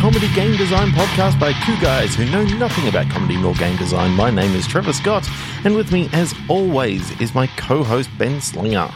comedy 0.00 0.32
game 0.32 0.56
design 0.56 0.88
podcast 0.92 1.38
by 1.38 1.52
two 1.66 1.78
guys 1.78 2.14
who 2.14 2.24
know 2.30 2.42
nothing 2.56 2.88
about 2.88 3.06
comedy 3.10 3.36
nor 3.36 3.52
game 3.56 3.76
design. 3.76 4.12
My 4.12 4.30
name 4.30 4.54
is 4.54 4.66
Trevor 4.66 4.94
Scott, 4.94 5.28
and 5.62 5.76
with 5.76 5.92
me, 5.92 6.08
as 6.14 6.34
always, 6.48 7.10
is 7.20 7.34
my 7.34 7.46
co-host 7.58 8.08
Ben 8.16 8.40
Slinger. 8.40 8.88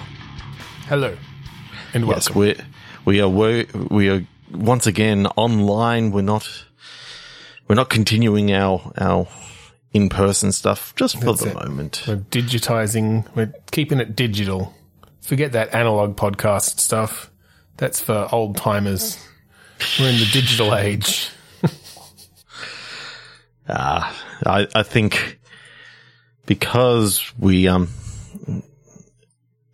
Hello, 0.88 1.14
and 1.92 2.06
welcome. 2.06 2.16
Yes, 2.16 2.34
we 2.34 2.56
we 3.04 3.20
are 3.20 3.28
we, 3.28 3.66
we 3.90 4.08
are 4.08 4.26
once 4.50 4.86
again 4.86 5.26
online. 5.36 6.10
We're 6.10 6.22
not 6.22 6.48
we're 7.68 7.74
not 7.74 7.90
continuing 7.90 8.52
our 8.54 8.90
our 8.96 9.28
in 9.92 10.08
person 10.08 10.52
stuff 10.52 10.94
just 10.96 11.18
for 11.18 11.26
That's 11.26 11.42
the 11.42 11.50
it. 11.50 11.54
moment. 11.54 12.02
We're 12.08 12.16
digitizing. 12.16 13.26
We're 13.34 13.52
keeping 13.70 14.00
it 14.00 14.16
digital. 14.16 14.72
Forget 15.20 15.52
that 15.52 15.74
analog 15.74 16.16
podcast 16.16 16.80
stuff. 16.80 17.30
That's 17.76 18.00
for 18.00 18.26
old 18.32 18.56
timers. 18.56 19.18
We're 19.98 20.10
in 20.10 20.18
the 20.18 20.28
digital 20.32 20.74
age. 20.74 21.30
Ah, 23.68 24.14
I 24.44 24.66
I 24.74 24.82
think 24.82 25.38
because 26.44 27.22
we 27.38 27.66
um 27.66 27.88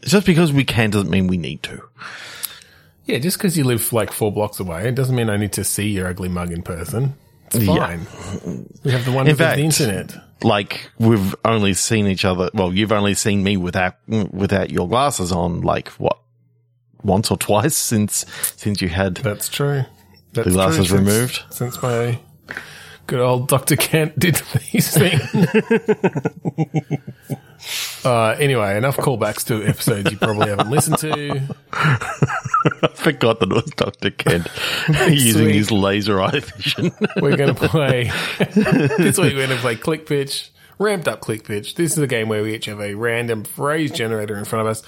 just 0.02 0.26
because 0.26 0.52
we 0.52 0.64
can 0.64 0.90
doesn't 0.90 1.10
mean 1.10 1.26
we 1.26 1.36
need 1.36 1.62
to. 1.64 1.82
Yeah, 3.06 3.18
just 3.18 3.36
because 3.38 3.59
you 3.59 3.64
live 3.64 3.92
like 3.92 4.12
four 4.12 4.30
blocks 4.32 4.60
away, 4.60 4.86
it 4.88 4.95
doesn't 4.95 5.16
mean 5.16 5.28
I 5.28 5.36
need 5.36 5.52
to 5.54 5.64
see 5.64 5.88
your 5.88 6.06
ugly 6.06 6.28
mug 6.28 6.52
in 6.52 6.62
person. 6.62 7.14
It's 7.52 7.64
Yeah. 7.64 7.74
fine. 7.84 8.06
We 8.84 8.92
have 8.92 9.04
the 9.04 9.10
wonders 9.10 9.37
fact- 9.38 9.54
of 9.54 9.59
the 9.59 9.64
internet. 9.64 10.14
like 10.45 10.88
we've 11.01 11.34
only 11.45 11.74
seen 11.74 12.06
each 12.06 12.24
other. 12.24 12.48
Well, 12.54 12.73
you've 12.73 12.92
only 12.92 13.14
seen 13.14 13.42
me 13.42 13.56
without 13.56 13.96
without 14.06 14.71
your 14.71 14.88
glasses 14.88 15.32
on. 15.32 15.62
Like 15.62 15.88
what, 15.98 16.16
once 17.02 17.30
or 17.30 17.37
twice 17.37 17.76
since 17.76 18.24
since 18.56 18.80
you 18.82 18.88
had. 18.88 19.16
That's 19.16 19.48
true. 19.48 19.84
That's 20.32 20.46
The 20.46 20.52
glasses 20.52 20.87
true 20.88 20.98
since- 20.98 21.09
removed? 21.09 21.43
since 21.51 21.82
my 21.82 22.18
good 23.06 23.20
old 23.20 23.48
Doctor 23.48 23.74
Kent 23.76 24.18
did 24.18 24.37
these 24.73 24.93
things. 24.96 25.21
uh, 28.04 28.37
anyway, 28.38 28.76
enough 28.76 28.96
callbacks 28.96 29.45
to 29.46 29.65
episodes 29.66 30.10
you 30.10 30.16
probably 30.18 30.48
haven't 30.48 30.71
listened 30.71 30.98
to. 30.98 31.40
I 31.73 32.88
forgot 32.95 33.40
that 33.40 33.51
it 33.51 33.54
was 33.54 33.65
Doctor 33.76 34.10
Kent 34.10 34.46
using 35.09 35.46
week- 35.46 35.54
his 35.56 35.71
laser 35.71 36.21
eye 36.21 36.40
vision. 36.40 36.93
We're 37.21 37.37
going 37.37 37.54
to 37.54 37.68
play 37.68 38.10
this 38.98 39.18
week. 39.18 39.34
We're 39.34 39.46
going 39.46 39.51
to 39.51 39.56
play 39.56 39.76
Click 39.76 40.06
Pitch, 40.06 40.51
ramped 40.78 41.09
up 41.09 41.21
Click 41.21 41.45
Pitch. 41.45 41.74
This 41.74 41.93
is 41.93 41.98
a 41.98 42.06
game 42.06 42.28
where 42.28 42.43
we 42.43 42.54
each 42.54 42.66
have 42.66 42.80
a 42.80 42.95
random 42.95 43.45
phrase 43.45 43.90
generator 43.90 44.37
in 44.38 44.45
front 44.45 44.66
of 44.66 44.71
us, 44.71 44.82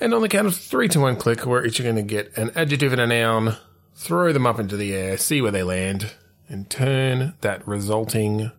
and 0.00 0.14
on 0.14 0.22
the 0.22 0.28
count 0.28 0.46
of 0.46 0.56
three 0.56 0.88
to 0.88 1.00
one 1.00 1.16
click, 1.16 1.44
we're 1.44 1.64
each 1.64 1.82
going 1.82 1.96
to 1.96 2.02
get 2.02 2.36
an 2.36 2.50
adjective 2.54 2.92
and 2.92 3.00
a 3.00 3.06
noun, 3.06 3.56
throw 3.94 4.32
them 4.32 4.46
up 4.46 4.58
into 4.58 4.76
the 4.76 4.94
air, 4.94 5.16
see 5.16 5.40
where 5.42 5.50
they 5.50 5.62
land, 5.62 6.12
and 6.48 6.70
turn 6.70 7.34
that 7.40 7.66
resulting 7.66 8.52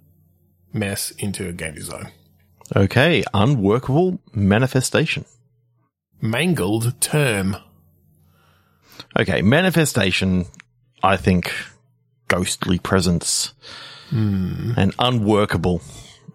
mess 0.73 1.11
into 1.11 1.47
a 1.47 1.53
game 1.53 1.75
design. 1.75 2.11
okay, 2.75 3.23
unworkable 3.33 4.19
manifestation. 4.33 5.25
Mangled 6.21 6.99
term. 6.99 7.57
Okay, 9.17 9.41
manifestation. 9.41 10.45
I 11.01 11.15
think 11.15 11.51
ghostly 12.27 12.77
presence 12.77 13.53
hmm. 14.09 14.73
and 14.77 14.93
unworkable. 14.99 15.81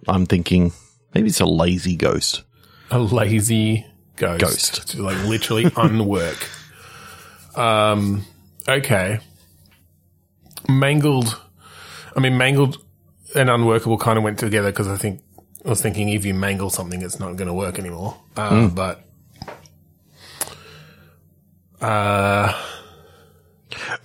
I'm 0.09 0.27
thinking 0.27 0.73
maybe 1.15 1.29
it's 1.29 1.41
a 1.41 1.47
lazy 1.47 1.97
ghost. 1.97 2.43
a 2.91 2.99
lazy 2.99 3.87
ghost. 4.17 4.41
Ghost. 4.41 4.95
Like 4.97 5.23
literally 5.25 5.71
unwork. 5.77 6.49
Um, 7.57 8.25
okay. 8.69 9.21
Mangled. 10.69 11.41
I 12.17 12.21
mean, 12.21 12.37
mangled 12.37 12.79
and 13.35 13.51
unworkable 13.51 13.99
kind 13.99 14.19
of 14.19 14.25
went 14.25 14.39
together 14.39 14.71
because 14.71 14.89
I 14.89 14.97
think 14.97 15.21
I 15.65 15.69
was 15.69 15.83
thinking 15.83 16.09
if 16.11 16.25
you 16.25 16.35
mangle 16.35 16.71
something, 16.71 17.03
it's 17.03 17.19
not 17.19 17.37
going 17.37 17.49
to 17.49 17.55
work 17.55 17.79
anymore. 17.79 18.17
Uh, 18.37 18.69
But 18.69 19.05
uh, 21.81 22.53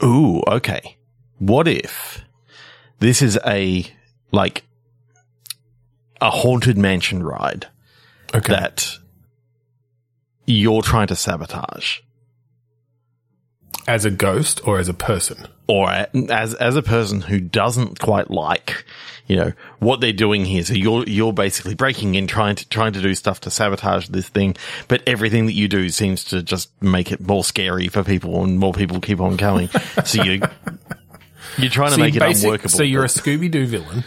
Ooh, 0.03 0.42
okay. 0.48 0.98
What 1.38 1.68
if 1.68 2.22
this 3.00 3.22
is 3.22 3.40
a 3.46 3.86
like 4.31 4.66
a 6.22 6.30
haunted 6.30 6.78
mansion 6.78 7.24
ride 7.24 7.68
okay. 8.34 8.53
that 8.53 8.99
you're 10.50 10.82
trying 10.82 11.08
to 11.08 11.16
sabotage, 11.16 12.00
as 13.88 14.06
a 14.06 14.12
ghost 14.12 14.62
or 14.68 14.80
as 14.80 14.88
a 14.88 14.94
person. 14.94 15.48
or 15.68 15.90
as 15.90 16.54
as 16.56 16.76
a 16.76 16.82
person 16.82 17.22
who 17.22 17.40
doesn't 17.40 18.00
quite 18.00 18.30
like, 18.32 18.84
you 19.28 19.36
know, 19.36 19.54
what 19.80 20.02
they're 20.02 20.14
doing 20.14 20.46
here. 20.46 20.64
So 20.64 20.74
you're 20.74 21.04
you're 21.08 21.34
basically 21.34 21.76
breaking 21.76 22.16
in, 22.16 22.28
trying 22.28 22.56
to 22.56 22.68
trying 22.70 22.94
to 22.94 23.02
do 23.02 23.14
stuff 23.16 23.40
to 23.42 23.52
sabotage 23.52 24.08
this 24.10 24.28
thing, 24.30 24.56
but 24.88 25.02
everything 25.08 25.46
that 25.48 25.54
you 25.54 25.68
do 25.68 25.90
seems 25.90 26.24
to 26.26 26.42
just 26.44 26.70
make 26.81 27.12
it 27.12 27.20
more 27.22 27.44
scary 27.44 27.88
for 27.88 28.04
people, 28.04 28.44
and 28.44 28.60
more 28.60 28.74
people 28.74 29.00
keep 29.00 29.20
on 29.20 29.38
coming. 29.38 29.70
so 30.06 30.24
you. 30.24 30.42
You're 31.58 31.70
trying 31.72 31.90
to 31.90 31.96
So 31.96 32.02
make 32.02 32.16
it 32.16 32.20
basic- 32.20 32.44
unworkable. 32.44 32.70
So 32.70 32.84
you're 32.84 33.04
a 33.04 33.08
Scooby 33.08 33.50
Doo 33.52 33.66
villain, 33.66 34.04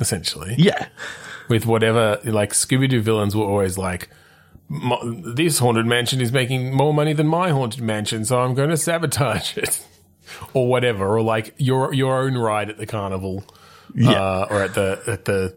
essentially. 0.00 0.54
yeah, 0.58 0.88
with 1.48 1.66
whatever 1.66 2.20
like 2.24 2.52
Scooby 2.52 2.88
Doo 2.88 3.00
villains 3.00 3.34
were 3.34 3.44
always 3.44 3.76
like, 3.78 4.08
"Mo- 4.68 5.00
this 5.34 5.58
haunted 5.58 5.86
mansion 5.86 6.20
is 6.20 6.32
making 6.32 6.74
more 6.74 6.92
money 6.94 7.12
than 7.12 7.26
my 7.26 7.50
haunted 7.50 7.80
mansion, 7.82 8.24
so 8.24 8.40
I'm 8.40 8.54
going 8.54 8.70
to 8.70 8.76
sabotage 8.76 9.56
it, 9.56 9.84
or 10.54 10.68
whatever, 10.68 11.06
or 11.16 11.22
like 11.22 11.54
your 11.58 11.92
your 11.94 12.18
own 12.22 12.36
ride 12.36 12.68
at 12.70 12.78
the 12.78 12.86
carnival, 12.86 13.44
uh, 14.04 14.42
or 14.50 14.62
at 14.62 14.74
the 14.74 15.00
at 15.06 15.24
the. 15.24 15.56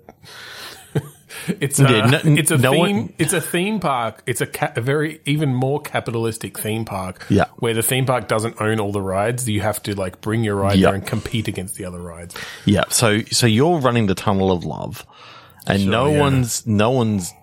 It's 1.47 1.79
a, 1.79 1.83
Yeah, 1.83 2.05
no- 2.07 2.19
it's 2.35 2.51
a 2.51 2.57
no 2.57 2.71
theme. 2.71 2.79
one- 2.79 3.13
it's 3.17 3.31
a 3.33 3.39
theme 3.41 3.79
park. 3.79 4.21
It's 4.27 4.41
a, 4.41 4.45
ca- 4.45 4.73
a 4.75 4.81
very 4.81 5.21
even 5.25 5.55
more 5.55 5.81
capitalistic 5.81 6.59
theme 6.59 6.83
park. 6.85 7.25
Yeah. 7.29 7.45
where 7.55 7.73
the 7.73 7.81
theme 7.81 8.05
park 8.05 8.27
doesn't 8.27 8.59
own 8.61 8.79
all 8.81 8.91
the 8.91 9.01
rides. 9.01 9.47
You 9.49 9.61
have 9.61 9.81
to 9.83 9.95
like 9.95 10.19
bring 10.21 10.43
your 10.43 10.55
ride 10.55 10.77
Yeah. 10.77 10.87
there 10.87 10.95
and 10.95 11.07
compete 11.07 11.47
against 11.47 11.75
the 11.75 11.85
other 11.85 12.01
rides. 12.01 12.35
Yeah. 12.65 12.83
So 12.89 13.21
so 13.31 13.47
you're 13.47 13.79
running 13.79 14.07
the 14.07 14.13
tunnel 14.13 14.51
of 14.51 14.65
love, 14.65 15.05
and 15.65 15.87
no 15.87 16.11
yeah. 16.11 16.19
one's 16.19 16.67
no 16.67 16.91
one's 16.91 17.33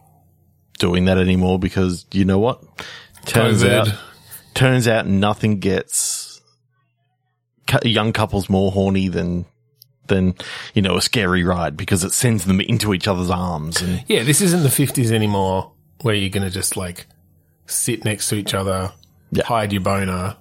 doing 0.79 1.05
that 1.07 1.19
anymore 1.19 1.59
because 1.59 2.07
you 2.13 2.25
know 2.25 2.39
what? 2.39 2.63
Turns 3.27 3.63
COVID. 3.63 3.89
out 3.89 3.89
turns 4.55 4.89
out 4.89 5.07
nothing 5.07 5.59
gets 5.61 6.41
young 7.85 8.13
couples 8.13 8.49
more 8.49 8.73
horny 8.73 9.09
than 9.09 9.45
than 10.07 10.35
you 10.75 10.81
know 10.81 10.97
a 10.97 11.03
scary 11.03 11.45
ride 11.45 11.77
because 11.77 12.03
it 12.03 12.13
sends 12.13 12.47
them 12.47 12.61
into 12.63 12.95
each 12.95 13.07
other's 13.07 13.31
arms 13.31 13.83
and 13.83 14.03
Yeah, 14.09 14.23
this 14.23 14.41
isn't 14.41 14.63
the 14.63 14.69
50s 14.71 15.13
anymore 15.13 15.73
where 16.01 16.15
you're 16.15 16.31
going 16.31 16.45
to 16.47 16.51
just 16.51 16.77
like 16.77 17.07
sit 17.67 18.05
next 18.07 18.29
to 18.31 18.37
each 18.37 18.55
other, 18.55 18.93
Yeah. 19.31 19.45
hide 19.45 19.73
your 19.73 19.83
boner, 19.83 20.37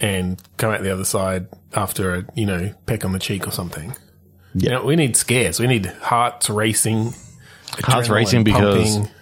and 0.00 0.40
come 0.56 0.72
out 0.72 0.82
the 0.82 0.92
other 0.92 1.04
side 1.04 1.48
after 1.74 2.14
a, 2.14 2.24
you 2.34 2.46
know, 2.46 2.72
peck 2.86 3.04
on 3.04 3.12
the 3.12 3.18
cheek 3.18 3.46
or 3.46 3.50
something. 3.50 3.90
Yeah. 4.54 4.62
You 4.62 4.70
know, 4.70 4.84
we 4.84 4.96
need 4.96 5.14
scares. 5.16 5.60
We 5.60 5.66
need 5.66 5.84
hearts 5.86 6.48
racing. 6.48 7.12
Hearts 7.82 8.08
racing 8.08 8.44
because- 8.44 8.94
pumping. 8.96 9.12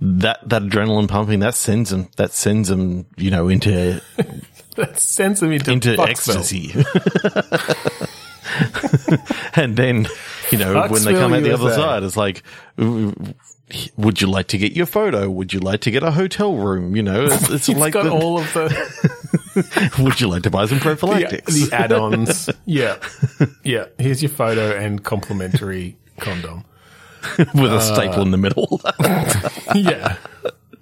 That 0.00 0.40
that 0.48 0.62
adrenaline 0.62 1.08
pumping 1.08 1.40
that 1.40 1.54
sends 1.54 1.90
them 1.90 2.08
that 2.16 2.32
sends 2.32 2.68
them 2.68 3.06
you 3.16 3.30
know 3.30 3.48
into 3.48 4.00
that 4.76 4.98
sends 4.98 5.40
them 5.40 5.52
into, 5.52 5.72
into 5.72 5.98
ecstasy. 6.00 6.72
and 9.54 9.76
then, 9.76 10.06
you 10.50 10.58
know, 10.58 10.86
when 10.88 11.02
they 11.04 11.12
come 11.12 11.32
out 11.32 11.42
the 11.42 11.52
other 11.54 11.72
side, 11.72 12.02
it's 12.02 12.16
like, 12.16 12.42
would 12.78 14.20
you 14.20 14.26
like 14.26 14.48
to 14.48 14.58
get 14.58 14.72
your 14.72 14.86
photo? 14.86 15.28
Would 15.30 15.52
you 15.52 15.60
like 15.60 15.80
to 15.82 15.90
get 15.90 16.02
a 16.02 16.10
hotel 16.10 16.54
room? 16.56 16.96
You 16.96 17.02
know, 17.02 17.24
it's, 17.24 17.50
it's 17.50 17.68
like, 17.78 17.92
got 17.92 18.04
the- 18.04 18.10
all 18.10 18.38
of 18.38 18.52
the, 18.54 19.94
would 19.98 20.20
you 20.20 20.28
like 20.28 20.42
to 20.44 20.50
buy 20.50 20.66
some 20.66 20.80
prophylactics? 20.80 21.52
the 21.68 21.74
add-ons. 21.76 22.50
yeah. 22.64 22.96
Yeah. 23.62 23.86
Here's 23.98 24.22
your 24.22 24.30
photo 24.30 24.76
and 24.76 25.02
complimentary 25.04 25.96
condom. 26.18 26.64
with 27.54 27.72
a 27.72 27.80
staple 27.80 28.22
in 28.22 28.30
the 28.30 28.38
middle. 28.38 28.80
yeah. 29.74 30.16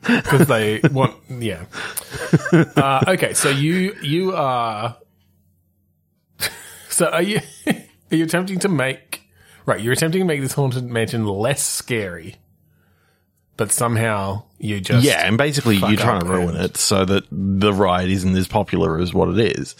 Because 0.00 0.46
they 0.46 0.80
want, 0.92 1.16
yeah. 1.28 1.64
Uh, 2.52 3.04
okay, 3.08 3.34
so 3.34 3.50
you 3.50 3.94
you 4.02 4.34
are. 4.34 4.96
So 6.88 7.06
are 7.06 7.22
you 7.22 7.40
are 7.66 8.16
you 8.16 8.24
attempting 8.24 8.60
to 8.60 8.68
make 8.68 9.28
right? 9.68 9.80
You're 9.80 9.92
attempting 9.92 10.20
to 10.20 10.24
make 10.24 10.40
this 10.40 10.54
haunted 10.54 10.84
mansion 10.84 11.26
less 11.26 11.62
scary, 11.62 12.36
but 13.56 13.70
somehow 13.70 14.44
you 14.58 14.80
just 14.80 15.04
yeah, 15.04 15.26
and 15.26 15.36
basically 15.36 15.76
you're 15.76 15.96
trying 15.96 16.20
to 16.20 16.26
ruin 16.26 16.56
and- 16.56 16.64
it 16.64 16.76
so 16.76 17.04
that 17.04 17.24
the 17.30 17.72
ride 17.72 18.08
isn't 18.08 18.34
as 18.36 18.48
popular 18.48 18.98
as 18.98 19.12
what 19.12 19.28
it 19.28 19.58
is. 19.58 19.76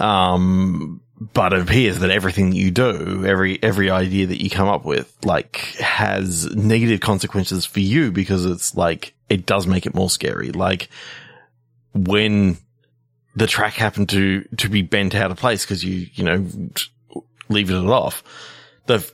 Um, 0.00 1.00
but 1.20 1.52
it 1.52 1.60
appears 1.60 2.00
that 2.00 2.10
everything 2.10 2.50
that 2.50 2.56
you 2.56 2.70
do, 2.70 3.24
every 3.24 3.62
every 3.62 3.90
idea 3.90 4.26
that 4.26 4.42
you 4.42 4.50
come 4.50 4.68
up 4.68 4.84
with, 4.84 5.16
like 5.24 5.56
has 5.78 6.46
negative 6.54 7.00
consequences 7.00 7.64
for 7.64 7.80
you 7.80 8.10
because 8.10 8.44
it's 8.44 8.74
like 8.74 9.14
it 9.28 9.46
does 9.46 9.66
make 9.66 9.86
it 9.86 9.94
more 9.94 10.10
scary. 10.10 10.50
Like 10.50 10.88
when 11.94 12.58
the 13.36 13.46
track 13.46 13.74
happened 13.74 14.08
to, 14.10 14.42
to 14.56 14.68
be 14.68 14.82
bent 14.82 15.14
out 15.14 15.30
of 15.30 15.38
place 15.38 15.64
because 15.64 15.84
you, 15.84 16.06
you 16.14 16.24
know, 16.24 16.46
leaving 17.48 17.84
it 17.84 17.90
off. 17.90 18.22
The, 18.86 19.10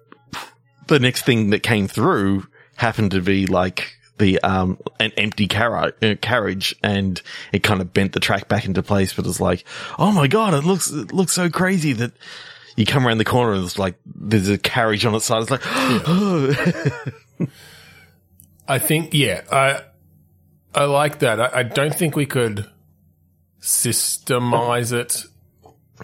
the 0.88 0.98
next 0.98 1.24
thing 1.24 1.50
that 1.50 1.62
came 1.62 1.88
through 1.88 2.46
happened 2.76 3.12
to 3.12 3.22
be 3.22 3.46
like 3.46 3.96
the, 4.20 4.40
um, 4.42 4.78
an 5.00 5.10
empty 5.16 5.48
car- 5.48 5.94
uh, 6.00 6.14
carriage 6.22 6.76
and 6.82 7.20
it 7.52 7.64
kind 7.64 7.80
of 7.80 7.92
bent 7.92 8.12
the 8.12 8.20
track 8.20 8.46
back 8.48 8.64
into 8.64 8.82
place, 8.82 9.12
but 9.12 9.26
it's 9.26 9.40
like, 9.40 9.64
oh 9.98 10.12
my 10.12 10.28
God, 10.28 10.54
it 10.54 10.64
looks, 10.64 10.90
it 10.90 11.12
looks 11.12 11.32
so 11.32 11.50
crazy 11.50 11.92
that 11.94 12.12
you 12.76 12.86
come 12.86 13.06
around 13.06 13.18
the 13.18 13.24
corner 13.24 13.54
and 13.54 13.64
it's 13.64 13.78
like, 13.78 13.96
there's 14.06 14.48
a 14.48 14.58
carriage 14.58 15.04
on 15.04 15.14
its 15.14 15.24
side. 15.24 15.42
It's 15.42 15.50
like, 15.50 15.62
I 18.68 18.78
think, 18.78 19.12
yeah, 19.12 19.42
I, 19.50 19.82
I 20.74 20.84
like 20.84 21.18
that. 21.18 21.40
I, 21.40 21.50
I 21.52 21.62
don't 21.64 21.94
think 21.94 22.14
we 22.14 22.26
could 22.26 22.70
systemize 23.60 24.92
it. 24.92 25.24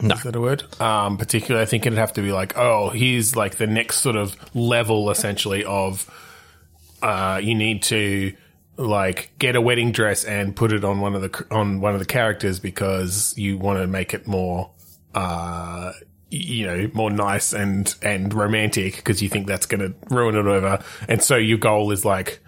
No. 0.00 0.14
Is 0.14 0.22
that 0.24 0.36
a 0.36 0.40
word? 0.40 0.80
Um, 0.80 1.16
particularly, 1.16 1.62
I 1.62 1.66
think 1.66 1.86
it'd 1.86 1.98
have 1.98 2.12
to 2.14 2.22
be 2.22 2.32
like, 2.32 2.56
oh, 2.56 2.90
here's 2.90 3.34
like 3.34 3.56
the 3.56 3.66
next 3.66 4.00
sort 4.00 4.16
of 4.16 4.36
level, 4.54 5.10
essentially, 5.10 5.64
of 5.64 6.10
uh, 7.06 7.38
you 7.38 7.54
need 7.54 7.82
to 7.84 8.34
like 8.76 9.30
get 9.38 9.54
a 9.54 9.60
wedding 9.60 9.92
dress 9.92 10.24
and 10.24 10.56
put 10.56 10.72
it 10.72 10.84
on 10.84 11.00
one 11.00 11.14
of 11.14 11.22
the 11.22 11.46
on 11.50 11.80
one 11.80 11.94
of 11.94 12.00
the 12.00 12.06
characters 12.06 12.58
because 12.58 13.32
you 13.38 13.56
want 13.58 13.78
to 13.78 13.86
make 13.86 14.12
it 14.12 14.26
more, 14.26 14.70
uh, 15.14 15.92
you 16.30 16.66
know, 16.66 16.90
more 16.94 17.10
nice 17.10 17.52
and 17.52 17.94
and 18.02 18.34
romantic 18.34 18.96
because 18.96 19.22
you 19.22 19.28
think 19.28 19.46
that's 19.46 19.66
going 19.66 19.80
to 19.80 19.94
ruin 20.14 20.34
it 20.34 20.42
whatever. 20.42 20.82
And 21.08 21.22
so 21.22 21.36
your 21.36 21.58
goal 21.58 21.92
is 21.92 22.04
like 22.04 22.40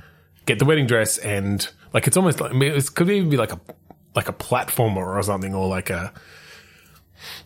get 0.44 0.58
the 0.58 0.64
wedding 0.64 0.86
dress 0.86 1.18
and 1.18 1.66
like 1.94 2.08
it's 2.08 2.16
almost 2.16 2.40
like 2.40 2.50
I 2.50 2.54
mean, 2.54 2.72
it 2.72 2.94
could 2.94 3.08
even 3.08 3.30
be 3.30 3.36
like 3.36 3.52
a 3.52 3.60
like 4.16 4.28
a 4.28 4.32
platformer 4.32 5.06
or 5.16 5.22
something 5.22 5.54
or 5.54 5.68
like 5.68 5.88
a 5.88 6.12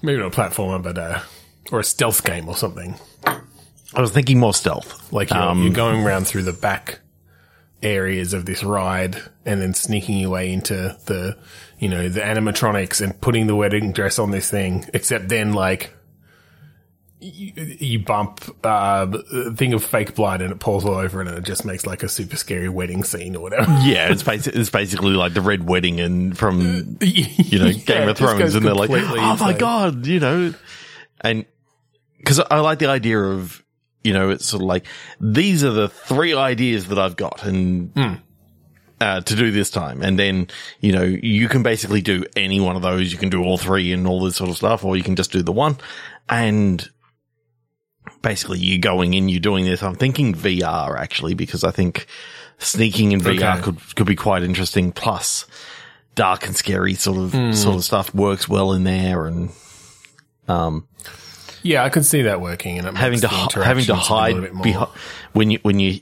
maybe 0.00 0.18
not 0.18 0.34
a 0.34 0.36
platformer 0.40 0.82
but 0.82 0.96
uh 0.96 1.20
or 1.70 1.80
a 1.80 1.84
stealth 1.84 2.24
game 2.24 2.48
or 2.48 2.56
something. 2.56 2.94
I 3.94 4.00
was 4.00 4.10
thinking 4.10 4.38
more 4.40 4.54
stealth. 4.54 5.12
Like 5.12 5.28
you're, 5.30 5.38
Um, 5.38 5.62
you're 5.62 5.74
going 5.74 6.02
around 6.02 6.26
through 6.26 6.44
the 6.44 6.54
back 6.54 7.00
areas 7.82 8.32
of 8.32 8.46
this 8.46 8.62
ride 8.62 9.16
and 9.44 9.60
then 9.60 9.74
sneaking 9.74 10.18
your 10.18 10.30
way 10.30 10.52
into 10.52 10.96
the, 11.06 11.36
you 11.78 11.88
know, 11.88 12.08
the 12.08 12.20
animatronics 12.20 13.00
and 13.00 13.20
putting 13.20 13.46
the 13.46 13.56
wedding 13.56 13.92
dress 13.92 14.18
on 14.18 14.30
this 14.30 14.50
thing. 14.50 14.86
Except 14.94 15.28
then, 15.28 15.52
like, 15.52 15.92
you, 17.22 17.52
you 17.54 17.98
bump 18.00 18.44
uh, 18.64 19.06
a 19.32 19.52
thing 19.52 19.72
of 19.72 19.84
fake 19.84 20.14
blood 20.14 20.42
and 20.42 20.52
it 20.52 20.58
pours 20.58 20.84
all 20.84 20.94
over 20.94 21.20
and 21.20 21.30
it 21.30 21.44
just 21.44 21.64
makes 21.64 21.86
like 21.86 22.02
a 22.02 22.08
super 22.08 22.36
scary 22.36 22.68
wedding 22.68 23.04
scene 23.04 23.36
or 23.36 23.42
whatever. 23.42 23.70
Yeah, 23.82 24.10
it's 24.10 24.22
basically, 24.22 24.60
it's 24.60 24.70
basically 24.70 25.12
like 25.12 25.34
the 25.34 25.40
red 25.40 25.68
wedding 25.68 26.00
and 26.00 26.36
from, 26.36 26.98
you 27.00 27.58
know, 27.58 27.72
Game 27.72 28.08
of 28.08 28.16
Thrones 28.16 28.54
and 28.54 28.64
they're 28.66 28.74
like, 28.74 28.90
oh 28.90 29.36
my 29.40 29.52
God, 29.52 30.06
you 30.06 30.20
know, 30.20 30.54
and 31.20 31.44
cause 32.24 32.40
I 32.40 32.60
like 32.60 32.80
the 32.80 32.86
idea 32.86 33.18
of, 33.18 33.61
you 34.04 34.12
know, 34.12 34.30
it's 34.30 34.46
sort 34.46 34.62
of 34.62 34.66
like, 34.66 34.84
these 35.20 35.62
are 35.64 35.70
the 35.70 35.88
three 35.88 36.34
ideas 36.34 36.88
that 36.88 36.98
I've 36.98 37.16
got 37.16 37.44
and, 37.44 37.92
uh, 39.00 39.20
to 39.20 39.36
do 39.36 39.50
this 39.50 39.70
time. 39.70 40.02
And 40.02 40.18
then, 40.18 40.48
you 40.80 40.92
know, 40.92 41.02
you 41.02 41.48
can 41.48 41.62
basically 41.62 42.02
do 42.02 42.24
any 42.36 42.60
one 42.60 42.76
of 42.76 42.82
those. 42.82 43.12
You 43.12 43.18
can 43.18 43.30
do 43.30 43.42
all 43.42 43.58
three 43.58 43.92
and 43.92 44.06
all 44.06 44.24
this 44.24 44.36
sort 44.36 44.50
of 44.50 44.56
stuff, 44.56 44.84
or 44.84 44.96
you 44.96 45.02
can 45.02 45.16
just 45.16 45.32
do 45.32 45.42
the 45.42 45.52
one. 45.52 45.76
And 46.28 46.88
basically 48.22 48.58
you're 48.58 48.78
going 48.80 49.14
in, 49.14 49.28
you're 49.28 49.40
doing 49.40 49.64
this. 49.64 49.82
I'm 49.82 49.94
thinking 49.94 50.34
VR 50.34 50.96
actually, 50.98 51.34
because 51.34 51.64
I 51.64 51.70
think 51.70 52.06
sneaking 52.58 53.12
in 53.12 53.20
VR 53.20 53.62
could, 53.62 53.96
could 53.96 54.06
be 54.06 54.16
quite 54.16 54.42
interesting. 54.42 54.92
Plus 54.92 55.46
dark 56.14 56.46
and 56.46 56.54
scary 56.56 56.94
sort 56.94 57.18
of, 57.18 57.32
sort 57.56 57.74
of 57.76 57.84
stuff 57.84 58.14
works 58.14 58.48
well 58.48 58.72
in 58.72 58.84
there 58.84 59.26
and, 59.26 59.50
um, 60.48 60.86
Yeah, 61.62 61.84
I 61.84 61.88
could 61.88 62.04
see 62.04 62.22
that 62.22 62.40
working 62.40 62.78
and 62.78 62.88
it 62.88 62.94
having 62.96 63.20
to 63.20 63.28
hi- 63.28 63.64
having 63.64 63.84
to 63.84 63.92
interactions 63.92 64.10
a 64.10 64.14
little 64.14 64.40
bit 64.40 64.52
hide 64.52 64.62
behind 64.62 64.90
when 65.32 65.50
you 65.50 65.58
when 65.62 65.80
you 65.80 66.00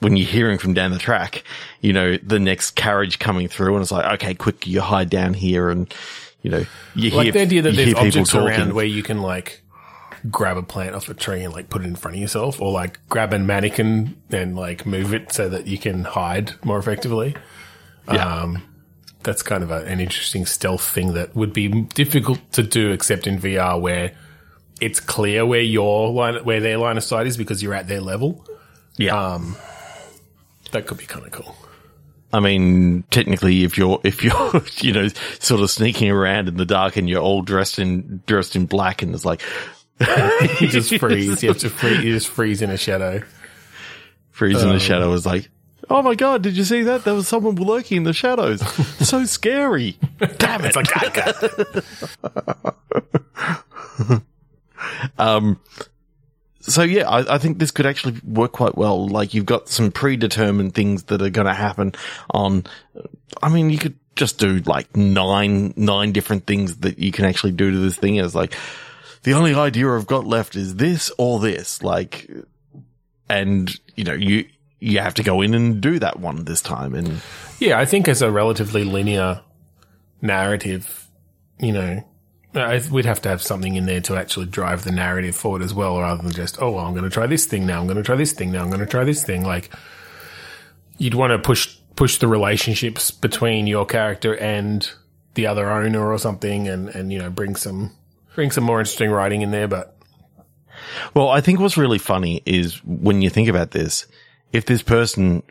when 0.00 0.16
you're 0.16 0.26
hearing 0.26 0.58
from 0.58 0.74
down 0.74 0.90
the 0.90 0.98
track, 0.98 1.44
you 1.80 1.92
know 1.92 2.16
the 2.18 2.38
next 2.38 2.72
carriage 2.72 3.18
coming 3.18 3.48
through, 3.48 3.74
and 3.74 3.82
it's 3.82 3.92
like, 3.92 4.14
okay, 4.14 4.34
quick, 4.34 4.66
you 4.66 4.80
hide 4.80 5.08
down 5.08 5.34
here, 5.34 5.70
and 5.70 5.92
you 6.42 6.50
know 6.50 6.64
you 6.94 7.10
like 7.10 7.24
hear 7.24 7.32
the 7.32 7.40
idea 7.40 7.62
that 7.62 7.74
there's 7.74 7.94
objects 7.94 8.34
around 8.34 8.74
where 8.74 8.84
you 8.84 9.02
can 9.02 9.22
like 9.22 9.62
grab 10.30 10.56
a 10.56 10.62
plant 10.62 10.94
off 10.94 11.08
a 11.08 11.14
tree 11.14 11.42
and 11.42 11.52
like 11.52 11.68
put 11.68 11.82
it 11.82 11.86
in 11.86 11.96
front 11.96 12.16
of 12.16 12.20
yourself 12.20 12.60
or 12.60 12.72
like 12.72 12.98
grab 13.08 13.32
a 13.32 13.38
mannequin 13.38 14.16
and 14.30 14.56
like 14.56 14.86
move 14.86 15.12
it 15.12 15.32
so 15.32 15.48
that 15.48 15.66
you 15.66 15.78
can 15.78 16.04
hide 16.04 16.52
more 16.64 16.78
effectively. 16.78 17.36
Yeah. 18.10 18.42
Um, 18.42 18.62
that's 19.22 19.42
kind 19.42 19.62
of 19.62 19.70
a, 19.70 19.84
an 19.84 20.00
interesting 20.00 20.46
stealth 20.46 20.86
thing 20.86 21.14
that 21.14 21.34
would 21.34 21.52
be 21.52 21.68
difficult 21.68 22.40
to 22.52 22.62
do 22.62 22.90
except 22.90 23.26
in 23.26 23.38
VR 23.38 23.80
where 23.80 24.12
it's 24.80 25.00
clear 25.00 25.44
where 25.46 25.60
your 25.60 26.10
line, 26.10 26.44
where 26.44 26.60
their 26.60 26.78
line 26.78 26.96
of 26.96 27.04
sight 27.04 27.26
is 27.26 27.36
because 27.36 27.62
you're 27.62 27.74
at 27.74 27.88
their 27.88 28.00
level. 28.00 28.44
yeah, 28.96 29.16
Um, 29.34 29.56
that 30.72 30.86
could 30.86 30.98
be 30.98 31.06
kind 31.06 31.24
of 31.26 31.32
cool. 31.32 31.56
I 32.32 32.40
mean, 32.40 33.04
technically, 33.10 33.62
if 33.62 33.78
you're 33.78 34.00
if 34.02 34.24
you're 34.24 34.50
you 34.78 34.92
know 34.92 35.08
sort 35.38 35.60
of 35.60 35.70
sneaking 35.70 36.10
around 36.10 36.48
in 36.48 36.56
the 36.56 36.64
dark 36.66 36.96
and 36.96 37.08
you're 37.08 37.22
all 37.22 37.42
dressed 37.42 37.78
in 37.78 38.22
dressed 38.26 38.56
in 38.56 38.66
black, 38.66 39.02
and 39.02 39.14
it's 39.14 39.24
like 39.24 39.40
You 40.60 40.66
just 40.68 40.96
freeze. 40.98 41.42
You 41.44 41.50
have 41.50 41.58
to 41.58 41.70
freeze. 41.70 42.02
You 42.04 42.12
just 42.12 42.28
freeze 42.28 42.60
in 42.62 42.70
a 42.70 42.76
shadow. 42.76 43.22
freeze 44.30 44.60
in 44.62 44.70
the 44.70 44.80
shadow 44.80 45.12
is 45.12 45.24
like. 45.24 45.48
Oh 45.90 46.00
my 46.02 46.14
god, 46.14 46.40
did 46.42 46.56
you 46.56 46.64
see 46.64 46.82
that? 46.84 47.04
There 47.04 47.12
was 47.14 47.28
someone 47.28 47.56
lurking 47.56 47.98
in 47.98 48.02
the 48.04 48.14
shadows. 48.14 48.66
so 49.06 49.24
scary. 49.26 49.98
Damn 50.38 50.64
it. 50.64 50.74
It's 50.74 50.76
like, 50.76 50.88
ah, 50.96 51.10
God. 54.08 54.22
Um, 55.18 55.60
so 56.60 56.82
yeah, 56.82 57.08
I, 57.08 57.34
I 57.34 57.38
think 57.38 57.58
this 57.58 57.70
could 57.70 57.86
actually 57.86 58.20
work 58.24 58.52
quite 58.52 58.76
well. 58.76 59.06
Like 59.06 59.34
you've 59.34 59.46
got 59.46 59.68
some 59.68 59.90
predetermined 59.90 60.74
things 60.74 61.04
that 61.04 61.20
are 61.20 61.30
going 61.30 61.46
to 61.46 61.54
happen 61.54 61.92
on, 62.30 62.64
I 63.42 63.48
mean, 63.48 63.70
you 63.70 63.78
could 63.78 63.98
just 64.16 64.38
do 64.38 64.60
like 64.60 64.96
nine, 64.96 65.74
nine 65.76 66.12
different 66.12 66.46
things 66.46 66.76
that 66.78 66.98
you 66.98 67.12
can 67.12 67.24
actually 67.24 67.52
do 67.52 67.70
to 67.70 67.78
this 67.78 67.96
thing. 67.96 68.16
It's 68.16 68.34
like, 68.34 68.54
the 69.24 69.32
only 69.32 69.54
idea 69.54 69.90
I've 69.90 70.06
got 70.06 70.26
left 70.26 70.54
is 70.54 70.76
this 70.76 71.10
or 71.18 71.40
this, 71.40 71.82
like, 71.82 72.30
and 73.28 73.70
you 73.96 74.04
know, 74.04 74.12
you, 74.12 74.46
you 74.80 75.00
have 75.00 75.14
to 75.14 75.22
go 75.22 75.40
in 75.40 75.54
and 75.54 75.80
do 75.80 75.98
that 75.98 76.20
one 76.20 76.44
this 76.44 76.60
time. 76.60 76.94
And 76.94 77.20
Yeah, 77.58 77.78
I 77.78 77.86
think 77.86 78.06
as 78.06 78.20
a 78.20 78.30
relatively 78.30 78.84
linear 78.84 79.40
narrative, 80.20 81.08
you 81.58 81.72
know, 81.72 82.04
I, 82.56 82.80
we'd 82.90 83.04
have 83.04 83.20
to 83.22 83.28
have 83.28 83.42
something 83.42 83.74
in 83.74 83.86
there 83.86 84.00
to 84.02 84.16
actually 84.16 84.46
drive 84.46 84.84
the 84.84 84.92
narrative 84.92 85.34
forward 85.34 85.62
as 85.62 85.74
well, 85.74 85.98
rather 85.98 86.22
than 86.22 86.32
just, 86.32 86.60
oh, 86.62 86.72
well, 86.72 86.86
I'm 86.86 86.92
going 86.92 87.04
to 87.04 87.10
try 87.10 87.26
this 87.26 87.46
thing 87.46 87.66
now. 87.66 87.80
I'm 87.80 87.86
going 87.86 87.96
to 87.96 88.02
try 88.02 88.16
this 88.16 88.32
thing 88.32 88.52
now. 88.52 88.62
I'm 88.62 88.68
going 88.68 88.80
to 88.80 88.86
try 88.86 89.04
this 89.04 89.24
thing. 89.24 89.44
Like, 89.44 89.70
you'd 90.98 91.14
want 91.14 91.32
to 91.32 91.38
push 91.38 91.76
push 91.96 92.18
the 92.18 92.26
relationships 92.26 93.12
between 93.12 93.68
your 93.68 93.86
character 93.86 94.36
and 94.36 94.90
the 95.34 95.46
other 95.46 95.70
owner 95.70 96.10
or 96.12 96.18
something, 96.18 96.68
and 96.68 96.88
and 96.88 97.12
you 97.12 97.18
know, 97.18 97.30
bring 97.30 97.56
some 97.56 97.92
bring 98.34 98.50
some 98.50 98.64
more 98.64 98.80
interesting 98.80 99.10
writing 99.10 99.42
in 99.42 99.50
there. 99.50 99.68
But 99.68 99.96
Well, 101.14 101.28
I 101.28 101.40
think 101.40 101.60
what's 101.60 101.76
really 101.76 101.98
funny 101.98 102.42
is 102.46 102.76
when 102.84 103.22
you 103.22 103.30
think 103.30 103.48
about 103.48 103.72
this, 103.72 104.06
if 104.52 104.66
this 104.66 104.82
person 104.82 105.42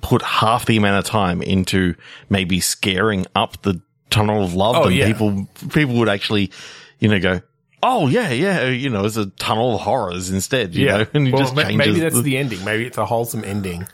put 0.00 0.22
half 0.22 0.66
the 0.66 0.76
amount 0.76 1.04
of 1.04 1.10
time 1.10 1.42
into 1.42 1.94
maybe 2.28 2.60
scaring 2.60 3.26
up 3.34 3.62
the 3.62 3.80
tunnel 4.10 4.44
of 4.44 4.54
love, 4.54 4.76
Oh, 4.76 4.84
then 4.88 4.92
yeah. 4.98 5.06
people, 5.06 5.48
people 5.72 5.94
would 5.96 6.08
actually, 6.08 6.50
you 6.98 7.08
know, 7.08 7.20
go, 7.20 7.40
Oh 7.82 8.08
yeah, 8.08 8.30
yeah, 8.30 8.66
you 8.68 8.90
know, 8.90 9.04
it's 9.04 9.16
a 9.16 9.26
tunnel 9.26 9.76
of 9.76 9.80
horrors 9.82 10.30
instead, 10.30 10.74
you 10.74 10.86
know, 10.86 11.06
and 11.14 11.32
Well, 11.32 11.42
just 11.42 11.54
ma- 11.54 11.62
changes. 11.62 11.78
maybe 11.78 12.00
that's 12.00 12.14
the- 12.16 12.22
the 12.22 12.36
ending. 12.36 12.64
Maybe 12.64 12.84
it's 12.86 12.98
a 12.98 13.06
wholesome 13.06 13.44
ending 13.44 13.86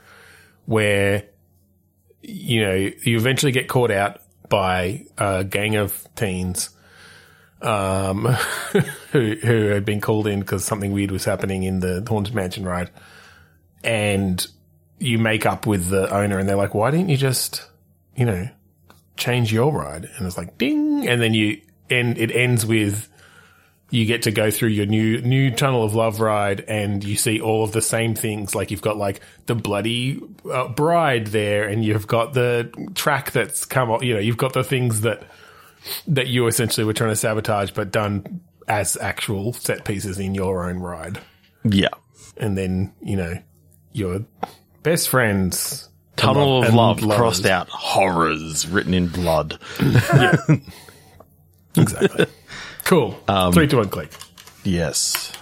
where 0.66 1.24
you 2.22 2.62
know 2.62 2.72
you 2.74 3.16
eventually 3.18 3.52
get 3.52 3.68
caught 3.68 3.90
out 3.90 4.20
by 4.48 5.04
a 5.18 5.44
gang 5.44 5.76
of 5.76 6.06
teens 6.16 6.70
um, 7.60 8.24
who 9.12 9.34
who 9.34 9.66
had 9.68 9.84
been 9.84 10.00
called 10.00 10.26
in 10.26 10.40
because 10.40 10.64
something 10.64 10.92
weird 10.92 11.10
was 11.10 11.24
happening 11.26 11.62
in 11.64 11.80
the 11.80 12.02
haunted 12.08 12.34
mansion 12.34 12.64
ride, 12.64 12.90
and 13.82 14.46
you 14.98 15.18
make 15.18 15.44
up 15.46 15.66
with 15.66 15.88
the 15.88 16.08
owner, 16.14 16.38
and 16.38 16.48
they're 16.48 16.56
like, 16.56 16.74
"Why 16.74 16.90
didn't 16.90 17.10
you 17.10 17.16
just, 17.18 17.66
you 18.16 18.24
know, 18.24 18.48
change 19.16 19.52
your 19.52 19.72
ride?" 19.72 20.08
And 20.16 20.26
it's 20.26 20.36
like, 20.36 20.58
"Ding!" 20.58 21.08
And 21.08 21.20
then 21.20 21.34
you 21.34 21.60
end, 21.90 22.18
it 22.18 22.30
ends 22.30 22.64
with 22.66 23.08
you 23.94 24.06
get 24.06 24.22
to 24.22 24.32
go 24.32 24.50
through 24.50 24.70
your 24.70 24.86
new 24.86 25.20
new 25.20 25.52
tunnel 25.52 25.84
of 25.84 25.94
love 25.94 26.18
ride 26.18 26.60
and 26.62 27.04
you 27.04 27.14
see 27.14 27.40
all 27.40 27.62
of 27.62 27.70
the 27.70 27.80
same 27.80 28.14
things 28.14 28.52
like 28.52 28.72
you've 28.72 28.82
got 28.82 28.96
like 28.96 29.20
the 29.46 29.54
bloody 29.54 30.20
uh, 30.50 30.66
bride 30.68 31.28
there 31.28 31.68
and 31.68 31.84
you've 31.84 32.08
got 32.08 32.34
the 32.34 32.68
track 32.96 33.30
that's 33.30 33.64
come 33.64 33.92
up 33.92 34.02
you 34.02 34.12
know 34.12 34.18
you've 34.18 34.36
got 34.36 34.52
the 34.52 34.64
things 34.64 35.02
that 35.02 35.22
that 36.08 36.26
you 36.26 36.46
essentially 36.48 36.84
were 36.84 36.92
trying 36.92 37.10
to 37.10 37.16
sabotage 37.16 37.70
but 37.70 37.92
done 37.92 38.40
as 38.66 38.96
actual 38.96 39.52
set 39.52 39.84
pieces 39.84 40.18
in 40.18 40.34
your 40.34 40.68
own 40.68 40.78
ride 40.78 41.20
yeah. 41.62 41.88
and 42.36 42.58
then 42.58 42.92
you 43.00 43.16
know 43.16 43.38
your 43.92 44.24
best 44.82 45.08
friends 45.08 45.88
Tunnel 46.24 46.64
of 46.64 46.74
love 46.74 47.00
crossed 47.00 47.46
out 47.46 47.68
horrors 47.68 48.66
written 48.68 48.94
in 48.94 49.08
blood. 49.08 49.58
Yeah. 49.80 50.36
exactly. 51.82 52.26
cool. 52.84 53.18
Um, 53.26 53.52
Three 53.52 53.66
to 53.66 53.78
one. 53.78 53.88
click. 53.88 54.10
Yes. 54.62 55.32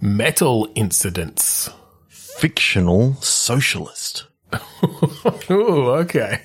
Metal 0.00 0.68
incidents. 0.76 1.68
Fictional 2.08 3.14
socialist. 3.16 4.26
oh, 5.50 5.96
okay. 6.00 6.42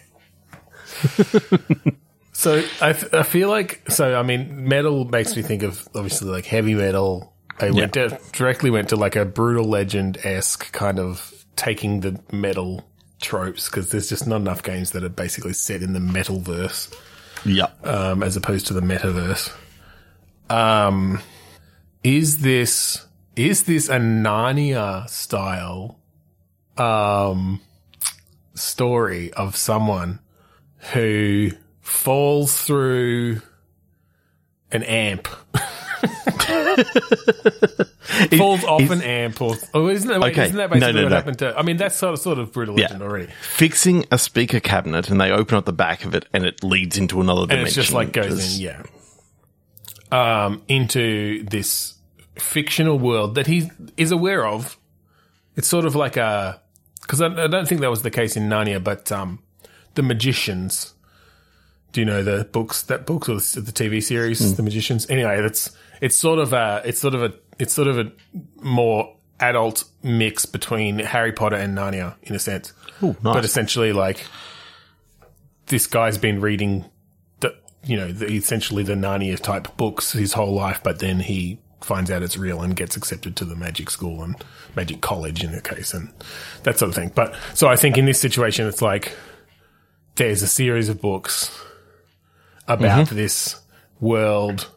so 2.34 2.63
I, 2.82 2.89
I 2.89 3.24
feel 3.24 3.50
like 3.50 3.89
so 3.89 4.15
I 4.15 4.24
mean 4.24 4.67
metal 4.67 5.05
makes 5.05 5.36
me 5.36 5.41
think 5.41 5.63
of 5.63 5.88
obviously 5.96 6.29
like 6.29 6.46
heavy 6.46 6.74
metal. 6.74 7.34
I 7.60 7.72
went 7.72 7.94
to, 7.94 8.20
directly 8.34 8.70
went 8.70 8.89
to 8.89 8.98
like 8.98 9.15
a 9.15 9.24
brutal 9.24 9.65
legend 9.65 10.17
esque 10.24 10.72
kind 10.74 11.00
of 11.00 11.44
taking 11.55 12.01
the 12.01 12.19
metal 12.31 12.85
tropes 13.21 13.69
because 13.69 13.89
there's 13.91 14.09
just 14.09 14.27
not 14.27 14.38
enough 14.38 14.62
games 14.63 14.91
that 14.91 15.03
are 15.03 15.09
basically 15.09 15.53
set 15.53 15.81
in 15.81 15.93
the 15.93 16.00
metal 16.00 16.39
verse 16.39 16.89
Yeah. 17.45 17.67
um, 17.83 18.21
as 18.24 18.35
opposed 18.35 18.67
to 18.67 18.74
the 18.74 18.81
metaverse. 18.81 19.51
Um, 20.50 21.21
is 22.03 22.39
this 22.39 23.05
is 23.35 23.63
this 23.63 23.89
a 23.89 23.97
Narnia 23.97 25.09
style 25.09 26.00
um, 26.77 27.59
story 28.53 29.33
of 29.33 29.55
someone 29.55 30.19
who 30.93 31.50
falls 31.81 32.62
through 32.62 33.41
an 34.71 34.83
amp? 34.83 35.27
falls 38.38 38.63
off 38.63 38.89
an 38.89 39.01
amp, 39.01 39.41
or 39.41 39.55
oh, 39.74 39.88
isn't 39.89 40.07
that, 40.07 40.19
wait, 40.19 40.33
Okay. 40.33 40.45
isn't 40.45 40.57
that 40.57 40.69
basically 40.69 40.93
no, 40.93 41.03
what 41.03 41.09
no. 41.09 41.15
happened 41.15 41.39
to? 41.39 41.57
I 41.57 41.63
mean, 41.63 41.77
that's 41.77 41.95
sort 41.95 42.13
of 42.13 42.19
sort 42.19 42.39
of 42.39 42.51
brutal 42.51 42.79
Yeah. 42.79 42.97
already, 43.01 43.31
Fixing 43.41 44.05
a 44.12 44.17
speaker 44.17 44.59
cabinet 44.59 45.09
and 45.09 45.19
they 45.19 45.31
open 45.31 45.57
up 45.57 45.65
the 45.65 45.74
back 45.74 46.05
of 46.05 46.15
it 46.15 46.27
and 46.33 46.45
it 46.45 46.63
leads 46.63 46.97
into 46.97 47.21
another 47.21 47.41
and 47.41 47.50
dimension. 47.50 47.67
it's 47.67 47.75
just 47.75 47.93
like 47.93 48.12
goes 48.13 48.38
Just- 48.38 48.59
in, 48.59 48.65
yeah, 48.65 48.83
um, 50.45 50.62
into 50.67 51.43
this 51.43 51.95
fictional 52.35 53.00
world 53.00 53.35
that 53.35 53.47
he 53.47 53.69
is 53.97 54.12
aware 54.12 54.45
of. 54.45 54.77
It's 55.55 55.67
sort 55.67 55.85
of 55.85 55.95
like 55.95 56.17
a 56.17 56.62
because 57.01 57.21
I, 57.21 57.27
I 57.27 57.47
don't 57.47 57.67
think 57.67 57.81
that 57.81 57.89
was 57.89 58.01
the 58.01 58.12
case 58.12 58.35
in 58.35 58.50
Narnia, 58.50 58.83
but 58.83 59.12
um, 59.12 59.39
the 59.93 60.03
magicians. 60.03 60.93
Do 61.95 62.01
you 62.01 62.05
know 62.05 62.23
the 62.23 62.43
books? 62.43 62.81
That 62.81 63.05
books 63.05 63.29
or 63.29 63.35
the 63.35 63.71
TV 63.71 64.03
series, 64.03 64.45
hmm. 64.45 64.53
The 64.57 64.63
Magicians. 64.63 65.09
Anyway, 65.09 65.39
that's 65.41 65.73
it's 66.01 66.17
sort 66.17 66.39
of 66.39 66.51
a 66.51 66.81
it's 66.83 66.99
sort 66.99 67.15
of 67.15 67.23
a 67.23 67.33
it's 67.57 67.71
sort 67.71 67.87
of 67.87 67.97
a 67.97 68.11
more 68.61 69.15
adult 69.39 69.85
mix 70.03 70.45
between 70.45 70.99
Harry 70.99 71.31
Potter 71.31 71.55
and 71.55 71.77
Narnia 71.77 72.15
in 72.23 72.35
a 72.35 72.39
sense. 72.39 72.73
Ooh, 73.01 73.15
nice. 73.23 73.35
But 73.35 73.45
essentially, 73.45 73.93
like 73.93 74.27
this 75.67 75.87
guy's 75.87 76.17
been 76.17 76.41
reading 76.41 76.83
the 77.39 77.55
you 77.85 77.95
know 77.95 78.11
the, 78.11 78.25
essentially 78.25 78.83
the 78.83 78.95
Narnia 78.95 79.39
type 79.39 79.77
books 79.77 80.11
his 80.11 80.33
whole 80.33 80.53
life, 80.53 80.81
but 80.83 80.99
then 80.99 81.21
he 81.21 81.59
finds 81.79 82.11
out 82.11 82.23
it's 82.23 82.35
real 82.35 82.61
and 82.61 82.75
gets 82.75 82.97
accepted 82.97 83.37
to 83.37 83.45
the 83.45 83.55
magic 83.55 83.89
school 83.89 84.21
and 84.21 84.35
magic 84.75 84.99
college 84.99 85.45
in 85.45 85.53
the 85.53 85.61
case 85.61 85.93
and 85.93 86.11
that 86.63 86.77
sort 86.77 86.89
of 86.89 86.95
thing. 86.95 87.13
But 87.15 87.33
so 87.53 87.69
I 87.69 87.77
think 87.77 87.97
in 87.97 88.03
this 88.03 88.19
situation, 88.19 88.67
it's 88.67 88.81
like 88.81 89.15
there's 90.15 90.41
a 90.41 90.47
series 90.47 90.89
of 90.89 90.99
books 90.99 91.57
about 92.67 93.10
this 93.10 93.60
world 94.00 94.69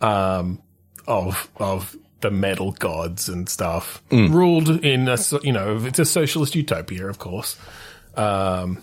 um, 0.00 0.60
of 1.06 1.48
of 1.56 1.96
the 2.20 2.30
metal 2.30 2.72
gods 2.72 3.28
and 3.28 3.48
stuff, 3.48 4.02
ruled 4.10 4.68
in 4.84 5.08
a 5.08 5.18
you 5.42 5.52
know 5.52 5.78
it's 5.84 5.98
a 5.98 6.04
socialist 6.04 6.54
utopia, 6.54 7.06
of 7.06 7.18
course. 7.18 7.56
Um, 8.16 8.82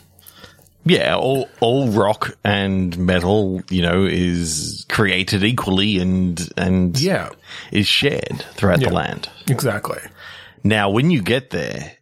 Yeah, 0.84 1.16
all 1.16 1.48
all 1.60 1.90
rock 1.90 2.38
and 2.44 2.98
metal, 2.98 3.62
you 3.70 3.82
know, 3.84 4.06
is 4.06 4.86
created 4.90 5.44
equally 5.44 6.00
and 6.00 6.50
and 6.58 7.00
yeah, 7.00 7.30
is 7.72 7.88
shared 7.88 8.44
throughout 8.56 8.82
Yeah. 8.82 8.90
the 8.90 8.94
land. 8.96 9.30
exactly. 9.48 10.00
Now, 10.64 10.90
when 10.92 11.10
you 11.10 11.22
get 11.24 11.50
there, 11.52 11.94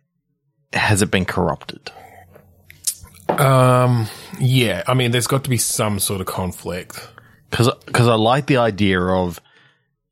has 0.74 1.02
it 1.02 1.10
been 1.12 1.26
corrupted? 1.26 1.92
Um, 3.30 4.08
yeah, 4.40 4.84
I 4.88 4.94
mean, 4.94 5.12
there's 5.12 5.28
got 5.28 5.44
to 5.44 5.50
be 5.50 5.58
some 5.58 6.00
sort 6.00 6.22
of 6.22 6.28
conflict. 6.28 7.08
Because 7.50 8.08
I 8.08 8.16
like 8.16 8.46
the 8.46 8.58
idea 8.58 9.02
of 9.02 9.42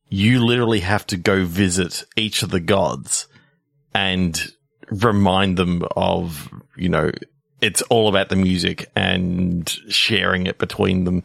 you 0.09 0.43
literally 0.43 0.79
have 0.79 1.05
to 1.07 1.17
go 1.17 1.45
visit 1.45 2.03
each 2.15 2.43
of 2.43 2.49
the 2.49 2.59
gods 2.59 3.27
and 3.93 4.51
remind 4.89 5.57
them 5.57 5.83
of, 5.95 6.49
you 6.75 6.89
know, 6.89 7.11
it's 7.61 7.81
all 7.83 8.07
about 8.07 8.29
the 8.29 8.35
music 8.35 8.89
and 8.95 9.69
sharing 9.89 10.47
it 10.47 10.57
between 10.57 11.03
them. 11.03 11.23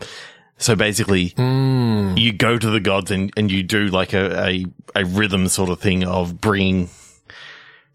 So 0.59 0.77
basically, 0.77 1.29
hmm. 1.29 2.15
you 2.17 2.33
go 2.33 2.59
to 2.59 2.71
the 2.71 2.81
gods 2.81 3.11
and, 3.11 3.33
and 3.37 3.51
you 3.51 3.63
do 3.63 3.87
like 3.87 4.13
a, 4.13 4.49
a, 4.49 4.65
a 4.95 5.05
rhythm 5.05 5.49
sort 5.49 5.71
of 5.71 5.81
thing 5.81 6.05
of 6.05 6.41
bringing, 6.41 6.89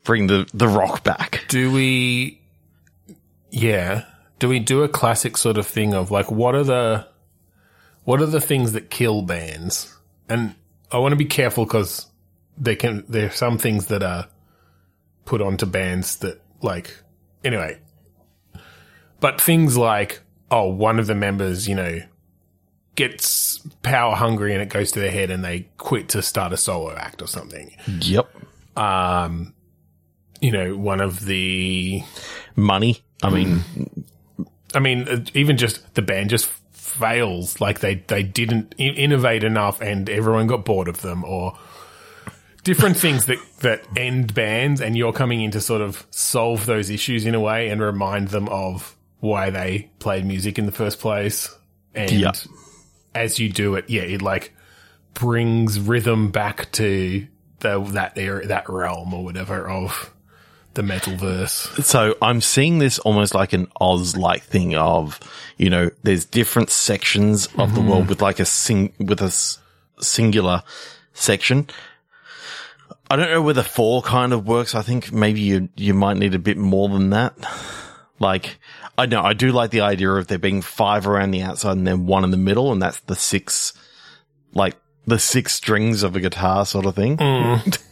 bring 0.04 0.28
the, 0.28 0.50
the 0.54 0.68
rock 0.68 1.04
back. 1.04 1.46
Do 1.50 1.72
we? 1.72 2.42
Yeah. 3.52 4.06
Do 4.40 4.50
we 4.50 4.60
do 4.60 4.84
a 4.84 4.90
classic 4.90 5.38
sort 5.38 5.58
of 5.58 5.66
thing 5.66 5.94
of 5.94 6.12
like 6.12 6.32
what 6.32 6.56
are 6.56 6.64
the 6.64 7.08
what 8.04 8.22
are 8.22 8.28
the 8.28 8.42
things 8.42 8.74
that 8.74 8.90
kill 8.90 9.22
bands? 9.22 9.96
And 10.30 10.56
I 10.92 11.00
want 11.00 11.12
to 11.12 11.18
be 11.18 11.26
careful 11.26 11.66
because 11.66 12.08
they 12.58 12.76
can. 12.76 13.04
There 13.08 13.28
are 13.28 13.32
some 13.32 13.58
things 13.58 13.88
that 13.88 14.04
are 14.04 14.28
put 15.26 15.42
onto 15.42 15.66
bands 15.66 16.18
that 16.18 16.42
like 16.62 16.96
anyway. 17.44 17.80
But 19.20 19.42
things 19.42 19.76
like 19.76 20.22
oh, 20.52 20.70
one 20.70 21.00
of 21.00 21.08
the 21.08 21.16
members, 21.16 21.68
you 21.68 21.76
know, 21.76 22.00
gets 22.96 23.60
power 23.84 24.16
hungry 24.16 24.54
and 24.54 24.62
it 24.62 24.70
goes 24.70 24.92
to 24.94 25.00
their 25.00 25.12
head 25.12 25.30
and 25.30 25.44
they 25.44 25.68
quit 25.78 26.10
to 26.10 26.22
start 26.22 26.54
a 26.54 26.58
solo 26.58 26.96
act 26.96 27.22
or 27.22 27.28
something. 27.28 27.76
Yep. 28.02 28.30
Um, 28.78 29.54
you 30.42 30.52
know, 30.52 30.78
one 30.78 31.02
of 31.02 31.26
the 31.26 32.04
Money. 32.56 33.04
I 33.24 33.30
mean, 33.30 33.64
I 34.74 34.80
mean, 34.80 35.08
uh, 35.08 35.24
even 35.34 35.58
just 35.58 35.94
the 35.96 36.02
band 36.02 36.30
just 36.30 36.48
fails. 36.74 37.62
Like 37.62 37.80
they 37.80 37.96
they 37.96 38.24
didn't 38.24 38.76
in- 38.78 38.96
innovate 38.96 39.44
enough, 39.44 39.82
and 39.82 40.10
everyone 40.10 40.48
got 40.48 40.66
bored 40.66 40.88
of 40.88 41.02
them, 41.02 41.24
or 41.24 41.58
different 42.64 42.98
things 43.06 43.26
that 43.28 43.40
that 43.62 43.84
end 43.96 44.34
bands, 44.34 44.82
and 44.82 44.98
you're 44.98 45.14
coming 45.14 45.42
in 45.42 45.52
to 45.52 45.62
sort 45.62 45.82
of 45.82 46.06
solve 46.12 46.66
those 46.66 46.90
issues 46.90 47.26
in 47.26 47.36
a 47.36 47.40
way 47.40 47.70
and 47.70 47.82
remind 47.82 48.30
them 48.30 48.48
of 48.50 48.96
why 49.20 49.50
they 49.50 49.90
played 50.00 50.26
music 50.26 50.60
in 50.60 50.66
the 50.66 50.72
first 50.72 51.00
place. 51.00 51.54
And 51.96 52.12
Yeah. 52.12 52.32
as 53.16 53.40
you 53.40 53.50
do 53.50 53.76
it, 53.76 53.90
yeah, 53.90 54.04
it 54.04 54.22
like 54.22 54.54
brings 55.16 55.80
rhythm 55.80 56.30
back 56.30 56.72
to 56.74 57.26
the 57.60 57.80
that 57.94 58.18
area, 58.18 58.48
that 58.48 58.70
realm 58.70 59.14
or 59.14 59.24
whatever 59.24 59.68
of 59.68 60.14
the 60.78 60.84
metal 60.84 61.18
verse. 61.18 61.70
So 61.86 62.16
I'm 62.22 62.40
seeing 62.40 62.78
this 62.78 63.00
almost 63.00 63.36
like 63.36 63.52
an 63.52 63.68
Oz 63.82 64.16
like 64.16 64.44
thing 64.44 64.76
of, 64.76 65.20
you 65.58 65.70
know, 65.70 65.90
there's 66.04 66.24
different 66.24 66.70
sections 66.70 67.48
of 67.58 67.76
the 67.76 67.82
world 67.82 68.04
hmm. 68.04 68.10
with 68.10 68.22
like 68.22 68.40
a 68.40 68.46
sing, 68.46 68.94
with 68.98 69.22
a 69.22 69.26
s- 69.26 69.60
singular 70.00 70.64
section. 71.14 71.68
I 73.10 73.16
don't 73.16 73.30
know 73.30 73.42
whether 73.42 73.64
four 73.64 74.02
kind 74.02 74.32
of 74.32 74.48
works. 74.48 74.76
I 74.76 74.84
think 74.84 75.12
maybe 75.12 75.42
you, 75.42 75.68
you 75.76 75.94
might 75.94 76.18
need 76.18 76.36
a 76.36 76.40
bit 76.40 76.58
more 76.58 76.88
than 76.90 77.10
that. 77.10 77.34
Like, 78.20 78.58
I 78.98 79.06
know, 79.08 79.22
I 79.22 79.34
do 79.34 79.52
like 79.52 79.72
the 79.72 79.82
idea 79.82 80.12
of 80.12 80.28
there 80.28 80.38
being 80.38 80.62
five 80.62 81.08
around 81.08 81.32
the 81.32 81.42
outside 81.42 81.78
and 81.78 81.88
then 81.88 82.06
one 82.06 82.24
in 82.24 82.32
the 82.32 82.38
middle 82.38 82.72
and 82.72 82.82
that's 82.82 83.00
the 83.02 83.16
six, 83.16 83.74
like 84.54 84.76
the 85.06 85.20
six 85.20 85.54
strings 85.54 86.04
of 86.04 86.16
a 86.16 86.20
guitar 86.20 86.66
sort 86.66 86.86
of 86.86 86.96
thing. 86.96 87.18
Hmm. 87.18 87.56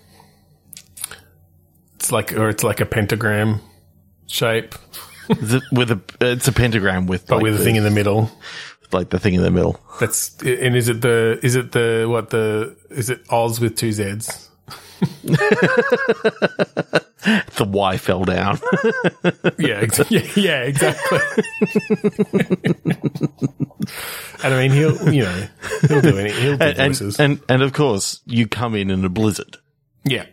It's 2.06 2.12
like, 2.12 2.34
or 2.34 2.50
it's 2.50 2.64
like 2.64 2.82
a 2.82 2.86
pentagram 2.86 3.62
shape, 4.28 4.76
The- 5.28 5.64
with 5.72 5.90
a, 5.90 6.00
it's 6.22 6.48
a 6.48 6.52
pentagram 6.52 7.08
with, 7.08 7.26
but 7.26 7.38
like 7.38 7.44
with 7.46 7.56
a 7.56 7.58
the- 7.58 7.64
thing 7.64 7.78
in 7.78 7.84
the 7.84 7.90
middle. 7.90 8.30
like 8.92 9.10
the 9.10 9.18
thing 9.18 9.34
in 9.34 9.42
the 9.42 9.50
middle. 9.50 9.80
That's 10.00 10.40
and 10.44 10.76
is 10.76 10.88
it 10.88 11.02
the 11.02 11.40
is 11.42 11.56
it 11.56 11.72
the 11.72 12.06
what 12.08 12.30
the 12.30 12.78
is 12.92 13.10
it 13.10 13.22
Oz 13.32 13.60
with 13.60 13.76
two 13.76 13.92
Z's? 13.92 14.50
The 17.58 17.66
Y 17.68 17.98
fell 17.98 18.24
down. 18.24 18.60
Yeah, 19.58 19.80
ex- 19.82 20.12
yeah, 20.12 20.22
yeah, 20.36 20.62
exactly. 20.62 21.18
and 24.44 24.54
I 24.54 24.58
mean, 24.68 24.70
he'll 24.72 25.12
you 25.12 25.24
know 25.24 25.48
he'll 25.88 26.02
do 26.02 26.18
any 26.20 26.32
he'll 26.32 26.58
do 26.58 26.64
and, 26.64 26.78
and, 26.78 26.94
voices. 26.94 27.20
and 27.20 27.40
and 27.50 27.64
of 27.64 27.74
course, 27.74 28.22
you 28.28 28.48
come 28.48 28.76
in 28.76 28.92
in 28.92 29.04
a 29.04 29.10
blizzard. 29.10 29.58
yeah, 30.04 30.26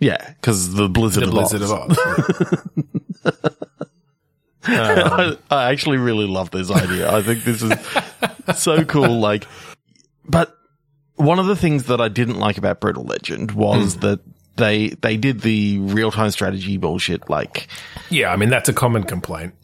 Yeah, 0.00 0.32
because 0.34 0.74
the 0.74 0.88
blizzard, 0.88 1.24
the 1.24 1.28
of 1.28 1.32
Blizzard 1.34 1.62
Oz. 1.62 1.70
of 1.70 1.98
Oz. 1.98 3.56
I, 4.62 5.36
I 5.50 5.70
actually 5.70 5.98
really 5.98 6.26
love 6.26 6.50
this 6.50 6.70
idea. 6.70 7.10
I 7.14 7.22
think 7.22 7.44
this 7.44 7.62
is 7.62 7.72
so 8.60 8.84
cool. 8.84 9.18
Like, 9.20 9.46
but 10.24 10.56
one 11.16 11.38
of 11.38 11.46
the 11.46 11.56
things 11.56 11.84
that 11.84 12.00
I 12.00 12.08
didn't 12.08 12.38
like 12.38 12.58
about 12.58 12.80
Brutal 12.80 13.04
Legend 13.04 13.52
was 13.52 13.94
Hmm. 13.94 14.00
that 14.00 14.20
they 14.56 14.88
they 14.88 15.16
did 15.16 15.40
the 15.40 15.78
real 15.78 16.10
time 16.10 16.30
strategy 16.30 16.76
bullshit. 16.76 17.28
Like, 17.30 17.68
yeah, 18.10 18.32
I 18.32 18.36
mean 18.36 18.50
that's 18.50 18.68
a 18.68 18.74
common 18.74 19.04
complaint. 19.04 19.54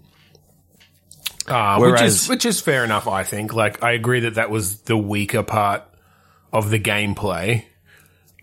Uh, 1.49 1.78
which 1.78 1.90
Whereas- 1.93 2.23
is 2.23 2.28
which 2.28 2.45
is 2.47 2.61
fair 2.61 2.83
enough, 2.85 3.07
I 3.07 3.23
think. 3.25 3.52
Like 3.55 3.83
I 3.83 3.93
agree 3.93 4.21
that 4.21 4.35
that 4.35 4.50
was 4.50 4.81
the 4.83 4.97
weaker 4.97 5.43
part 5.43 5.83
of 6.52 6.71
the 6.71 6.81
gameplay. 6.81 7.64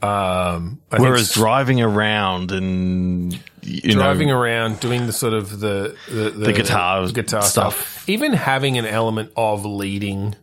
Um, 0.03 0.81
I 0.91 0.97
Whereas 0.99 1.31
driving 1.31 1.81
around 1.81 2.51
and 2.51 3.33
you 3.61 3.93
driving 3.93 4.27
know, 4.27 4.37
around, 4.37 4.81
doing 4.81 5.05
the 5.07 5.13
sort 5.13 5.33
of 5.33 5.61
the 5.61 5.95
the, 6.09 6.29
the, 6.31 6.51
guitar 6.51 7.07
guitar 7.07 7.41
stuff. 7.41 7.79
stuff. 7.79 8.09
even 8.09 8.33
having 8.33 8.77
an 8.77 8.85
element 8.85 9.31
of 9.37 9.63
leading 9.65 10.35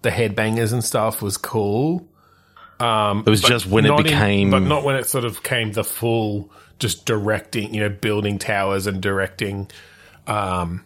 the 0.00 0.08
headbangers 0.08 0.72
and 0.72 0.82
stuff 0.82 1.20
was 1.20 1.36
cool. 1.36 2.08
it 2.80 3.26
was 3.26 3.42
just 3.42 3.66
when 3.66 3.84
it 3.84 3.88
Not 3.88 4.00
in- 4.00 4.04
became 4.04 4.50
but 4.50 4.60
not 4.62 4.82
when 4.82 4.96
it 4.96 5.04
sort 5.04 5.26
of 5.26 5.42
came 5.42 5.72
the 5.72 5.84
full 5.84 6.50
just 6.78 7.04
directing, 7.04 7.74
you 7.74 7.82
know, 7.82 7.90
building 7.90 8.38
towers 8.38 8.86
and 8.86 9.02
directing 9.02 9.70
um, 10.26 10.84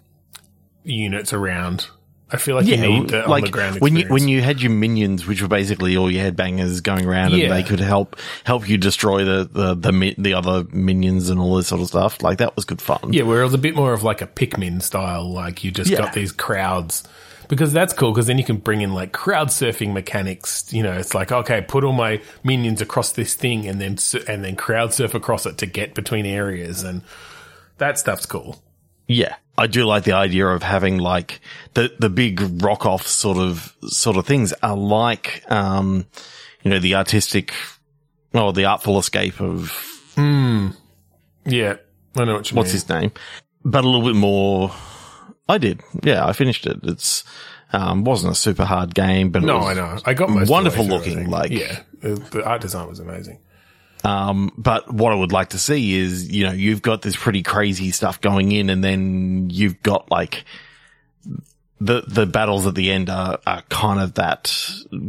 units 0.83 1.33
around. 1.33 1.87
I 2.31 2.39
feel 2.39 2.57
like 2.57 2.67
you 2.67 2.77
need 2.77 3.11
the 3.11 3.25
on 3.25 3.41
the 3.41 3.51
ground 3.51 3.81
when 3.81 3.95
you 3.97 4.09
when 4.09 4.27
you 4.27 4.43
had 4.43 4.61
your 4.61 4.73
minions, 4.73 5.27
which 5.29 5.41
were 5.43 5.49
basically 5.49 5.97
all 5.97 6.11
your 6.11 6.29
headbangers 6.31 6.83
going 6.83 7.07
around, 7.07 7.33
Yeah. 7.33 7.45
and 7.45 7.53
they 7.53 7.63
could 7.63 7.79
help 7.79 8.17
help 8.45 8.69
you 8.69 8.77
destroy 8.79 9.25
the 9.25 9.45
the 9.51 9.75
the, 9.77 10.15
the 10.19 10.35
other 10.35 10.65
minions 10.73 11.31
and 11.31 11.39
all 11.39 11.55
this 11.57 11.69
sort 11.69 11.81
of 11.81 11.87
stuff. 11.87 12.23
Like 12.23 12.39
that 12.39 12.57
was 12.57 12.65
good 12.65 12.83
fun. 12.83 13.13
Yeah, 13.13 13.23
where 13.23 13.41
it 13.41 13.45
was 13.45 13.55
a 13.55 13.59
bit 13.59 13.77
more 13.77 13.93
of 13.93 14.03
like 14.03 14.23
a 14.23 14.27
Pikmin 14.27 14.83
style, 14.83 15.31
like 15.33 15.63
you 15.63 15.71
just 15.71 15.89
Yeah. 15.91 15.99
got 15.99 16.15
these 16.15 16.33
crowds. 16.33 17.05
Because 17.49 17.73
that's 17.73 17.93
cool, 17.93 18.11
because 18.11 18.27
then 18.27 18.39
you 18.39 18.45
can 18.45 18.57
bring 18.57 18.81
in 18.81 18.93
like 18.93 19.13
crowd 19.13 19.51
surfing 19.51 19.93
mechanics. 19.93 20.67
You 20.73 20.83
know, 20.83 20.95
it's 20.95 21.15
like 21.15 21.31
okay, 21.31 21.61
put 21.63 21.85
all 21.85 21.93
my 21.93 22.21
minions 22.43 22.81
across 22.83 23.13
this 23.13 23.35
thing, 23.35 23.69
and 23.69 23.81
then 23.81 23.99
and 24.27 24.43
then 24.43 24.57
crowd 24.57 24.93
surf 24.93 25.15
across 25.15 25.47
it 25.47 25.59
to 25.59 25.67
get 25.67 25.95
between 25.95 26.27
areas, 26.27 26.83
and 26.83 27.03
that 27.79 28.01
stuff's 28.01 28.27
cool. 28.27 28.61
Yeah, 29.07 29.37
I 29.59 29.67
do 29.67 29.85
like 29.87 30.05
the 30.05 30.13
idea 30.13 30.47
of 30.47 30.63
having 30.63 30.99
like 30.99 31.41
the 31.75 31.93
the 31.99 32.11
big 32.11 32.41
rock 32.63 32.85
off 32.87 33.07
sort 33.07 33.39
of 33.39 33.75
sort 33.89 34.17
of 34.17 34.27
things 34.27 34.53
are 34.63 34.77
like 34.77 35.43
um 35.51 36.07
you 36.63 36.71
know 36.71 36.79
the 36.79 36.95
artistic 36.97 37.53
or 38.35 38.53
the 38.53 38.67
artful 38.67 38.99
escape 38.99 39.41
of 39.41 39.73
Yeah, 41.47 41.77
I 42.17 42.25
know 42.25 42.35
what 42.35 42.51
you 42.51 42.57
what's 42.57 42.69
mean. 42.69 42.73
his 42.75 42.89
name, 42.89 43.13
but 43.65 43.85
a 43.85 43.89
little 43.89 44.07
bit 44.07 44.17
more. 44.19 44.73
I 45.49 45.59
did, 45.59 45.81
yeah, 46.03 46.27
I 46.27 46.33
finished 46.33 46.67
it. 46.67 46.79
It's 46.83 47.25
um 47.73 48.05
wasn't 48.05 48.33
a 48.33 48.37
super 48.37 48.65
hard 48.65 48.95
game, 48.95 49.31
but 49.31 49.43
it 49.43 49.47
No, 49.47 49.59
was 49.59 49.67
I 49.69 49.75
know. 49.75 49.99
I 50.05 50.15
got 50.15 50.29
most 50.29 50.43
of 50.43 50.47
the 50.49 50.53
wonderful 50.53 50.85
looking. 50.87 51.31
Like 51.31 51.51
yeah, 51.51 51.81
the 52.03 52.43
art 52.45 52.61
design 52.63 52.89
was 52.89 52.99
amazing. 53.01 53.39
Um, 54.05 54.53
but 54.57 54.93
what 54.93 55.13
I 55.13 55.17
would 55.17 55.33
like 55.33 55.51
to 55.51 55.59
see 55.59 55.97
is, 55.97 56.31
you 56.31 56.45
know, 56.45 56.53
you've 56.53 56.83
got 56.83 57.03
this 57.03 57.17
pretty 57.17 57.43
crazy 57.43 57.91
stuff 57.91 58.21
going 58.21 58.53
in 58.53 58.71
and 58.71 58.85
then 58.85 59.51
you've 59.51 59.83
got 59.83 60.11
like 60.11 60.45
the, 61.81 62.03
the 62.07 62.27
battles 62.27 62.67
at 62.67 62.75
the 62.75 62.91
end 62.91 63.11
are, 63.11 63.39
are 63.47 63.63
kind 63.63 64.01
of 64.01 64.15
that 64.15 64.55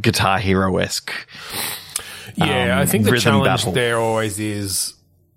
guitar 0.01 0.39
hero 0.39 0.77
esque. 0.77 1.11
Yeah, 2.35 2.75
um, 2.75 2.79
I 2.79 2.85
think 2.85 3.05
the 3.05 3.17
challenge 3.17 3.45
battle. 3.45 3.71
there 3.71 3.97
always 3.97 4.39
is 4.39 4.93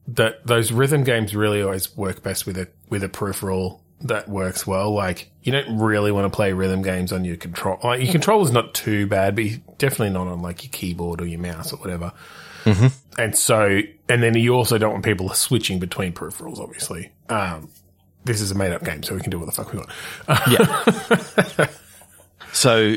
that 0.08 0.46
those 0.46 0.72
rhythm 0.72 1.04
games 1.04 1.34
really 1.36 1.62
always 1.62 1.96
work 1.96 2.22
best 2.22 2.46
with 2.46 2.58
a 2.58 2.68
with 2.88 3.04
a 3.04 3.08
peripheral 3.08 3.82
that 4.02 4.28
works 4.28 4.66
well. 4.66 4.92
Like 4.92 5.30
you 5.42 5.52
don't 5.52 5.78
really 5.78 6.12
want 6.12 6.30
to 6.30 6.34
play 6.34 6.52
rhythm 6.52 6.82
games 6.82 7.12
on 7.12 7.24
your 7.24 7.36
control. 7.36 7.78
Like 7.82 8.02
your 8.02 8.12
controller's 8.12 8.50
not 8.50 8.74
too 8.74 9.06
bad, 9.06 9.36
but 9.36 9.44
definitely 9.78 10.10
not 10.10 10.26
on 10.26 10.42
like 10.42 10.64
your 10.64 10.70
keyboard 10.70 11.20
or 11.20 11.26
your 11.26 11.40
mouse 11.40 11.72
or 11.72 11.76
whatever. 11.76 12.12
Mm-hmm. 12.64 13.20
And 13.20 13.36
so, 13.36 13.80
and 14.08 14.22
then 14.22 14.34
you 14.34 14.54
also 14.54 14.78
don't 14.78 14.92
want 14.92 15.04
people 15.04 15.28
switching 15.30 15.78
between 15.78 16.12
peripherals. 16.12 16.58
Obviously, 16.58 17.12
um, 17.28 17.68
this 18.24 18.40
is 18.40 18.50
a 18.50 18.54
made 18.54 18.72
up 18.72 18.84
game, 18.84 19.02
so 19.02 19.14
we 19.14 19.20
can 19.20 19.30
do 19.30 19.38
what 19.38 19.46
the 19.46 19.52
fuck 19.52 19.72
we 19.72 19.78
want. 19.78 19.90
Yeah. 20.48 21.66
so 22.52 22.96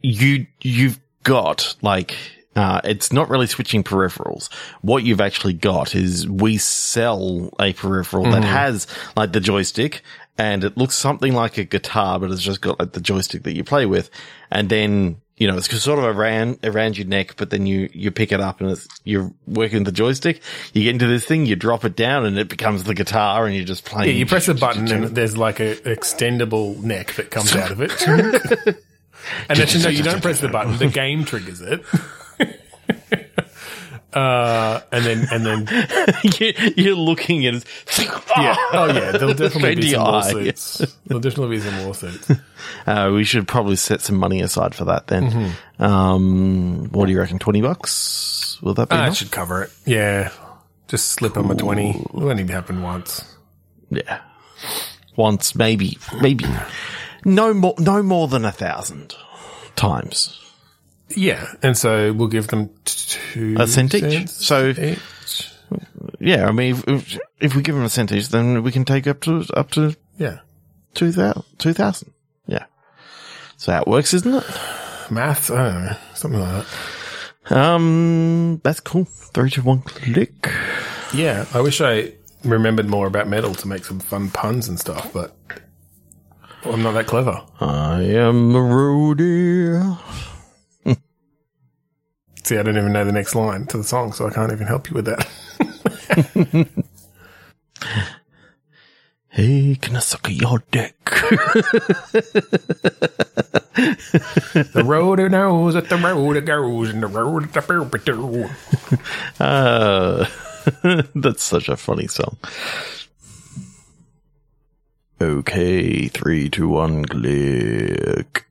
you, 0.00 0.46
you've 0.60 1.00
got 1.22 1.76
like, 1.82 2.14
uh, 2.54 2.80
it's 2.84 3.12
not 3.12 3.30
really 3.30 3.46
switching 3.46 3.82
peripherals. 3.82 4.52
What 4.82 5.04
you've 5.04 5.20
actually 5.20 5.54
got 5.54 5.94
is 5.94 6.28
we 6.28 6.58
sell 6.58 7.50
a 7.58 7.72
peripheral 7.72 8.24
that 8.24 8.44
has 8.44 8.86
like 9.16 9.32
the 9.32 9.40
joystick 9.40 10.02
and 10.38 10.64
it 10.64 10.76
looks 10.76 10.94
something 10.94 11.34
like 11.34 11.58
a 11.58 11.64
guitar, 11.64 12.18
but 12.18 12.30
it's 12.30 12.42
just 12.42 12.60
got 12.60 12.78
like 12.78 12.92
the 12.92 13.00
joystick 13.00 13.44
that 13.44 13.54
you 13.54 13.64
play 13.64 13.86
with. 13.86 14.10
And 14.50 14.68
then, 14.68 15.21
you 15.42 15.48
know, 15.48 15.56
it's 15.56 15.68
sort 15.82 15.98
of 15.98 16.04
around, 16.04 16.60
around 16.62 16.96
your 16.96 17.08
neck, 17.08 17.34
but 17.36 17.50
then 17.50 17.66
you, 17.66 17.90
you 17.92 18.12
pick 18.12 18.30
it 18.30 18.40
up 18.40 18.60
and 18.60 18.70
it's, 18.70 18.86
you're 19.02 19.32
working 19.48 19.82
the 19.82 19.90
joystick. 19.90 20.40
You 20.72 20.84
get 20.84 20.90
into 20.90 21.08
this 21.08 21.24
thing, 21.24 21.46
you 21.46 21.56
drop 21.56 21.84
it 21.84 21.96
down 21.96 22.24
and 22.24 22.38
it 22.38 22.48
becomes 22.48 22.84
the 22.84 22.94
guitar 22.94 23.44
and 23.44 23.56
you're 23.56 23.64
just 23.64 23.84
playing. 23.84 24.10
Yeah, 24.10 24.18
you 24.18 24.26
press 24.26 24.46
a 24.46 24.54
button 24.54 24.88
and 24.92 25.16
there's 25.16 25.36
like 25.36 25.58
a 25.58 25.74
extendable 25.78 26.80
neck 26.80 27.14
that 27.14 27.32
comes 27.32 27.56
out 27.56 27.72
of 27.72 27.80
it. 27.80 28.06
and 28.06 29.58
actually, 29.58 29.82
no, 29.82 29.88
you 29.88 30.04
don't 30.04 30.22
press 30.22 30.38
the 30.38 30.48
button. 30.48 30.76
The 30.76 30.86
game 30.86 31.24
triggers 31.24 31.60
it. 31.60 31.82
uh, 34.14 34.80
and 34.92 35.04
then, 35.04 35.26
and 35.30 35.46
then, 35.46 35.86
You- 36.38 36.72
you're 36.76 36.94
looking 36.96 37.46
at 37.46 37.54
it. 37.54 37.64
yeah. 38.36 38.54
Oh, 38.72 38.86
yeah. 38.86 39.12
There'll 39.12 39.34
definitely 39.34 39.76
be 39.76 39.90
some 39.92 40.00
eye. 40.02 40.04
lawsuits. 40.10 40.96
There'll 41.06 41.20
definitely 41.20 41.56
be 41.56 41.62
some 41.62 41.80
lawsuits. 41.86 42.30
Uh, 42.86 43.10
we 43.12 43.24
should 43.24 43.46
probably 43.48 43.74
set 43.76 44.00
some 44.00 44.16
money 44.16 44.40
aside 44.40 44.72
for 44.74 44.84
that 44.84 45.08
then. 45.08 45.30
Mm-hmm. 45.30 45.82
Um, 45.82 46.88
what 46.92 47.06
do 47.06 47.12
you 47.12 47.18
reckon? 47.18 47.38
20 47.40 47.60
bucks? 47.60 48.58
Will 48.62 48.74
that 48.74 48.88
be 48.88 48.94
That 48.96 49.02
enough? 49.04 49.16
should 49.16 49.30
cover 49.32 49.62
it. 49.64 49.70
Yeah. 49.84 50.30
Just 50.88 51.08
slip 51.10 51.36
him 51.36 51.50
a 51.50 51.54
20. 51.56 51.90
It'll 51.90 52.28
only 52.30 52.46
happen 52.46 52.82
once. 52.82 53.24
Yeah. 53.90 54.20
Once, 55.16 55.54
maybe, 55.56 55.98
maybe. 56.20 56.44
No 57.24 57.52
more, 57.52 57.74
no 57.78 58.02
more 58.02 58.28
than 58.28 58.44
a 58.44 58.52
thousand 58.52 59.14
times. 59.76 60.38
Yeah. 61.16 61.46
And 61.62 61.76
so 61.76 62.12
we'll 62.12 62.28
give 62.28 62.48
them 62.48 62.70
two 62.84 63.56
A 63.58 63.66
cent 63.66 63.94
each. 63.94 64.28
So, 64.28 64.68
each. 64.70 65.50
yeah, 66.20 66.46
I 66.46 66.52
mean, 66.52 66.82
if, 66.86 67.18
if 67.40 67.54
we 67.56 67.62
give 67.62 67.74
them 67.74 67.84
a 67.84 67.88
cent 67.90 68.12
each, 68.12 68.28
then 68.28 68.62
we 68.62 68.72
can 68.72 68.84
take 68.84 69.06
up 69.06 69.20
to, 69.22 69.44
up 69.54 69.70
to 69.72 69.94
Yeah. 70.18 70.38
2000. 70.94 71.42
2000. 71.58 72.12
Yeah. 72.46 72.66
So 73.56 73.72
that 73.72 73.86
works, 73.86 74.12
isn't 74.14 74.34
it? 74.34 74.44
Math. 75.10 75.50
I 75.50 75.70
don't 75.72 75.84
know. 75.84 75.96
Something 76.14 76.40
like 76.40 76.66
that. 77.46 77.56
Um, 77.56 78.60
that's 78.62 78.80
cool. 78.80 79.04
Three 79.04 79.50
to 79.50 79.62
one 79.62 79.82
click. 79.82 80.48
Yeah, 81.12 81.44
I 81.52 81.60
wish 81.60 81.80
I 81.80 82.12
remembered 82.44 82.88
more 82.88 83.06
about 83.06 83.28
metal 83.28 83.54
to 83.54 83.68
make 83.68 83.84
some 83.84 84.00
fun 84.00 84.30
puns 84.30 84.68
and 84.68 84.78
stuff, 84.78 85.12
but 85.12 85.36
I'm 86.64 86.82
not 86.82 86.92
that 86.92 87.06
clever. 87.06 87.42
I 87.60 88.02
am 88.02 88.54
a 88.54 88.58
roadie. 88.58 89.98
I 92.58 92.62
don't 92.62 92.76
even 92.76 92.92
know 92.92 93.04
the 93.04 93.12
next 93.12 93.34
line 93.34 93.66
to 93.66 93.78
the 93.78 93.84
song, 93.84 94.12
so 94.12 94.26
I 94.26 94.32
can't 94.32 94.52
even 94.52 94.66
help 94.66 94.90
you 94.90 94.96
with 94.96 95.06
that. 95.06 96.68
Hey, 99.34 99.78
can 99.80 99.96
I 99.96 100.00
suck 100.00 100.28
your 100.30 100.62
dick? 100.70 100.94
the 104.66 104.82
road 104.84 105.20
it 105.20 105.30
knows 105.30 105.72
that 105.72 105.88
the 105.88 105.96
road 105.96 106.36
it 106.36 106.44
goes 106.44 106.90
and 106.90 107.02
the 107.02 107.06
road 107.06 107.44
at 107.44 107.54
the 107.54 107.60
boop 107.62 108.50
Uh, 109.40 110.26
that's 111.14 111.42
such 111.42 111.70
a 111.70 111.78
funny 111.78 112.08
song. 112.08 112.36
Okay, 115.18 116.08
three, 116.08 116.50
two, 116.50 116.68
one, 116.68 117.06
click. 117.06 118.44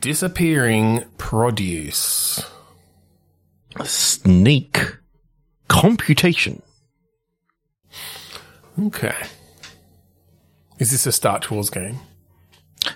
Disappearing 0.00 1.04
produce. 1.18 2.44
Sneak 3.84 4.96
computation. 5.68 6.62
Okay. 8.78 9.14
Is 10.78 10.90
this 10.90 11.06
a 11.06 11.12
Star 11.12 11.40
Wars 11.50 11.70
game? 11.70 11.98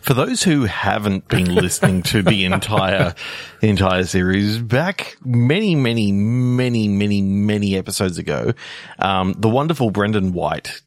For 0.03 0.15
those 0.15 0.43
who 0.43 0.65
haven't 0.65 1.29
been 1.29 1.55
listening 1.55 2.03
to 2.05 2.23
the 2.23 2.45
entire 2.45 3.15
the 3.61 3.69
entire 3.69 4.05
series, 4.05 4.59
back 4.59 5.17
many, 5.25 5.75
many, 5.75 6.13
many, 6.13 6.89
many, 6.89 7.23
many 7.23 7.77
episodes 7.77 8.19
ago, 8.19 8.53
um, 8.99 9.35
the 9.39 9.49
wonderful 9.49 9.91
Brendan 9.91 10.33
White 10.33 10.83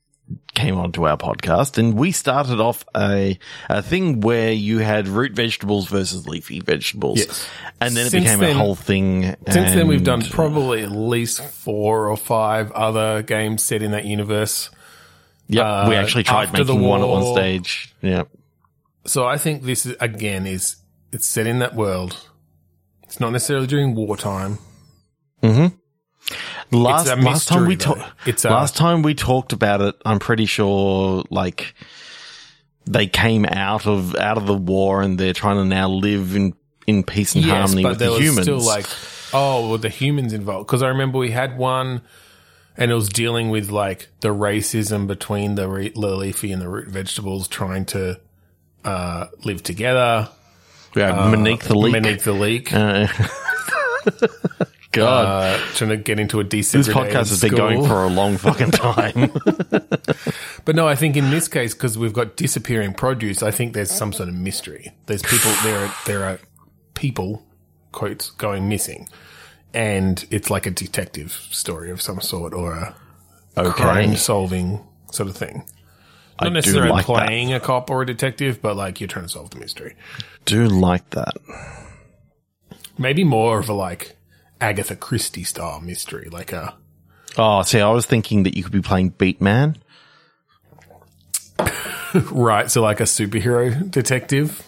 came 0.56 0.78
onto 0.78 1.06
our 1.08 1.18
podcast, 1.18 1.78
and 1.78 1.96
we 1.96 2.12
started 2.12 2.60
off 2.60 2.86
a 2.96 3.38
a 3.70 3.82
thing 3.82 4.22
where 4.22 4.52
you 4.52 4.80
had 4.80 5.08
root 5.08 5.34
vegetables 5.34 5.88
versus 5.88 6.28
leafy 6.28 6.60
vegetables, 6.60 7.20
Yes. 7.20 7.48
and 7.82 7.96
then 7.96 8.06
it 8.08 8.12
Since 8.12 8.24
became 8.26 8.40
then- 8.40 8.56
a 8.56 8.60
whole 8.60 8.76
thing. 8.76 9.36
Since 9.50 9.74
then, 9.74 9.88
we've 9.88 10.04
done 10.04 10.22
probably 10.22 10.82
at 10.84 10.92
least 10.92 11.44
four 11.44 12.10
or 12.10 12.18
five 12.18 12.72
other 12.72 13.22
games 13.24 13.64
set 13.64 13.82
in 13.82 13.92
that 13.92 14.06
universe. 14.06 14.70
We 15.50 15.60
uh, 15.60 15.92
actually 15.92 16.24
tried 16.24 16.50
After 16.50 16.64
the 16.64 16.74
making 16.74 16.88
one 16.88 17.02
at 17.02 17.08
one 17.10 17.34
stage. 17.34 17.94
Yeah, 18.02 18.24
So 19.06 19.26
I 19.28 19.38
think 19.38 19.64
this 19.64 19.86
is, 19.86 19.96
again 20.00 20.48
is 20.48 20.78
it's 21.12 21.28
set 21.28 21.46
in 21.48 21.60
that 21.60 21.76
world. 21.76 22.18
It's 23.04 23.20
not 23.20 23.32
necessarily 23.34 23.68
during 23.68 23.94
wartime. 23.94 24.58
Last 26.74 27.08
last 27.20 27.48
time 27.48 27.66
we 27.68 27.76
talked. 27.78 28.02
It's 28.28 28.44
a- 28.46 28.50
last 28.50 28.76
time 28.76 29.02
we 29.02 29.14
talked 29.14 29.54
about 29.54 29.82
it. 29.82 29.96
I'm 30.06 30.20
pretty 30.20 30.46
sure, 30.46 31.24
like 31.30 31.74
they 32.86 33.08
came 33.08 33.46
out 33.46 33.88
of 33.88 34.16
out 34.16 34.38
of 34.38 34.46
the 34.46 34.54
war 34.54 35.02
and 35.02 35.18
they're 35.18 35.34
trying 35.34 35.56
to 35.58 35.66
now 35.66 35.88
live 35.90 36.36
in 36.36 36.54
in 36.86 37.04
peace 37.04 37.34
and 37.36 37.46
harmony 37.46 37.86
with 37.86 38.00
there 38.00 38.10
the 38.10 38.14
was 38.16 38.22
humans. 38.24 38.46
still 38.46 38.60
like, 38.60 38.86
oh, 39.34 39.70
well, 39.70 39.78
the 39.78 39.88
humans 39.90 40.34
involved. 40.34 40.68
Because 40.68 40.82
I 40.84 40.90
remember 40.90 41.18
we 41.18 41.32
had 41.32 41.58
one, 41.58 42.02
and 42.76 42.92
it 42.92 42.94
was 42.94 43.08
dealing 43.08 43.50
with 43.50 43.70
like 43.70 44.10
the 44.20 44.30
racism 44.36 45.08
between 45.08 45.56
the, 45.56 45.70
re- 45.70 45.94
the 45.96 46.16
leafy 46.16 46.52
and 46.52 46.62
the 46.62 46.68
root 46.68 46.90
vegetables 46.90 47.48
trying 47.48 47.86
to 47.86 48.20
uh, 48.84 49.28
live 49.46 49.64
together. 49.64 50.28
Yeah, 50.94 51.16
had 51.16 51.32
Monique 51.32 51.64
the 51.64 51.76
leak. 51.78 51.94
Monique 51.94 52.22
the 52.24 52.34
leak. 52.34 52.74
Uh, 52.74 53.08
God, 54.94 55.26
Uh, 55.26 55.58
trying 55.74 55.90
to 55.90 55.98
get 55.98 56.20
into 56.20 56.40
a 56.40 56.46
desegregated 56.46 56.72
this 56.72 56.88
podcast 56.88 57.30
has 57.30 57.42
been 57.42 57.56
going 57.56 57.86
for 57.86 58.04
a 58.04 58.08
long 58.08 58.38
fucking 58.38 58.72
time. 58.72 59.32
But 60.66 60.78
no, 60.78 60.88
I 60.88 60.96
think 60.96 61.18
in 61.18 61.30
this 61.30 61.50
case, 61.50 61.74
because 61.74 61.98
we've 61.98 62.14
got 62.14 62.38
disappearing 62.38 62.94
produce, 62.94 63.44
I 63.44 63.52
think 63.52 63.74
there's 63.74 63.92
some 63.92 64.14
sort 64.14 64.30
of 64.30 64.36
mystery. 64.36 64.94
There's 65.08 65.22
people 65.22 65.52
there. 65.62 65.86
Are, 65.86 65.94
there 66.06 66.24
are 66.24 66.40
people 66.94 67.44
quotes 67.92 68.30
going 68.32 68.70
missing, 68.70 69.10
and 69.74 70.26
it's 70.32 70.50
like 70.50 70.66
a 70.66 70.72
detective 70.72 71.34
story 71.52 71.92
of 71.92 72.02
some 72.02 72.22
sort 72.22 72.54
or 72.54 72.76
a 72.76 72.96
okay, 73.58 73.72
crime 73.72 74.16
solving 74.16 74.80
sort 75.12 75.28
of 75.28 75.36
thing. 75.36 75.66
Not 76.40 76.48
do 76.48 76.54
necessarily 76.54 76.92
like 76.92 77.08
that. 77.08 77.28
playing 77.28 77.52
a 77.52 77.60
cop 77.60 77.90
or 77.90 78.02
a 78.02 78.06
detective, 78.06 78.62
but 78.62 78.78
like 78.78 79.02
you're 79.02 79.10
trying 79.10 79.26
to 79.26 79.30
solve 79.30 79.50
the 79.50 79.60
mystery. 79.60 79.96
Do 80.46 80.68
like 80.68 81.10
that. 81.10 81.36
Maybe 82.98 83.26
more 83.26 83.60
of 83.60 83.68
a 83.68 83.74
like 83.74 84.16
Agatha 84.64 84.96
Christie 84.96 85.44
style 85.44 85.82
mystery, 85.82 86.30
like 86.32 86.54
a 86.54 86.76
Oh, 87.38 87.64
see, 87.64 87.82
I 87.82 87.90
was 87.90 88.06
thinking 88.06 88.44
that 88.44 88.56
you 88.56 88.64
could 88.64 88.72
be 88.72 88.82
playing 88.82 89.12
Beatman. 89.12 89.76
right, 92.32 92.72
so 92.72 92.82
like 92.82 93.02
a 93.02 93.04
superhero 93.04 93.92
detective. 93.92 94.62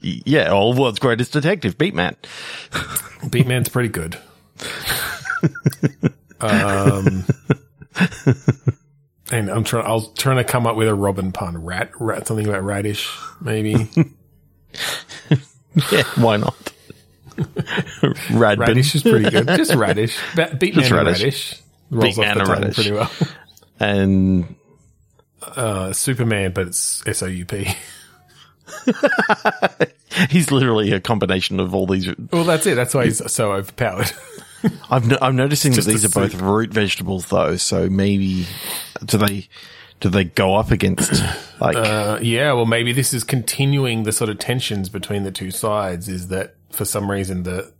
Yeah, 0.00 0.50
all 0.50 0.74
world's 0.74 1.00
greatest 1.00 1.32
detective, 1.32 1.76
Beatman. 1.76 2.14
Beatman's 3.30 3.68
pretty 3.68 3.88
good. 3.88 4.16
um, 6.40 7.24
and 9.32 9.50
I'm 9.50 9.64
trying. 9.64 9.86
I 9.86 9.92
was 9.92 10.12
trying 10.14 10.36
to 10.36 10.44
come 10.44 10.68
up 10.68 10.76
with 10.76 10.86
a 10.86 10.94
Robin 10.94 11.32
pun. 11.32 11.64
Rat, 11.64 11.90
rat, 11.98 12.28
something 12.28 12.46
about 12.46 12.62
radish, 12.62 13.10
maybe. 13.40 13.88
Yeah, 15.90 16.02
why 16.16 16.36
not? 16.36 16.71
Radbin. 17.42 18.58
radish 18.58 18.94
is 18.94 19.02
pretty 19.02 19.30
good. 19.30 19.46
Just 19.48 19.74
radish. 19.74 20.16
Ba- 20.36 20.50
Beatman 20.60 20.72
Just 20.74 20.90
and 20.90 21.06
radish. 21.06 21.22
radish. 21.22 21.60
Rolls 21.90 22.16
Beatman 22.16 22.18
off 22.18 22.34
the 22.34 22.40
and 22.40 22.40
tongue 22.40 22.48
radish. 22.62 22.74
pretty 22.74 22.92
well. 22.92 23.10
and 23.80 24.54
Uh, 25.42 25.92
Superman, 25.92 26.52
but 26.52 26.68
it's 26.68 27.02
S 27.06 27.22
O 27.22 27.26
U 27.26 27.44
P. 27.44 27.68
he's 30.30 30.50
literally 30.50 30.92
a 30.92 31.00
combination 31.00 31.60
of 31.60 31.74
all 31.74 31.86
these. 31.86 32.08
Well, 32.32 32.44
that's 32.44 32.66
it. 32.66 32.74
That's 32.74 32.94
why 32.94 33.04
he's 33.04 33.30
so 33.32 33.52
overpowered. 33.52 34.12
I've 34.90 35.06
no, 35.08 35.18
I'm 35.20 35.34
noticing 35.36 35.72
that 35.72 35.76
just 35.76 35.88
a 35.88 35.90
these 35.90 36.04
are 36.04 36.08
both 36.20 36.32
soup. 36.32 36.40
root 36.40 36.70
vegetables, 36.70 37.26
though. 37.26 37.56
So 37.56 37.88
maybe 37.90 38.46
do 39.04 39.18
they 39.18 39.48
do 40.00 40.08
they 40.08 40.24
go 40.24 40.54
up 40.54 40.70
against 40.70 41.20
like 41.60 41.76
Uh, 41.76 42.18
yeah, 42.22 42.52
well, 42.52 42.66
maybe 42.66 42.92
this 42.92 43.12
is 43.12 43.24
continuing 43.24 44.04
the 44.04 44.12
sort 44.12 44.30
of 44.30 44.38
tensions 44.38 44.88
between 44.88 45.24
the 45.24 45.32
two 45.32 45.50
sides. 45.50 46.08
Is 46.08 46.28
that 46.28 46.54
for 46.72 46.84
some 46.84 47.10
reason 47.10 47.42
the 47.44 47.72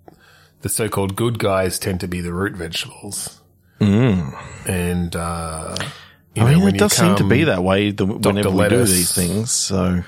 the 0.60 0.68
so-called 0.68 1.16
good 1.16 1.38
guys 1.40 1.78
tend 1.78 2.00
to 2.00 2.08
be 2.08 2.20
the 2.20 2.32
root 2.32 2.54
vegetables, 2.54 3.40
and 3.80 5.16
uh, 5.16 5.74
you 6.34 6.42
I 6.44 6.52
know, 6.52 6.58
mean, 6.60 6.74
it 6.76 6.78
does 6.78 6.92
seem 6.92 7.16
to 7.16 7.24
be 7.28 7.44
that 7.44 7.64
way 7.64 7.90
the, 7.90 8.06
whenever 8.06 8.50
we 8.50 8.68
do 8.68 8.84
these 8.84 9.12
things. 9.12 9.50
So 9.50 10.04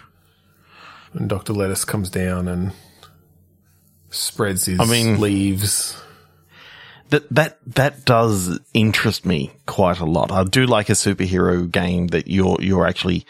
when 1.12 1.28
Doctor 1.28 1.52
Lettuce 1.52 1.84
comes 1.84 2.08
down 2.10 2.46
and 2.48 2.72
spreads 4.10 4.66
his 4.66 4.78
I 4.80 4.84
mean- 4.84 5.20
leaves. 5.20 6.00
that 7.10 7.28
that 7.34 7.58
that 7.74 8.04
does 8.04 8.58
interest 8.72 9.26
me 9.26 9.50
quite 9.66 9.98
a 10.00 10.04
lot. 10.06 10.30
I 10.32 10.44
do 10.44 10.66
like 10.66 10.88
a 10.88 10.92
superhero 10.94 11.70
game 11.70 12.08
that 12.08 12.28
you're 12.28 12.56
you're 12.60 12.86
actually, 12.86 13.26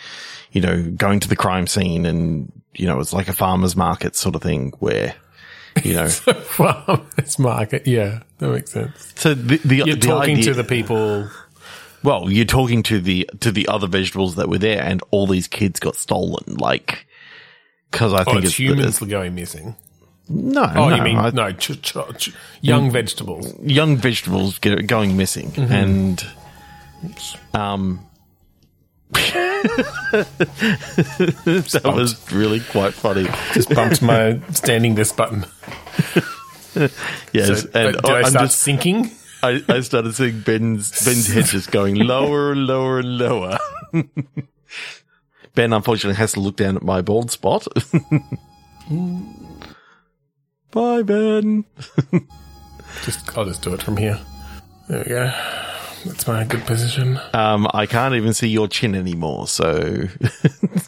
you 0.52 0.60
know, 0.60 0.82
going 0.90 1.20
to 1.20 1.28
the 1.28 1.36
crime 1.36 1.66
scene 1.66 2.04
and 2.06 2.52
you 2.74 2.86
know 2.86 3.00
it's 3.00 3.12
like 3.14 3.28
a 3.28 3.32
farmer's 3.32 3.76
market 3.76 4.14
sort 4.14 4.34
of 4.34 4.42
thing 4.42 4.72
where. 4.78 5.14
You 5.82 5.94
know, 5.94 6.08
Farmers 6.56 7.38
market, 7.38 7.86
yeah, 7.86 8.20
that 8.38 8.48
makes 8.50 8.70
sense. 8.70 9.12
so 9.16 9.34
the 9.34 9.56
the, 9.58 9.76
You're 9.76 9.86
the 9.96 9.96
talking 9.96 10.36
idea- 10.38 10.44
to 10.44 10.54
the 10.54 10.64
people. 10.64 11.28
Well, 12.02 12.30
you're 12.30 12.44
talking 12.44 12.82
to 12.84 13.00
the 13.00 13.28
to 13.40 13.50
the 13.50 13.66
other 13.68 13.86
vegetables 13.88 14.34
that 14.36 14.48
were 14.48 14.58
there, 14.58 14.82
and 14.82 15.02
all 15.10 15.26
these 15.26 15.48
kids 15.48 15.80
got 15.80 15.96
stolen. 15.96 16.56
Like, 16.56 17.06
because 17.90 18.12
I 18.12 18.20
Oh, 18.20 18.24
think 18.24 18.36
it's 18.40 18.46
it's, 18.50 18.58
humans 18.58 18.98
going 18.98 19.34
missing. 19.34 19.74
no, 20.28 20.70
Oh, 20.76 20.88
no, 20.90 20.96
you 20.96 21.02
mean 21.02 21.16
I- 21.16 21.30
no? 21.30 21.50
Ch- 21.52 21.80
ch- 21.80 21.96
ch- 22.18 22.32
young 22.60 22.90
vegetables. 22.90 23.52
young 23.62 23.96
vegetables 23.96 24.58
get, 24.58 24.86
going 24.86 25.16
missing, 25.16 25.50
Mm-hmm. 25.52 25.72
and 25.72 26.26
um, 27.54 28.00
that 30.12 31.82
was 31.84 32.32
really 32.32 32.60
quite 32.60 32.94
funny. 32.94 33.26
Just 33.52 33.70
bumped 33.70 34.02
my 34.02 34.40
standing 34.52 34.94
this 34.94 35.12
button. 35.12 35.44
Yes, 37.32 37.62
So, 37.62 37.68
and 37.74 37.96
did 37.96 38.04
I 38.06 38.18
I'm 38.20 38.24
start 38.26 38.44
just 38.46 38.60
sinking? 38.60 39.10
I, 39.42 39.62
I 39.68 39.80
started 39.80 40.14
seeing 40.14 40.40
Ben's 40.40 41.04
Ben's 41.04 41.32
head 41.32 41.44
just 41.44 41.70
going 41.70 41.96
lower 41.96 42.52
and 42.52 42.66
lower 42.66 42.98
and 42.98 43.18
lower. 43.18 43.58
ben 45.54 45.72
unfortunately 45.72 46.16
has 46.16 46.32
to 46.32 46.40
look 46.40 46.56
down 46.56 46.76
at 46.76 46.82
my 46.82 47.00
bald 47.02 47.30
spot. 47.30 47.66
Bye, 50.72 51.02
Ben. 51.02 51.64
Just 53.04 53.36
I'll 53.36 53.44
just 53.44 53.62
do 53.62 53.74
it 53.74 53.82
from 53.82 53.96
here. 53.96 54.18
There 54.88 54.98
we 54.98 55.04
go. 55.04 55.32
That's 56.04 56.26
my 56.26 56.44
good 56.44 56.64
position. 56.66 57.18
Um, 57.32 57.66
I 57.72 57.86
can't 57.86 58.14
even 58.14 58.34
see 58.34 58.48
your 58.48 58.68
chin 58.68 58.94
anymore. 58.94 59.48
So, 59.48 60.04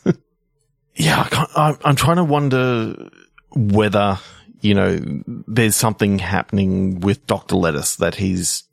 yeah, 0.94 1.22
I 1.22 1.28
can't, 1.28 1.50
I'm, 1.56 1.78
I'm 1.84 1.96
trying 1.96 2.16
to 2.16 2.24
wonder 2.24 3.08
whether 3.54 4.18
you 4.60 4.74
know 4.74 4.98
there's 5.46 5.76
something 5.76 6.18
happening 6.18 7.00
with 7.00 7.26
Doctor 7.26 7.56
Lettuce 7.56 7.96
that 7.96 8.16
he's 8.16 8.64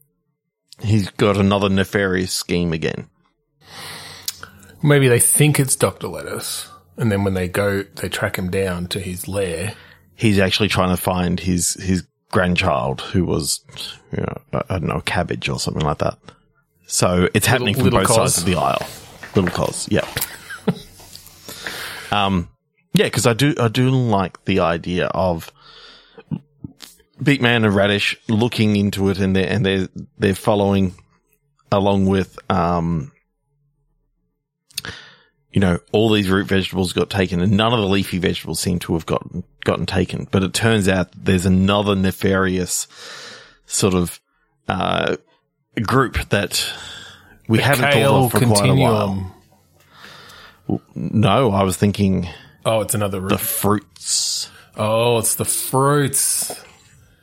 he's 0.81 1.09
got 1.11 1.37
another 1.37 1.69
nefarious 1.69 2.33
scheme 2.33 2.73
again. 2.73 3.07
Maybe 4.81 5.07
they 5.07 5.19
think 5.19 5.59
it's 5.59 5.77
Doctor 5.77 6.09
Lettuce, 6.09 6.69
and 6.97 7.11
then 7.11 7.23
when 7.23 7.35
they 7.35 7.47
go, 7.47 7.83
they 7.83 8.09
track 8.09 8.37
him 8.37 8.49
down 8.49 8.87
to 8.87 8.99
his 8.99 9.27
lair. 9.27 9.75
He's 10.15 10.39
actually 10.39 10.67
trying 10.67 10.89
to 10.89 11.01
find 11.01 11.39
his 11.39 11.75
his 11.75 12.05
grandchild 12.33 12.99
who 12.99 13.23
was, 13.23 13.63
you 14.11 14.21
know, 14.21 14.63
I 14.69 14.79
don't 14.79 14.87
know, 14.87 15.01
cabbage 15.01 15.47
or 15.47 15.59
something 15.59 15.85
like 15.85 15.99
that. 15.99 16.17
So 16.87 17.29
it's 17.33 17.45
happening 17.45 17.75
from 17.75 17.85
little 17.85 17.99
both 17.99 18.07
Cos. 18.07 18.15
sides 18.17 18.37
of 18.39 18.45
the 18.45 18.55
aisle. 18.55 18.85
Little 19.35 19.51
cos, 19.51 19.89
yeah. 19.89 20.07
um, 22.11 22.49
yeah, 22.93 23.05
because 23.05 23.25
I 23.25 23.33
do 23.33 23.55
I 23.59 23.67
do 23.67 23.89
like 23.89 24.43
the 24.45 24.59
idea 24.59 25.07
of 25.07 25.51
Beatman 27.19 27.65
and 27.65 27.73
Radish 27.73 28.15
looking 28.27 28.75
into 28.75 29.09
it, 29.09 29.19
and 29.19 29.35
they 29.35 29.47
and 29.47 29.65
they 29.65 29.75
are 29.75 29.87
they're 30.17 30.35
following 30.35 30.93
along 31.71 32.07
with 32.07 32.37
um. 32.51 33.11
You 35.53 35.59
know, 35.61 35.79
all 35.91 36.09
these 36.11 36.29
root 36.29 36.47
vegetables 36.47 36.93
got 36.93 37.09
taken, 37.11 37.39
and 37.39 37.51
none 37.53 37.73
of 37.73 37.79
the 37.79 37.87
leafy 37.87 38.17
vegetables 38.17 38.59
seem 38.59 38.79
to 38.79 38.93
have 38.93 39.05
gotten 39.05 39.43
gotten 39.63 39.85
taken. 39.85 40.27
But 40.31 40.41
it 40.43 40.53
turns 40.53 40.87
out 40.89 41.09
there's 41.15 41.45
another 41.45 41.95
nefarious 41.95 42.87
sort 43.67 43.93
of 43.93 44.19
uh, 44.67 45.17
group 45.83 46.15
that 46.29 46.65
we 47.47 47.59
haven't 47.59 47.91
thought 47.91 48.25
of 48.25 48.31
for 48.31 48.39
quite 48.39 48.69
a 48.69 48.73
while. 48.73 49.07
continuum. 49.07 49.31
No, 50.95 51.51
I 51.51 51.63
was 51.63 51.77
thinking 51.77 52.27
Oh, 52.65 52.81
it's 52.81 52.95
another 52.95 53.19
root. 53.19 53.29
the 53.29 53.37
fruits. 53.37 54.49
oh, 54.75 55.19
it's 55.19 55.35
the 55.35 55.45
fruits. 55.45 56.59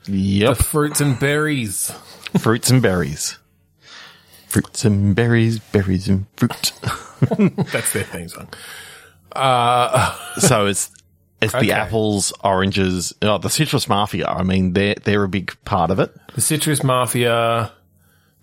Yep, 0.06 0.56
The 0.56 0.62
fruits 0.62 1.00
and 1.00 1.18
berries. 1.18 1.90
fruits 2.38 2.70
and 2.70 2.80
berries. 2.82 3.38
Fruits 4.50 4.84
and 4.84 5.14
berries, 5.14 5.58
berries 5.60 6.08
and 6.08 6.26
fruit. 6.36 6.72
That's 7.72 7.92
their 7.92 8.02
theme 8.04 8.28
song. 8.28 8.48
so 10.38 10.66
it's 10.66 10.90
it's 11.40 11.54
Okay. 11.54 11.66
the 11.68 11.72
apples, 11.72 12.32
oranges, 12.44 13.14
oh, 13.22 13.38
the 13.38 13.48
citrus 13.48 13.88
mafia. 13.88 14.26
I 14.26 14.42
mean, 14.42 14.72
they're 14.74 14.96
they're 15.04 15.22
a 15.24 15.28
big 15.28 15.56
part 15.64 15.90
of 15.90 16.00
it. 16.00 16.14
The 16.34 16.40
citrus 16.40 16.82
mafia, 16.84 17.72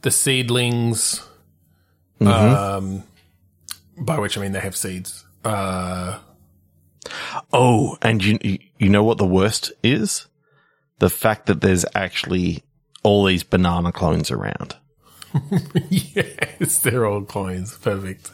the 0.02 0.12
seedlings, 0.12 1.24
Mm-hmm. 2.22 2.56
um, 2.56 3.04
by 4.00 4.18
which 4.18 4.38
I 4.38 4.42
mean 4.42 4.54
they 4.54 4.60
have 4.62 4.76
seeds. 4.76 5.26
Uh, 5.46 6.20
Oh, 7.54 7.98
and 8.02 8.24
you 8.24 8.40
you 8.80 8.90
know 8.90 9.04
what 9.04 9.18
the 9.18 9.26
worst 9.28 9.72
is? 9.84 10.26
The 11.00 11.10
fact 11.10 11.46
that 11.46 11.62
there's 11.62 11.86
actually 11.94 12.64
all 13.04 13.26
these 13.26 13.44
banana 13.44 13.92
clones 13.92 14.32
around. 14.32 14.76
yes, 15.90 16.80
they're 16.80 17.06
all 17.06 17.22
clones. 17.22 17.78
Perfect. 17.78 18.32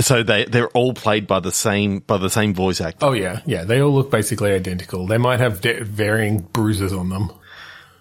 So 0.00 0.22
they 0.22 0.46
they're 0.46 0.70
all 0.70 0.94
played 0.94 1.26
by 1.26 1.40
the 1.40 1.52
same 1.52 1.98
by 2.00 2.16
the 2.16 2.30
same 2.30 2.54
voice 2.54 2.80
actor. 2.80 3.04
Oh 3.04 3.12
yeah, 3.12 3.40
yeah. 3.44 3.64
They 3.64 3.80
all 3.80 3.92
look 3.92 4.10
basically 4.10 4.52
identical. 4.52 5.06
They 5.06 5.18
might 5.18 5.40
have 5.40 5.60
de- 5.60 5.84
varying 5.84 6.38
bruises 6.38 6.92
on 6.92 7.10
them. 7.10 7.30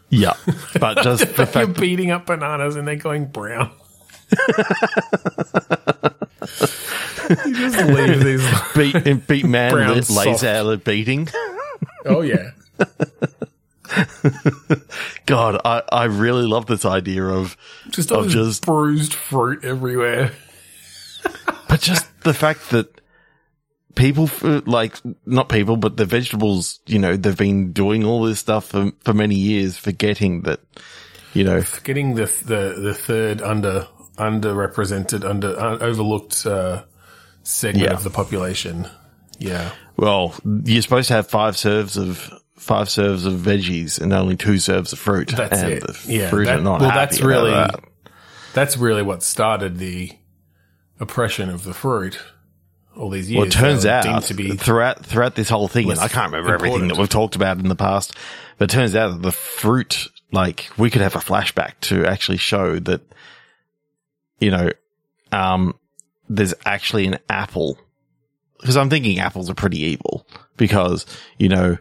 Yeah, 0.10 0.34
but 0.80 0.98
just 1.04 1.36
the 1.36 1.50
You're 1.54 1.68
beating 1.68 2.12
up 2.12 2.28
bananas 2.28 2.76
and 2.76 2.88
they're 2.88 2.96
going 2.96 3.26
brown. 3.26 3.72
you 7.46 7.54
just 7.54 7.78
leave 7.86 8.24
these. 8.24 8.50
beat 8.74 9.28
beat 9.28 9.46
man 9.46 9.74
lays 9.74 10.08
soft. 10.08 10.44
out 10.44 10.68
of 10.68 10.84
beating. 10.86 11.28
Oh 12.06 12.22
yeah. 12.22 12.52
God, 15.26 15.62
I, 15.66 15.84
I 15.92 16.04
really 16.06 16.46
love 16.46 16.66
this 16.66 16.86
idea 16.86 17.24
of 17.24 17.58
Just 17.90 18.12
of 18.12 18.30
just 18.30 18.66
bruised 18.66 19.14
fruit 19.14 19.64
everywhere. 19.64 20.32
but 21.68 21.80
just 21.82 22.08
the 22.24 22.34
fact 22.34 22.70
that 22.72 23.02
people 23.96 24.30
like 24.66 24.96
not 25.26 25.50
people 25.50 25.76
but 25.76 25.98
the 25.98 26.06
vegetables 26.06 26.80
you 26.88 26.98
know 26.98 27.18
they've 27.18 27.38
been 27.38 27.74
doing 27.74 28.06
all 28.06 28.24
this 28.24 28.40
stuff 28.40 28.68
for, 28.68 28.92
for 29.04 29.14
many 29.14 29.36
years 29.36 29.78
forgetting 29.78 30.44
that 30.44 30.62
you 31.34 31.44
know 31.44 31.62
Getting 31.84 32.16
the 32.16 32.26
the 32.46 32.80
the 32.82 32.94
third 32.94 33.42
under 33.42 33.88
underrepresented 34.18 35.30
under 35.30 35.60
uh, 35.60 35.78
overlooked 35.80 36.46
uh, 36.46 36.84
segment 37.44 37.88
Yeah. 37.90 37.94
of 37.94 38.04
the 38.04 38.10
population. 38.10 38.88
Yeah. 39.40 39.72
well 39.98 40.34
you're 40.64 40.82
supposed 40.82 41.10
to 41.10 41.16
have 41.16 41.28
five 41.28 41.58
serves 41.58 41.98
of 41.98 42.32
five 42.62 42.90
serves 42.90 43.26
of 43.26 43.34
veggies 43.34 44.00
and 44.00 44.14
only 44.14 44.38
two 44.38 44.60
serves 44.60 44.94
of 44.94 45.00
fruit 45.00 45.30
That's 45.36 45.60
and 45.62 45.74
it. 45.74 45.84
the 45.88 45.98
Yeah, 46.14 46.30
fruit 46.30 46.46
that- 46.46 46.60
are 46.60 46.62
not 46.62 46.80
well, 46.82 46.90
happy 46.92 47.00
that's 47.16 47.22
really- 47.22 47.52
that. 47.52 47.80
That's 48.54 48.78
really 48.78 49.02
what 49.02 49.24
started 49.24 49.78
the 49.78 50.12
oppression 51.00 51.50
of 51.50 51.64
the 51.64 51.74
fruit 51.74 52.20
all 52.96 53.10
these 53.10 53.32
years. 53.32 53.38
Well, 53.40 53.48
it 53.48 53.52
turns 53.52 53.86
out 53.86 54.24
to 54.24 54.34
be 54.34 54.56
throughout 54.56 55.06
throughout 55.06 55.36
this 55.36 55.50
whole 55.50 55.68
thing, 55.68 55.90
and 55.90 56.00
I 56.00 56.08
can't 56.08 56.32
remember 56.32 56.54
everything 56.54 56.88
that 56.90 56.98
we've 56.98 57.10
talked 57.10 57.36
about 57.36 57.58
in 57.60 57.68
the 57.70 57.76
past, 57.76 58.14
but 58.58 58.72
it 58.72 58.76
turns 58.76 58.96
out 58.96 59.12
that 59.14 59.22
the 59.22 59.32
fruit, 59.32 60.08
like, 60.32 60.70
we 60.78 60.90
could 60.90 61.02
have 61.02 61.16
a 61.16 61.20
flashback 61.20 61.80
to 61.82 62.06
actually 62.06 62.38
show 62.38 62.78
that, 62.80 63.02
you 64.40 64.52
know, 64.52 64.70
um, 65.32 65.74
there's 66.30 66.54
actually 66.66 67.08
an 67.08 67.18
apple. 67.30 67.78
Because 68.60 68.78
I'm 68.78 68.90
thinking 68.92 69.20
apples 69.20 69.50
are 69.50 69.56
pretty 69.56 69.80
evil 69.80 70.28
because, 70.58 71.06
you 71.40 71.50
know, 71.50 71.78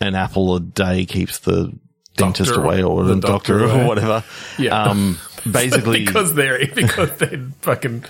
an 0.00 0.14
apple 0.14 0.56
a 0.56 0.60
day 0.60 1.04
keeps 1.06 1.38
the 1.40 1.72
dentist 2.16 2.50
Doctor- 2.50 2.64
away 2.64 2.82
or 2.82 3.04
the 3.04 3.14
the 3.14 3.20
doctor, 3.20 3.58
doctor 3.60 3.80
or 3.80 3.86
whatever. 3.86 4.24
Yeah. 4.58 4.82
Um, 4.82 5.18
basically, 5.50 6.04
because 6.06 6.34
they're 6.34 6.66
because 6.74 7.16
they're 7.18 7.46
fucking 7.62 8.04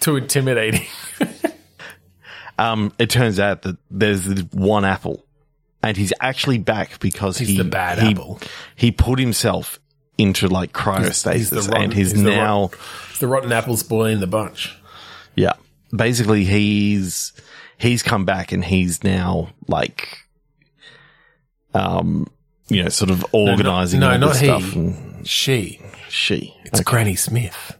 too 0.00 0.16
intimidating. 0.16 0.86
um, 2.58 2.92
it 2.98 3.10
turns 3.10 3.40
out 3.40 3.62
that 3.62 3.76
there's 3.90 4.26
one 4.52 4.84
apple, 4.84 5.24
and 5.82 5.96
he's 5.96 6.12
actually 6.20 6.58
back 6.58 7.00
because 7.00 7.38
He's 7.38 7.48
he 7.48 7.56
the 7.58 7.64
bad 7.64 7.98
he, 7.98 8.10
apple. 8.12 8.40
He 8.76 8.92
put 8.92 9.18
himself 9.18 9.80
into 10.16 10.46
like 10.48 10.72
cryostasis, 10.72 11.34
He's 11.34 11.50
the 11.50 11.56
rotten- 11.62 11.82
and 11.82 11.92
he's, 11.92 12.12
he's 12.12 12.22
the 12.22 12.30
now 12.30 12.62
rotten- 12.62 12.78
the 13.20 13.26
rotten 13.26 13.52
apple 13.52 13.76
spoiling 13.76 14.20
the 14.20 14.26
bunch. 14.26 14.76
yeah. 15.34 15.54
Basically, 15.94 16.44
he's 16.44 17.32
he's 17.78 18.02
come 18.02 18.24
back, 18.24 18.50
and 18.52 18.64
he's 18.64 19.02
now 19.04 19.50
like, 19.68 20.23
um, 21.74 22.26
you 22.68 22.82
know, 22.82 22.88
sort 22.88 23.10
of 23.10 23.24
organizing 23.32 24.00
no, 24.00 24.12
all 24.12 24.18
not 24.18 24.28
this 24.32 24.40
he. 24.40 24.46
stuff. 24.46 24.74
And 24.74 25.26
She. 25.26 25.80
she, 26.08 26.54
It's 26.64 26.80
Granny 26.80 27.16
Smith. 27.16 27.76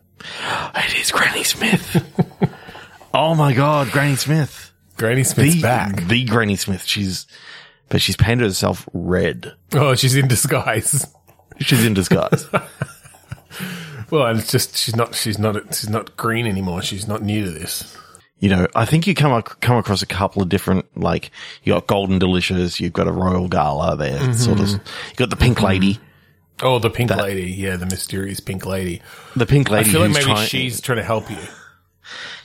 it 0.74 0.96
is 1.00 1.10
Granny 1.10 1.44
Smith. 1.44 2.50
oh 3.14 3.34
my 3.34 3.52
god, 3.54 3.90
Granny 3.90 4.16
Smith. 4.16 4.72
Granny 4.96 5.24
Smith's 5.24 5.56
the, 5.56 5.62
back. 5.62 6.06
The 6.08 6.24
Granny 6.24 6.56
Smith. 6.56 6.84
She's, 6.84 7.26
but 7.88 8.00
she's 8.00 8.16
painted 8.16 8.44
herself 8.44 8.88
red. 8.92 9.52
Oh, 9.74 9.94
she's 9.94 10.16
in 10.16 10.28
disguise. 10.28 11.06
She's 11.60 11.84
in 11.84 11.94
disguise. 11.94 12.46
Well, 14.10 14.36
it's 14.36 14.50
just 14.52 14.76
she's 14.76 14.94
not 14.94 15.14
she's 15.14 15.38
not 15.38 15.74
she's 15.74 15.88
not 15.88 16.16
green 16.16 16.46
anymore. 16.46 16.82
She's 16.82 17.08
not 17.08 17.22
new 17.22 17.44
to 17.46 17.50
this. 17.50 17.96
You 18.38 18.48
know, 18.50 18.66
I 18.74 18.84
think 18.84 19.06
you 19.06 19.14
come 19.14 19.32
ac- 19.32 19.54
come 19.60 19.76
across 19.76 20.02
a 20.02 20.06
couple 20.06 20.42
of 20.42 20.48
different, 20.48 20.84
like 21.00 21.30
you 21.62 21.72
got 21.72 21.86
Golden 21.86 22.18
Delicious, 22.18 22.80
you've 22.80 22.92
got 22.92 23.06
a 23.08 23.12
Royal 23.12 23.48
Gala 23.48 23.96
there, 23.96 24.18
Mm-hmm. 24.18 24.32
sort 24.34 24.60
of. 24.60 24.68
You 24.70 24.80
got 25.16 25.30
the 25.30 25.36
Pink 25.36 25.62
Lady, 25.62 25.98
Oh, 26.62 26.78
the 26.78 26.88
pink 26.88 27.10
lady. 27.10 27.50
Yeah, 27.50 27.74
the 27.76 27.86
mysterious 27.86 28.38
pink 28.38 28.64
lady. 28.64 29.02
the 29.34 29.44
Pink 29.44 29.70
Lady. 29.70 29.88
I 29.90 29.92
feel 29.92 30.00
like 30.02 30.12
maybe 30.12 30.24
trying, 30.24 30.46
she's 30.46 30.80
trying 30.80 30.98
to 30.98 31.04
help 31.04 31.28
you. 31.28 31.36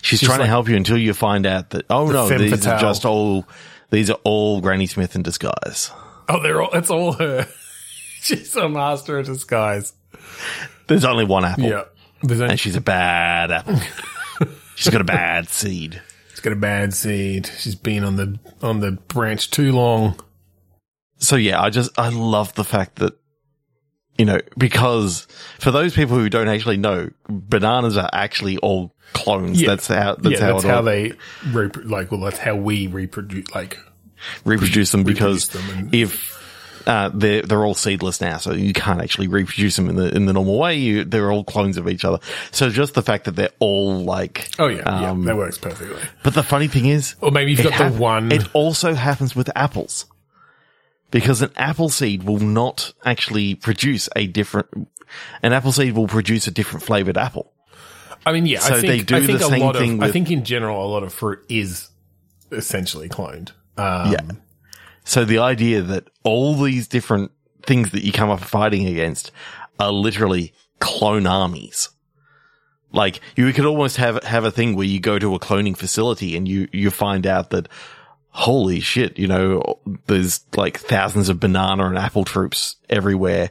she's, 0.02 0.20
trying 0.20 0.40
to 0.40 0.48
help 0.48 0.68
you 0.68 0.76
until 0.76 0.98
you 0.98 1.14
find 1.14 1.46
out 1.46 1.70
that 1.72 1.86
oh 1.92 2.10
no, 2.10 2.28
these 2.28 2.50
fatale. 2.52 2.74
are 2.74 2.80
just 2.80 3.06
all 3.06 3.46
these 3.92 4.10
are 4.10 4.18
all 4.24 4.62
Granny 4.62 4.88
Smith 4.88 5.16
in 5.16 5.22
disguise. 5.22 5.92
Oh, 6.28 6.42
they're 6.42 6.60
all. 6.62 6.72
It's 6.74 6.90
all 6.90 7.14
her. 7.14 7.48
she's 8.22 8.56
a 8.56 8.68
master 8.68 9.20
of 9.20 9.28
disguise. 9.28 9.94
There's 10.88 11.06
only 11.06 11.26
one 11.26 11.46
apple, 11.46 11.66
Yeah, 11.66 11.84
only- 12.24 12.46
and 12.46 12.60
she's 12.60 12.76
a 12.76 12.82
bad 12.82 13.52
apple. 13.52 13.76
she's 14.80 14.92
got 14.92 15.02
a 15.02 15.06
bad 15.06 15.50
seed. 15.50 16.02
she's 16.30 16.40
got 16.40 16.54
a 16.54 16.58
bad 16.58 16.94
seed. 16.94 17.50
She's 17.60 17.76
been 17.76 18.04
on 18.04 18.16
the 18.16 18.40
on 18.62 18.80
the 18.80 18.92
branch 18.92 19.52
too 19.52 19.72
long. 19.72 20.20
so 21.18 21.36
yeah, 21.36 21.62
I 21.62 21.70
just 21.70 21.98
I 22.00 22.10
love 22.10 22.54
the 22.56 22.64
fact 22.64 22.96
that 22.96 23.14
you 24.18 24.26
know 24.26 24.40
because 24.58 25.28
for 25.60 25.72
those 25.72 25.94
people 25.94 26.18
who 26.18 26.30
don't 26.30 26.48
actually 26.48 26.78
know, 26.78 27.10
bananas 27.28 27.98
are 27.98 28.10
actually 28.14 28.58
all 28.58 28.96
clones. 29.14 29.62
Yeah. 29.62 29.70
That's 29.70 29.88
how 29.88 30.16
that's 30.16 30.40
yeah, 30.40 30.46
how 30.46 30.54
that's 30.54 30.66
how 30.66 30.82
they 30.82 31.14
like. 31.44 32.12
Well, 32.12 32.22
that's 32.22 32.40
how 32.40 32.56
we 32.56 32.88
reproduce. 32.88 33.54
Like, 33.54 33.78
reproduce 34.46 34.92
them 34.92 35.04
because 35.04 35.50
them 35.50 35.70
and- 35.70 35.94
if 35.94 36.39
uh, 36.90 37.10
they're 37.14 37.44
they're 37.44 37.64
all 37.64 37.76
seedless 37.76 38.20
now, 38.20 38.38
so 38.38 38.52
you 38.52 38.74
can't 38.74 39.00
actually 39.00 39.28
reproduce 39.28 39.76
them 39.76 39.90
in 39.90 39.96
the 39.96 40.14
in 40.14 40.26
the 40.26 40.34
normal 40.34 40.58
way. 40.58 40.76
You, 40.76 41.06
they're 41.06 41.32
all 41.32 41.44
clones 41.44 41.78
of 41.78 41.88
each 41.88 42.04
other. 42.04 42.18
So 42.52 42.70
just 42.70 42.96
the 42.96 43.04
fact 43.04 43.26
that 43.26 43.36
they're 43.36 43.52
all 43.60 44.04
like 44.04 44.50
oh 44.58 44.68
yeah, 44.68 44.82
um, 44.82 45.22
yeah, 45.22 45.28
that 45.28 45.38
works 45.38 45.58
perfectly. 45.60 46.02
But 46.24 46.34
the 46.34 46.44
funny 46.44 46.68
thing 46.68 46.88
is, 46.88 47.16
Or 47.22 47.30
maybe 47.32 47.52
you've 47.52 47.62
got 47.64 47.74
hap- 47.74 47.94
the 47.94 48.00
one. 48.00 48.32
It 48.32 48.44
also 48.54 48.94
happens 48.96 49.36
with 49.36 49.50
apples. 49.56 50.06
Because 51.12 51.42
an 51.42 51.50
apple 51.56 51.90
seed 51.90 52.22
will 52.22 52.38
not 52.38 52.94
actually 53.04 53.56
produce 53.56 54.10
a 54.16 54.28
different, 54.28 54.68
an 55.42 55.54
apple 55.54 55.72
seed 55.72 55.96
will 55.96 56.08
produce 56.08 56.46
a 56.46 56.52
different 56.52 56.84
flavored 56.86 57.18
apple. 57.18 57.52
I 58.28 58.32
mean, 58.32 58.46
yeah, 58.46 58.60
So 58.60 58.76
I 58.76 58.82
think, 58.82 58.88
they 58.92 59.02
do 59.02 59.16
I 59.16 59.26
think 59.26 59.40
the 59.40 59.46
a 59.46 59.50
same 59.50 59.62
lot 59.62 59.76
thing 59.76 60.04
of. 60.04 60.08
I 60.08 60.12
think 60.12 60.30
in 60.30 60.44
general, 60.44 60.86
a 60.86 60.90
lot 60.90 61.02
of 61.02 61.12
fruit 61.12 61.40
is 61.50 61.90
essentially 62.52 63.10
cloned. 63.10 63.54
Um, 63.76 64.12
Yeah. 64.12 64.20
So 65.04 65.26
the 65.26 65.40
idea 65.40 65.82
that 65.82 66.10
all 66.24 66.56
these 66.56 66.88
different 66.88 67.32
things 67.66 67.92
that 67.92 68.04
you 68.04 68.12
come 68.12 68.30
up 68.30 68.42
fighting 68.42 68.88
against 68.88 69.32
are 69.80 69.92
literally 69.92 70.54
clone 70.80 71.28
armies. 71.28 71.90
Like 72.92 73.20
you 73.36 73.52
could 73.54 73.66
almost 73.66 73.98
have 73.98 74.24
have 74.24 74.46
a 74.46 74.52
thing 74.52 74.76
where 74.76 74.86
you 74.86 75.00
go 75.00 75.20
to 75.20 75.36
a 75.36 75.40
cloning 75.40 75.78
facility 75.78 76.36
and 76.36 76.48
you 76.48 76.68
you 76.72 76.90
find 76.90 77.28
out 77.28 77.52
that 77.52 77.68
holy 78.32 78.80
shit, 78.80 79.20
you 79.20 79.28
know, 79.28 79.80
there's 80.08 80.42
like 80.56 80.80
thousands 80.80 81.30
of 81.30 81.40
banana 81.40 81.88
and 81.88 81.98
apple 81.98 82.24
troops 82.24 82.78
everywhere, 82.90 83.50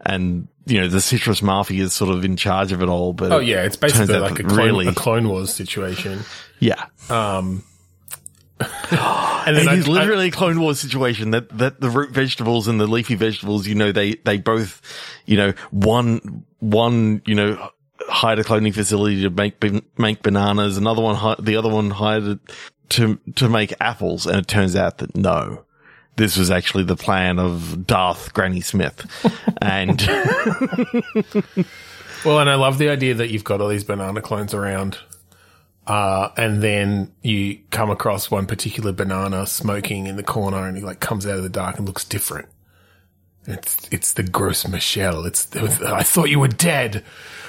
and 0.00 0.48
you 0.64 0.80
know 0.80 0.88
the 0.88 1.00
citrus 1.00 1.42
mafia 1.42 1.84
is 1.84 1.92
sort 1.92 2.14
of 2.14 2.24
in 2.24 2.36
charge 2.36 2.72
of 2.72 2.82
it 2.82 2.88
all. 2.88 3.12
But 3.12 3.32
Oh 3.32 3.38
yeah, 3.40 3.64
it's 3.64 3.76
basically 3.76 4.16
like 4.18 4.38
a 4.38 4.44
clone, 4.44 4.56
really, 4.56 4.86
a 4.88 4.94
Clone 4.94 5.28
Wars 5.28 5.52
situation. 5.52 6.20
yeah. 6.58 6.86
Um, 7.10 7.64
and 9.46 9.56
then 9.56 9.66
It 9.66 9.70
I, 9.70 9.74
is 9.74 9.88
literally 9.88 10.28
a 10.28 10.30
Clone 10.30 10.60
Wars 10.60 10.80
situation 10.80 11.30
that, 11.32 11.48
that 11.58 11.80
the 11.80 11.90
root 11.90 12.10
vegetables 12.10 12.68
and 12.68 12.80
the 12.80 12.86
leafy 12.86 13.14
vegetables, 13.14 13.66
you 13.66 13.74
know, 13.74 13.92
they, 13.92 14.14
they 14.14 14.38
both, 14.38 14.80
you 15.26 15.36
know, 15.36 15.52
one, 15.70 16.44
one, 16.60 17.22
you 17.26 17.34
know, 17.34 17.70
hired 18.08 18.38
a 18.38 18.44
cloning 18.44 18.74
facility 18.74 19.22
to 19.22 19.30
make, 19.30 19.62
make 19.98 20.22
bananas. 20.22 20.76
Another 20.76 21.02
one, 21.02 21.36
the 21.40 21.56
other 21.56 21.68
one 21.68 21.90
hired 21.90 22.38
to, 22.90 23.18
to 23.36 23.48
make 23.48 23.72
apples. 23.80 24.26
And 24.26 24.36
it 24.36 24.48
turns 24.48 24.76
out 24.76 24.98
that 24.98 25.16
no, 25.16 25.64
this 26.16 26.36
was 26.36 26.50
actually 26.50 26.84
the 26.84 26.96
plan 26.96 27.38
of 27.38 27.86
Darth 27.86 28.32
Granny 28.34 28.60
Smith. 28.60 29.06
and 29.62 30.00
well, 32.24 32.40
and 32.40 32.50
I 32.50 32.54
love 32.56 32.78
the 32.78 32.88
idea 32.90 33.14
that 33.14 33.30
you've 33.30 33.44
got 33.44 33.60
all 33.60 33.68
these 33.68 33.84
banana 33.84 34.20
clones 34.20 34.54
around, 34.54 34.98
uh, 35.92 36.32
and 36.38 36.62
then 36.62 37.12
you 37.20 37.58
come 37.68 37.90
across 37.90 38.30
one 38.30 38.46
particular 38.46 38.92
banana 38.92 39.46
smoking 39.46 40.06
in 40.06 40.16
the 40.16 40.22
corner, 40.22 40.66
and 40.66 40.74
he 40.78 40.82
like 40.82 41.00
comes 41.00 41.26
out 41.26 41.36
of 41.36 41.42
the 41.42 41.50
dark 41.50 41.76
and 41.76 41.86
looks 41.86 42.02
different. 42.02 42.48
It's 43.46 43.88
it's 43.92 44.14
the 44.14 44.22
Gros 44.22 44.66
Michel. 44.66 45.26
It's 45.26 45.54
I 45.54 46.02
thought 46.02 46.30
you 46.30 46.40
were 46.40 46.48
dead. 46.48 47.04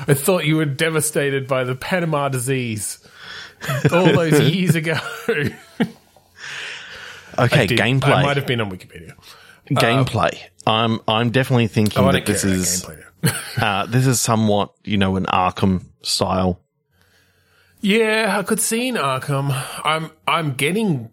I 0.10 0.14
thought 0.14 0.44
you 0.44 0.58
were 0.58 0.66
devastated 0.66 1.48
by 1.48 1.64
the 1.64 1.74
Panama 1.74 2.28
disease 2.28 3.00
all 3.90 4.08
those 4.12 4.38
years 4.54 4.76
ago. 4.76 4.98
okay, 7.40 7.68
Did- 7.68 7.80
gameplay, 7.80 8.14
I 8.14 8.24
might 8.24 8.36
have 8.36 8.46
been 8.46 8.60
on 8.60 8.70
Wikipedia. 8.70 9.14
gameplay. 9.70 10.38
I'm, 10.68 11.00
I'm 11.08 11.30
definitely 11.32 11.68
thinking 11.68 12.06
that 12.12 12.26
this 12.26 12.44
is, 12.44 12.86
uh, 13.58 13.86
this 13.86 14.06
is 14.06 14.20
somewhat, 14.20 14.74
you 14.84 14.98
know, 14.98 15.16
an 15.16 15.28
Arkham 15.28 15.86
style 16.02 16.60
Yeah, 17.84 18.38
I 18.40 18.44
could 18.44 18.62
see 18.62 18.88
in 18.88 18.96
Arkham. 18.96 19.52
I'm 19.84 20.10
I'm 20.26 20.54
getting 20.54 21.12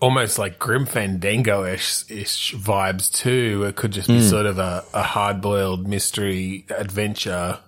almost 0.00 0.38
like 0.38 0.60
Grim 0.60 0.86
Fandango 0.86 1.64
ish 1.64 2.04
vibes 2.54 3.12
too. 3.12 3.64
It 3.66 3.74
could 3.74 3.90
just 3.90 4.06
be 4.06 4.20
hmm. 4.20 4.28
sort 4.28 4.46
of 4.46 4.58
a, 4.58 4.84
a 4.94 5.02
hard 5.02 5.40
boiled 5.40 5.88
mystery 5.88 6.66
adventure. 6.70 7.58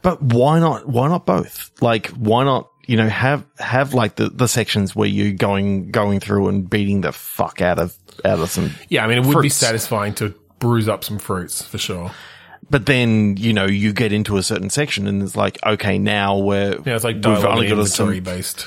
But 0.00 0.22
why 0.22 0.60
not? 0.60 0.88
Why 0.88 1.08
not 1.08 1.26
both? 1.26 1.72
Like, 1.82 2.06
why 2.10 2.44
not? 2.44 2.70
You 2.86 2.98
know, 2.98 3.08
have 3.08 3.44
have 3.58 3.94
like 3.94 4.14
the, 4.14 4.28
the 4.28 4.46
sections 4.46 4.94
where 4.94 5.08
you're 5.08 5.32
going 5.32 5.90
going 5.90 6.20
through 6.20 6.48
and 6.48 6.70
beating 6.70 7.00
the 7.00 7.10
fuck 7.10 7.60
out 7.60 7.80
of 7.80 7.96
out 8.24 8.38
of 8.38 8.48
some. 8.48 8.70
Yeah, 8.90 9.04
I 9.04 9.08
mean, 9.08 9.18
it 9.18 9.26
would 9.26 9.42
be 9.42 9.48
satisfying 9.48 10.14
to 10.14 10.34
bruise 10.60 10.88
up 10.88 11.02
some 11.02 11.18
fruits 11.18 11.62
for 11.62 11.78
sure. 11.78 12.12
But 12.72 12.86
then 12.86 13.36
you 13.36 13.52
know 13.52 13.66
you 13.66 13.92
get 13.92 14.12
into 14.14 14.38
a 14.38 14.42
certain 14.42 14.70
section 14.70 15.06
and 15.06 15.22
it's 15.22 15.36
like, 15.36 15.58
okay, 15.62 15.98
now 15.98 16.38
we're 16.38 16.80
Yeah, 16.86 16.94
it's 16.96 17.04
like 17.04 17.16
we've 17.16 17.26
only 17.44 17.68
got 17.68 17.78
a 17.78 17.86
certain, 17.86 18.22
based. 18.22 18.66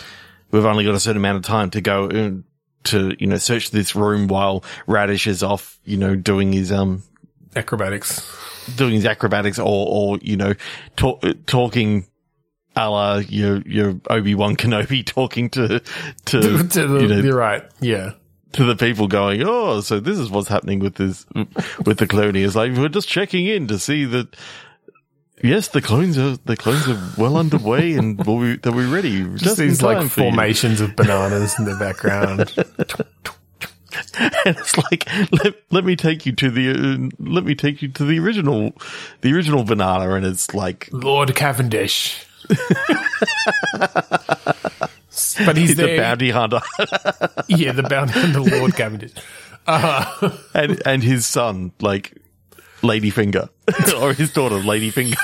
we've 0.52 0.64
only 0.64 0.86
got 0.86 0.94
a 0.94 1.00
certain 1.00 1.18
amount 1.18 1.38
of 1.38 1.44
time 1.44 1.72
to 1.72 1.82
go 1.82 2.06
uh, 2.06 2.32
to 2.84 3.16
you 3.18 3.26
know 3.26 3.38
search 3.38 3.72
this 3.72 3.96
room 3.96 4.28
while 4.28 4.64
Radish 4.86 5.26
is 5.26 5.42
off, 5.42 5.80
you 5.86 5.98
know, 5.98 6.16
doing 6.16 6.54
his 6.54 6.72
um 6.72 7.02
Acrobatics. 7.56 8.22
doing 8.76 8.94
his 8.94 9.06
acrobatics 9.08 9.58
or, 9.58 9.66
or 9.66 10.20
you 10.22 10.38
know, 10.38 10.54
talk, 10.98 11.24
talking 11.48 12.06
a 12.76 12.88
la 12.90 13.16
your, 13.28 13.62
your 13.62 14.00
Obi-Wan 14.10 14.56
Kenobi 14.56 15.04
talking 15.06 15.50
to, 15.52 15.80
to, 15.80 16.42
to 16.68 16.88
the, 16.88 17.00
you 17.00 17.08
know, 17.08 17.20
you're 17.22 17.36
right. 17.36 17.64
Yeah. 17.80 18.12
To 18.56 18.64
the 18.64 18.76
people 18.76 19.08
going, 19.08 19.44
oh, 19.44 19.82
so 19.82 20.00
this 20.00 20.18
is 20.18 20.30
what's 20.30 20.48
happening 20.48 20.80
with 20.80 20.96
this, 20.96 21.26
with 21.86 21.98
the 21.98 22.08
clone. 22.08 22.36
It's 22.36 22.56
like, 22.56 22.72
we're 22.74 22.88
just 22.88 23.08
checking 23.10 23.46
in 23.46 23.68
to 23.68 23.78
see 23.78 24.06
that, 24.06 24.36
yes, 25.44 25.68
the 25.68 25.82
clones 25.82 26.18
are, 26.18 26.38
the 26.46 26.56
clones 26.56 26.88
are 26.88 26.98
well 27.18 27.36
underway 27.38 27.94
and 27.94 28.24
will 28.26 28.38
we, 28.38 28.56
they'll 28.58 28.74
be 28.74 28.86
ready. 28.86 29.24
Just, 29.24 29.44
Just 29.44 29.58
these 29.58 29.82
like 29.82 29.98
for 30.10 30.22
you." 30.22 30.30
formations 30.32 30.80
of 30.80 30.96
bananas 30.96 31.60
in 31.60 31.66
the 31.66 31.76
background. 31.76 32.54
And 34.18 34.58
it's 34.58 34.78
like, 34.78 35.08
let, 35.32 35.56
let 35.72 35.86
me 35.86 35.96
take 35.96 36.26
you 36.26 36.34
to 36.34 36.50
the, 36.50 36.72
uh, 36.72 37.10
let 37.18 37.46
me 37.46 37.56
take 37.56 37.82
you 37.82 37.88
to 37.90 38.04
the 38.04 38.20
original, 38.20 38.74
the 39.22 39.34
original 39.34 39.64
banana. 39.64 40.12
And 40.16 40.26
it's 40.26 40.54
like, 40.54 40.90
Lord 40.92 41.34
Cavendish. 41.34 42.26
but 45.46 45.58
he's, 45.58 45.70
he's 45.70 45.78
there. 45.78 45.98
bounty 45.98 46.30
hunter. 46.30 46.62
yeah, 47.48 47.72
the 47.72 47.84
bounty 47.84 48.20
hunter 48.20 48.40
Lord 48.42 48.76
Cavendish. 48.76 49.14
and 49.68 50.82
and 50.86 51.04
his 51.04 51.26
son, 51.26 51.72
like 51.82 52.18
Ladyfinger, 52.82 53.50
or 54.02 54.14
his 54.14 54.32
daughter, 54.32 54.58
Ladyfinger. 54.58 55.16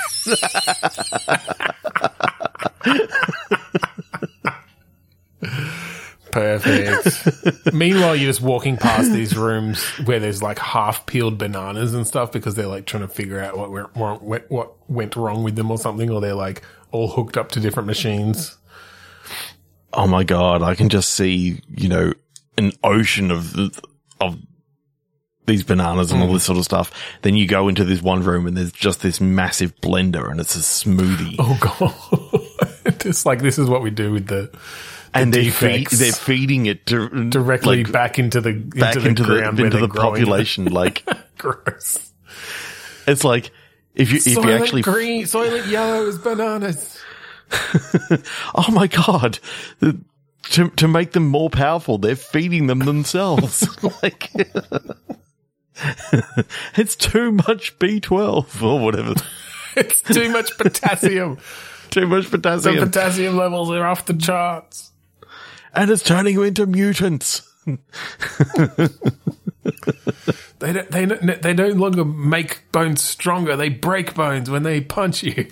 Perfect. 6.32 7.74
Meanwhile, 7.74 8.16
you're 8.16 8.30
just 8.30 8.40
walking 8.40 8.78
past 8.78 9.12
these 9.12 9.36
rooms 9.36 9.84
where 10.06 10.18
there's 10.18 10.42
like 10.42 10.58
half 10.58 11.04
peeled 11.04 11.36
bananas 11.36 11.92
and 11.94 12.06
stuff 12.06 12.32
because 12.32 12.54
they're 12.54 12.66
like 12.66 12.86
trying 12.86 13.02
to 13.02 13.08
figure 13.08 13.38
out 13.38 13.56
what 13.56 13.70
went 13.70 14.50
what 14.50 14.74
went 14.88 15.14
wrong 15.14 15.44
with 15.44 15.56
them 15.56 15.70
or 15.70 15.78
something, 15.78 16.10
or 16.10 16.20
they're 16.22 16.34
like 16.34 16.62
all 16.90 17.08
hooked 17.08 17.36
up 17.36 17.50
to 17.52 17.60
different 17.60 17.86
machines. 17.86 18.56
Oh 19.92 20.06
my 20.06 20.24
god, 20.24 20.62
I 20.62 20.74
can 20.74 20.88
just 20.88 21.12
see 21.12 21.60
you 21.68 21.88
know 21.88 22.12
an 22.58 22.72
ocean 22.82 23.30
of 23.30 23.56
of 24.20 24.38
these 25.46 25.64
bananas 25.64 26.12
and 26.12 26.22
all 26.22 26.28
mm. 26.28 26.34
this 26.34 26.44
sort 26.44 26.58
of 26.58 26.64
stuff. 26.64 26.92
Then 27.22 27.34
you 27.34 27.46
go 27.46 27.68
into 27.68 27.84
this 27.84 28.00
one 28.00 28.22
room 28.22 28.46
and 28.46 28.56
there's 28.56 28.72
just 28.72 29.02
this 29.02 29.20
massive 29.20 29.74
blender 29.80 30.30
and 30.30 30.40
it's 30.40 30.54
a 30.54 30.60
smoothie. 30.60 31.36
Oh 31.38 31.58
god! 31.60 33.02
it's 33.06 33.26
like 33.26 33.40
this 33.40 33.58
is 33.58 33.68
what 33.68 33.82
we 33.82 33.90
do 33.90 34.12
with 34.12 34.28
the 34.28 34.50
and 35.14 35.32
they're, 35.32 35.50
feed, 35.50 35.88
they're 35.88 36.12
feeding 36.12 36.66
it 36.66 36.86
dir- 36.86 37.08
directly 37.08 37.84
like, 37.84 37.92
back 37.92 38.18
into 38.18 38.40
the 38.40 38.50
into 38.50 38.78
back 38.78 38.94
the 38.94 39.06
into 39.06 39.22
the, 39.22 39.28
ground 39.28 39.60
into 39.60 39.78
the 39.78 39.88
population. 39.88 40.64
like 40.72 41.04
Gross. 41.38 42.12
it's 43.06 43.24
like 43.24 43.50
if 43.94 44.10
you 44.10 44.16
if 44.16 44.26
you 44.26 44.50
actually 44.50 44.82
green, 44.82 45.24
soylent 45.24 45.70
yellow 45.70 46.06
is 46.06 46.18
bananas. 46.18 47.01
Oh 48.54 48.70
my 48.70 48.86
god. 48.86 49.38
To, 50.50 50.68
to 50.70 50.88
make 50.88 51.12
them 51.12 51.26
more 51.28 51.50
powerful, 51.50 51.98
they're 51.98 52.16
feeding 52.16 52.66
them 52.66 52.80
themselves. 52.80 53.66
like, 54.02 54.30
it's 56.76 56.96
too 56.96 57.32
much 57.32 57.78
B12 57.78 58.62
or 58.62 58.80
whatever. 58.80 59.14
It's 59.76 60.02
too 60.02 60.28
much 60.30 60.56
potassium. 60.58 61.38
Too 61.90 62.06
much 62.06 62.30
potassium. 62.30 62.76
the 62.76 62.86
potassium. 62.86 63.36
levels 63.36 63.70
are 63.70 63.86
off 63.86 64.04
the 64.06 64.14
charts. 64.14 64.90
and 65.74 65.90
it's 65.90 66.02
turning 66.02 66.34
you 66.34 66.42
into 66.42 66.66
mutants. 66.66 67.48
They 70.62 70.72
don't, 70.72 70.90
they 70.92 71.06
don't, 71.06 71.42
they 71.42 71.54
no 71.54 71.68
longer 71.68 72.04
make 72.04 72.70
bones 72.70 73.02
stronger. 73.02 73.56
They 73.56 73.68
break 73.68 74.14
bones 74.14 74.48
when 74.48 74.62
they 74.62 74.80
punch 74.80 75.24
you. 75.24 75.48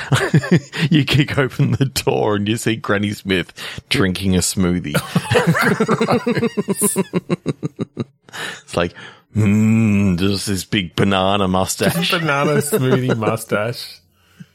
You 0.90 1.04
kick 1.04 1.38
open 1.38 1.72
the 1.72 1.86
door 1.86 2.36
and 2.36 2.48
you 2.48 2.56
see 2.56 2.76
Granny 2.76 3.12
Smith 3.12 3.52
drinking 3.88 4.34
a 4.34 4.40
smoothie. 4.40 4.94
it's 8.62 8.76
like, 8.76 8.94
mmm, 9.34 10.18
just 10.18 10.46
this 10.46 10.64
big 10.64 10.96
banana 10.96 11.48
mustache. 11.48 12.10
Banana 12.10 12.56
smoothie 12.56 13.16
mustache 13.16 14.00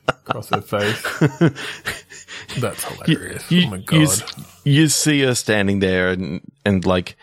across 0.07 0.49
her 0.49 0.61
face. 0.61 1.01
That's 2.59 2.83
hilarious. 2.83 3.51
you, 3.51 3.67
oh 3.67 3.71
my 3.71 3.77
god. 3.77 4.23
You, 4.65 4.73
you 4.81 4.87
see 4.89 5.21
her 5.21 5.35
standing 5.35 5.79
there 5.79 6.09
and, 6.09 6.41
and 6.65 6.85
like, 6.85 7.15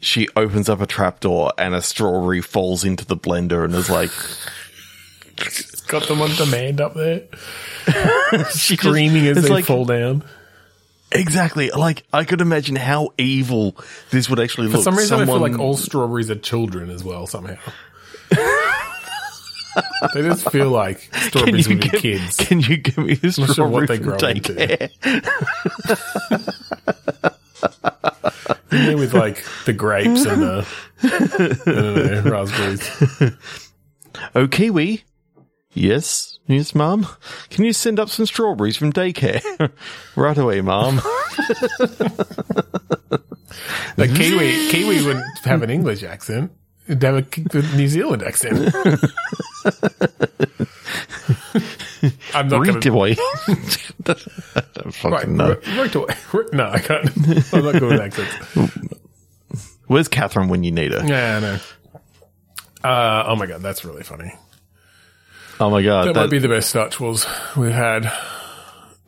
she 0.00 0.28
opens 0.36 0.68
up 0.68 0.80
a 0.80 0.86
trapdoor 0.86 1.52
and 1.58 1.74
a 1.74 1.82
strawberry 1.82 2.42
falls 2.42 2.84
into 2.84 3.04
the 3.04 3.16
blender 3.16 3.64
and 3.64 3.74
is 3.74 3.90
like, 3.90 4.10
Got 5.92 6.08
them 6.08 6.22
on 6.22 6.30
demand 6.36 6.80
up 6.80 6.94
there, 6.94 7.24
she 7.86 8.38
just- 8.38 8.66
screaming 8.78 9.26
as 9.26 9.42
they 9.42 9.48
like, 9.50 9.66
fall 9.66 9.84
down. 9.84 10.24
Exactly. 11.14 11.70
Like, 11.70 12.04
I 12.14 12.24
could 12.24 12.40
imagine 12.40 12.76
how 12.76 13.10
evil 13.18 13.76
this 14.10 14.30
would 14.30 14.40
actually 14.40 14.68
look. 14.68 14.76
For 14.78 14.82
some 14.82 14.96
reason, 14.96 15.20
I 15.20 15.26
feel 15.26 15.38
like 15.38 15.58
all 15.58 15.76
strawberries 15.76 16.30
are 16.30 16.34
children 16.36 16.88
as 16.88 17.04
well. 17.04 17.26
Somehow, 17.26 17.56
they 20.14 20.22
just 20.22 20.50
feel 20.50 20.70
like 20.70 21.10
strawberries 21.14 21.68
be 21.68 21.74
give, 21.74 21.92
kids. 22.00 22.38
can 22.38 22.60
you 22.60 22.78
give 22.78 22.96
me 22.96 23.18
a 23.22 23.26
Not 23.38 23.54
sure 23.54 23.68
what 23.68 23.86
they 23.88 23.98
grow 23.98 24.14
into. 24.16 24.54
daycare? 24.54 24.88
Yeah, 28.72 28.94
with 28.94 29.12
like 29.12 29.44
the 29.66 29.74
grapes 29.74 30.24
and 30.24 30.42
the 30.42 30.66
know, 32.24 32.30
raspberries. 32.30 33.36
Oh, 34.34 34.48
Kiwi. 34.48 35.04
Yes, 35.74 36.38
yes, 36.46 36.74
Mom. 36.74 37.06
Can 37.50 37.64
you 37.64 37.72
send 37.72 37.98
up 37.98 38.10
some 38.10 38.26
strawberries 38.26 38.76
from 38.76 38.92
daycare? 38.92 39.70
right 40.16 40.36
away, 40.36 40.60
Mom. 40.60 41.00
The 43.96 44.08
Kiwi 44.14 44.68
Kiwi 44.68 45.04
wouldn't 45.04 45.38
have 45.44 45.62
an 45.62 45.70
English 45.70 46.02
accent. 46.02 46.52
It'd 46.86 47.02
have 47.02 47.14
a 47.16 47.76
New 47.76 47.88
Zealand 47.88 48.22
accent. 48.22 48.74
I'm 52.34 52.48
not 52.48 52.66
gonna... 52.66 52.90
away. 52.90 53.14
Fucking 53.14 55.10
Right, 55.10 55.28
no. 55.28 55.48
right, 55.50 55.66
right 55.76 55.94
away. 55.94 56.14
No, 56.52 56.68
I 56.68 56.78
can't. 56.80 57.08
I'm 57.54 57.64
not 57.64 57.80
with 57.80 58.00
accents. 58.00 58.34
Where's 59.86 60.08
Catherine 60.08 60.48
when 60.48 60.64
you 60.64 60.72
need 60.72 60.92
her? 60.92 61.06
Yeah, 61.06 61.36
I 61.36 61.40
know. 61.40 61.58
Uh, 62.82 63.24
oh 63.28 63.36
my 63.36 63.46
god, 63.46 63.62
that's 63.62 63.84
really 63.84 64.02
funny. 64.02 64.34
Oh 65.62 65.70
my 65.70 65.80
god, 65.80 66.08
That, 66.08 66.14
that, 66.14 66.20
might 66.22 66.30
be 66.30 66.40
the 66.40 66.48
best 66.48 66.70
Starch 66.70 66.98
Wars 66.98 67.24
we've 67.56 67.70
had. 67.70 68.12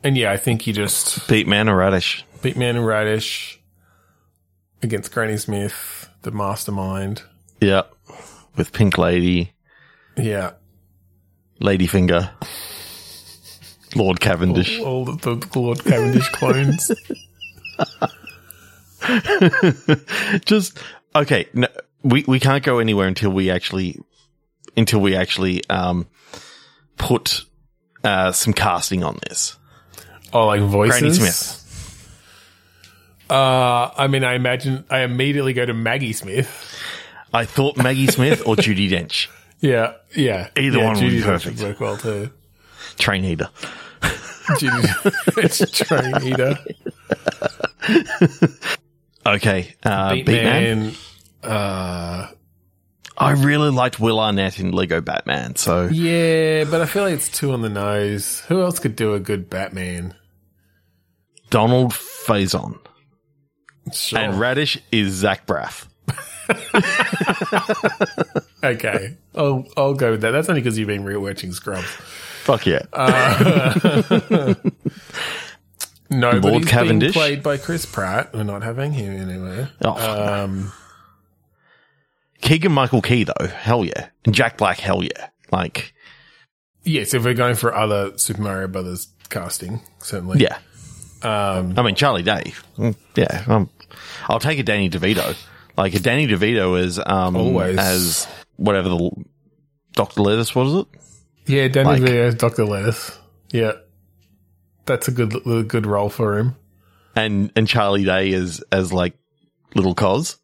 And 0.05 0.15
yeah, 0.15 0.31
I 0.31 0.37
think 0.37 0.65
you 0.65 0.71
just 0.71 1.27
beat 1.27 1.47
Man 1.47 1.67
or 1.67 1.75
Radish. 1.75 2.23
beat 2.41 2.55
Man 2.55 2.77
and 2.77 2.85
Radish 2.85 3.59
against 4.81 5.11
Granny 5.11 5.35
Smith, 5.35 6.07
the 6.21 6.31
mastermind. 6.31 7.23
Yeah, 7.59 7.81
with 8.55 8.71
Pink 8.71 8.97
Lady, 8.97 9.51
Yeah, 10.15 10.53
Ladyfinger, 11.59 12.31
Lord 13.93 14.21
Cavendish. 14.21 14.79
all 14.79 15.03
the, 15.03 15.35
the 15.35 15.59
Lord 15.59 15.83
Cavendish 15.83 16.29
clones. 16.29 16.89
Just 20.45 20.79
okay. 21.13 21.49
No, 21.53 21.67
we 22.01 22.23
we 22.29 22.39
can't 22.39 22.63
go 22.63 22.79
anywhere 22.79 23.09
until 23.09 23.31
we 23.31 23.51
actually 23.51 23.99
until 24.77 25.01
we 25.01 25.17
actually 25.17 25.67
um 25.69 26.07
put 26.97 27.45
uh 28.03 28.31
some 28.31 28.53
casting 28.53 29.03
on 29.03 29.19
this. 29.27 29.57
Oh, 30.33 30.47
like 30.47 30.61
voices. 30.61 30.99
Granny 30.99 31.13
Smith. 31.13 31.61
Uh, 33.29 33.89
I 33.97 34.07
mean, 34.07 34.23
I 34.23 34.33
imagine 34.35 34.85
I 34.89 34.99
immediately 34.99 35.53
go 35.53 35.65
to 35.65 35.73
Maggie 35.73 36.13
Smith. 36.13 36.47
I 37.33 37.45
thought 37.45 37.75
Maggie 37.77 38.07
Smith 38.07 38.43
or 38.45 38.55
Judi 38.55 38.89
Dench, 38.91 39.27
Yeah, 39.61 39.93
yeah. 40.15 40.49
Either 40.57 40.77
yeah, 40.77 40.83
one 40.85 40.95
would 40.95 41.01
be 41.09 41.19
Judi 41.21 41.23
perfect. 41.23 41.59
work 41.61 41.79
well 41.79 41.97
too. 41.97 42.29
train 42.97 43.25
eater. 43.25 43.49
it's 45.37 45.71
train 45.79 46.13
eater. 46.23 46.57
Okay, 49.25 49.73
uh, 49.83 50.11
Beatman. 50.11 50.25
Beatman. 50.25 50.95
Uh, 51.43 52.27
I 53.17 53.31
really 53.31 53.69
liked 53.71 53.99
Will 53.99 54.19
Arnett 54.19 54.59
in 54.59 54.71
Lego 54.71 55.01
Batman. 55.01 55.55
So 55.55 55.85
yeah, 55.87 56.65
but 56.65 56.81
I 56.81 56.85
feel 56.85 57.03
like 57.03 57.13
it's 57.13 57.29
too 57.29 57.51
on 57.53 57.61
the 57.61 57.69
nose. 57.69 58.41
Who 58.47 58.61
else 58.61 58.79
could 58.79 58.95
do 58.95 59.13
a 59.13 59.19
good 59.19 59.49
Batman? 59.49 60.15
Donald 61.49 61.91
Faison 61.93 62.79
Sure. 63.93 64.19
and 64.19 64.39
Radish 64.39 64.77
is 64.91 65.13
Zach 65.13 65.45
Braff. 65.45 65.87
okay, 68.63 69.15
I'll 69.35 69.65
I'll 69.77 69.93
go 69.93 70.11
with 70.11 70.21
that. 70.21 70.31
That's 70.31 70.49
only 70.49 70.61
because 70.61 70.77
you've 70.77 70.87
been 70.87 71.03
rewatching 71.03 71.53
Scrubs. 71.53 71.85
Fuck 72.43 72.65
yeah. 72.65 72.81
No, 76.09 76.29
Lord 76.31 76.41
but 76.41 76.53
he's 76.53 76.67
Cavendish? 76.67 77.13
being 77.13 77.23
played 77.23 77.43
by 77.43 77.57
Chris 77.57 77.85
Pratt. 77.85 78.33
We're 78.33 78.43
not 78.43 78.63
having 78.63 78.91
him 78.93 79.29
anywhere. 79.29 79.69
Oh, 79.81 80.43
Um, 80.43 80.71
Keegan 82.41 82.71
Michael 82.71 83.01
Key 83.01 83.23
though, 83.23 83.47
hell 83.47 83.83
yeah. 83.85 84.09
And 84.25 84.33
Jack 84.35 84.57
Black, 84.57 84.79
hell 84.79 85.03
yeah. 85.03 85.29
Like, 85.51 85.93
yes, 86.83 87.13
if 87.13 87.23
we're 87.23 87.33
going 87.33 87.55
for 87.55 87.73
other 87.73 88.17
Super 88.17 88.41
Mario 88.41 88.67
Brothers 88.67 89.07
casting, 89.29 89.81
certainly. 89.99 90.39
yeah. 90.41 90.57
Um, 91.21 91.73
I 91.77 91.81
mean, 91.81 91.95
Charlie 91.95 92.23
Day. 92.23 92.53
Mm, 92.77 92.95
Yeah. 93.15 93.43
Um, 93.47 93.69
I'll 94.27 94.39
take 94.39 94.59
a 94.59 94.63
Danny 94.63 94.89
DeVito. 94.89 95.35
Like 95.77 95.93
a 95.95 95.99
Danny 95.99 96.27
DeVito 96.27 96.79
is 96.79 96.99
um, 97.03 97.35
Always. 97.35 97.77
as 97.79 98.27
whatever 98.57 98.89
the 98.89 99.11
Dr. 99.93 100.21
Lettuce, 100.21 100.53
what 100.53 100.67
is 100.67 100.73
it? 100.75 100.87
yeah, 101.47 101.67
Danny 101.67 101.89
Like- 101.89 102.01
DeVito, 102.01 102.37
Doctor 102.37 102.65
Lettuce. 102.65 103.17
Yeah, 103.51 103.73
that's 104.85 105.07
a 105.07 105.11
good 105.11 105.33
a 105.47 105.63
good 105.63 105.85
role 105.85 106.09
for 106.09 106.37
him. 106.37 106.55
And, 107.15 107.51
and 107.55 107.67
Charlie 107.67 108.03
Day 108.03 108.33
as, 108.33 108.61
as 108.71 108.91
like 108.93 109.13
little 109.73 109.95
Cos. 109.95 110.37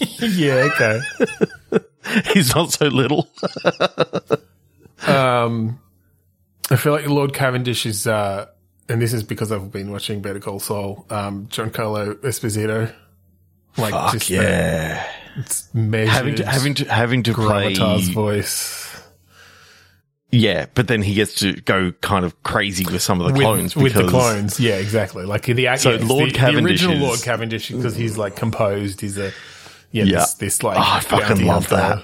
yeah, 0.20 0.68
okay. 0.72 1.00
He's 2.34 2.54
not 2.54 2.72
so 2.72 2.86
little. 2.86 3.28
Um, 5.06 5.80
I 6.70 6.76
feel 6.76 6.92
like 6.92 7.06
Lord 7.06 7.34
Cavendish 7.34 7.84
is, 7.84 8.06
uh, 8.06 8.46
and 8.88 9.02
this 9.02 9.12
is 9.12 9.22
because 9.22 9.52
I've 9.52 9.70
been 9.70 9.90
watching 9.90 10.22
Better 10.22 10.40
Call 10.40 10.60
Saul. 10.60 11.04
Um, 11.10 11.46
Giancarlo 11.48 12.14
Esposito, 12.22 12.90
like 13.76 13.92
Fuck 13.92 14.12
just 14.12 14.30
yeah. 14.30 15.06
the 15.36 15.78
measured 15.78 16.08
Having 16.10 16.34
to, 16.36 16.46
having 16.46 16.74
to, 16.74 16.84
having 16.86 17.22
to 17.24 17.34
play. 17.34 17.74
gravitas 17.74 18.12
voice. 18.14 19.02
Yeah, 20.30 20.66
but 20.74 20.88
then 20.88 21.02
he 21.02 21.12
gets 21.14 21.34
to 21.40 21.52
go 21.52 21.92
kind 22.00 22.24
of 22.24 22.42
crazy 22.42 22.84
with 22.90 23.02
some 23.02 23.20
of 23.20 23.26
the 23.32 23.38
clones 23.38 23.76
with 23.76 23.92
the 23.92 24.08
clones. 24.08 24.58
Yeah, 24.58 24.76
exactly. 24.76 25.26
Like 25.26 25.42
the 25.44 25.66
act- 25.66 25.82
So 25.82 25.92
yeah, 25.92 26.06
Lord 26.06 26.30
the, 26.30 26.34
Cavendish 26.34 26.80
the 26.80 26.86
original 26.88 26.96
is- 26.96 27.02
Lord 27.02 27.22
Cavendish 27.22 27.68
because 27.70 27.94
he's 27.94 28.16
like 28.16 28.36
composed. 28.36 29.00
He's 29.02 29.18
a 29.18 29.32
yeah, 29.94 30.04
Yeah. 30.04 30.18
This, 30.20 30.34
this 30.34 30.62
like 30.62 30.76
Oh, 30.78 30.82
I 30.82 31.00
fucking 31.00 31.46
love 31.46 31.68
that. 31.68 32.02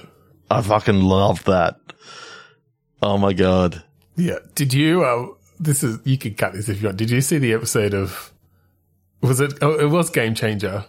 I 0.49 0.61
fucking 0.61 1.01
love 1.01 1.43
that. 1.45 1.79
Oh 3.01 3.17
my 3.17 3.33
god. 3.33 3.83
Yeah. 4.15 4.39
Did 4.55 4.73
you? 4.73 5.03
Uh, 5.03 5.27
this 5.59 5.83
is 5.83 5.99
you 6.03 6.17
could 6.17 6.37
cut 6.37 6.53
this 6.53 6.69
if 6.69 6.81
you 6.81 6.87
want. 6.87 6.97
Did 6.97 7.09
you 7.11 7.21
see 7.21 7.37
the 7.37 7.53
episode 7.53 7.93
of? 7.93 8.31
Was 9.21 9.39
it? 9.39 9.53
Oh, 9.61 9.79
it 9.79 9.89
was 9.89 10.09
Game 10.09 10.33
Changer. 10.35 10.85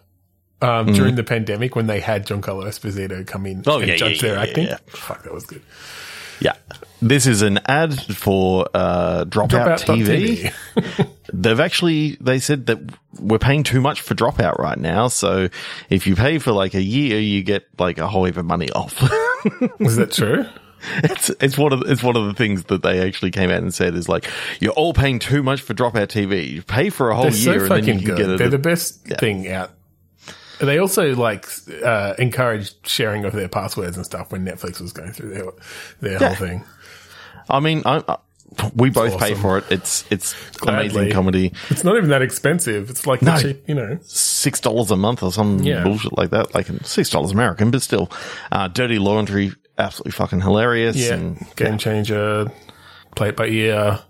Um, 0.60 0.92
During 0.92 1.16
the 1.16 1.24
pandemic, 1.24 1.74
when 1.74 1.88
they 1.88 1.98
had 1.98 2.24
Giancarlo 2.24 2.64
Esposito 2.66 3.26
come 3.26 3.46
in 3.46 3.62
Mm. 3.62 3.68
Oh, 3.68 3.78
and 3.80 3.88
yeah, 3.88 3.96
judge 3.96 4.22
yeah, 4.22 4.28
their 4.28 4.36
yeah, 4.36 4.42
acting, 4.42 4.66
yeah. 4.66 4.76
fuck, 4.86 5.22
that 5.24 5.34
was 5.34 5.44
good. 5.44 5.60
Yeah. 6.40 6.54
This 7.00 7.26
is 7.26 7.42
an 7.42 7.58
ad 7.66 8.00
for 8.16 8.68
uh, 8.72 9.24
Dropout, 9.24 9.80
TV. 9.84 10.52
Dropout.tv. 10.76 11.08
They've 11.32 11.60
actually 11.60 12.16
they 12.20 12.38
said 12.38 12.66
that 12.66 12.78
we're 13.20 13.38
paying 13.38 13.62
too 13.62 13.80
much 13.80 14.00
for 14.00 14.14
Dropout 14.14 14.58
right 14.58 14.78
now. 14.78 15.08
So 15.08 15.48
if 15.90 16.06
you 16.06 16.16
pay 16.16 16.38
for 16.38 16.52
like 16.52 16.74
a 16.74 16.82
year, 16.82 17.20
you 17.20 17.42
get 17.42 17.66
like 17.78 17.98
a 17.98 18.06
whole 18.08 18.24
heap 18.24 18.36
of 18.36 18.44
money 18.44 18.70
off. 18.72 18.94
Is 19.80 19.96
that 19.96 20.12
true? 20.12 20.44
it's 21.04 21.30
it's 21.40 21.56
one 21.56 21.72
of 21.72 21.78
the, 21.80 21.92
it's 21.92 22.02
one 22.02 22.16
of 22.16 22.26
the 22.26 22.34
things 22.34 22.64
that 22.64 22.82
they 22.82 23.06
actually 23.06 23.30
came 23.30 23.50
out 23.50 23.58
and 23.58 23.72
said 23.72 23.94
is 23.94 24.08
like 24.08 24.28
you're 24.58 24.72
all 24.72 24.92
paying 24.92 25.20
too 25.20 25.42
much 25.42 25.60
for 25.60 25.74
Dropout 25.74 26.08
TV. 26.08 26.48
You 26.50 26.62
pay 26.62 26.90
for 26.90 27.10
a 27.10 27.14
whole 27.14 27.30
They're 27.30 27.54
year 27.54 27.68
so 27.68 27.74
and 27.76 27.84
then 27.86 27.98
you 28.00 28.06
can 28.06 28.16
good. 28.16 28.16
get 28.16 28.30
it. 28.30 28.38
They're 28.38 28.48
the 28.48 28.58
best 28.58 29.00
Yeah. 29.08 29.16
thing 29.18 29.48
out. 29.48 29.70
They 30.58 30.78
also 30.78 31.14
like 31.14 31.46
uh, 31.84 32.14
encouraged 32.18 32.84
sharing 32.86 33.24
of 33.24 33.32
their 33.32 33.48
passwords 33.48 33.96
and 33.96 34.04
stuff 34.04 34.32
when 34.32 34.44
Netflix 34.44 34.80
was 34.80 34.92
going 34.92 35.12
through 35.12 35.30
their 35.34 35.44
their 36.00 36.20
Yeah. 36.20 36.26
whole 36.34 36.36
thing. 36.48 36.64
I 37.48 37.60
mean, 37.60 37.82
I, 37.84 38.02
I, 38.08 38.16
we 38.74 38.90
both 38.90 39.18
pay 39.18 39.34
for 39.34 39.58
it. 39.58 39.64
It's 39.70 40.04
it's 40.10 40.34
Gladly. 40.58 40.86
amazing 40.90 41.12
comedy. 41.12 41.52
It's 41.70 41.84
not 41.84 41.96
even 41.96 42.10
that 42.10 42.22
expensive. 42.22 42.90
It's 42.90 43.06
like 43.06 43.22
No. 43.22 43.36
cheap, 43.38 43.62
you 43.68 43.74
know. 43.74 43.98
Six 44.02 44.60
dollars 44.60 44.90
a 44.90 44.96
month 44.96 45.22
or 45.22 45.32
some 45.32 45.60
Yeah. 45.62 45.82
bullshit 45.84 46.16
like 46.16 46.30
that. 46.30 46.54
Like 46.54 46.66
six 46.84 47.10
dollars 47.10 47.32
American, 47.32 47.70
but 47.70 47.82
still, 47.82 48.10
uh, 48.50 48.68
Dirty 48.68 48.98
Laundry, 48.98 49.52
absolutely 49.78 50.12
fucking 50.12 50.40
hilarious. 50.40 50.96
Yeah, 50.96 51.14
and 51.14 51.46
game 51.56 51.78
changer. 51.78 52.50
Play 53.16 53.28
it 53.30 53.36
by 53.36 53.46
ear. 53.46 54.00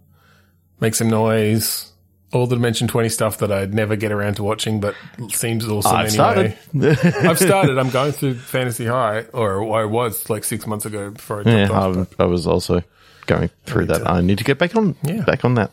Make 0.80 0.94
some 0.94 1.08
noise. 1.08 1.88
All 2.32 2.46
the 2.46 2.56
Dimension 2.56 2.88
Twenty 2.88 3.10
stuff 3.10 3.38
that 3.38 3.52
I'd 3.52 3.74
never 3.74 3.94
get 3.94 4.10
around 4.10 4.34
to 4.36 4.42
watching, 4.42 4.80
but 4.80 4.94
seems 5.32 5.68
awesome 5.68 5.94
I've 5.94 6.06
anyway. 6.18 6.56
started. 6.72 7.16
I've 7.26 7.38
started. 7.38 7.76
I'm 7.78 7.90
going 7.90 8.12
through 8.12 8.34
Fantasy 8.36 8.86
High, 8.86 9.26
or 9.34 9.62
I 9.78 9.84
was 9.84 10.30
like 10.30 10.42
six 10.44 10.66
months 10.66 10.86
ago 10.86 11.10
before 11.10 11.40
I 11.46 11.50
yeah, 11.50 11.66
dropped 11.66 11.96
off. 11.98 12.06
I, 12.18 12.22
I 12.22 12.26
was 12.26 12.46
also 12.46 12.82
going 13.36 13.50
through 13.66 13.86
that. 13.86 14.08
I 14.08 14.20
need 14.20 14.38
to 14.38 14.44
get 14.44 14.58
back 14.58 14.74
on 14.76 14.94
Yeah. 15.02 15.22
back 15.24 15.44
on 15.44 15.54
that. 15.54 15.70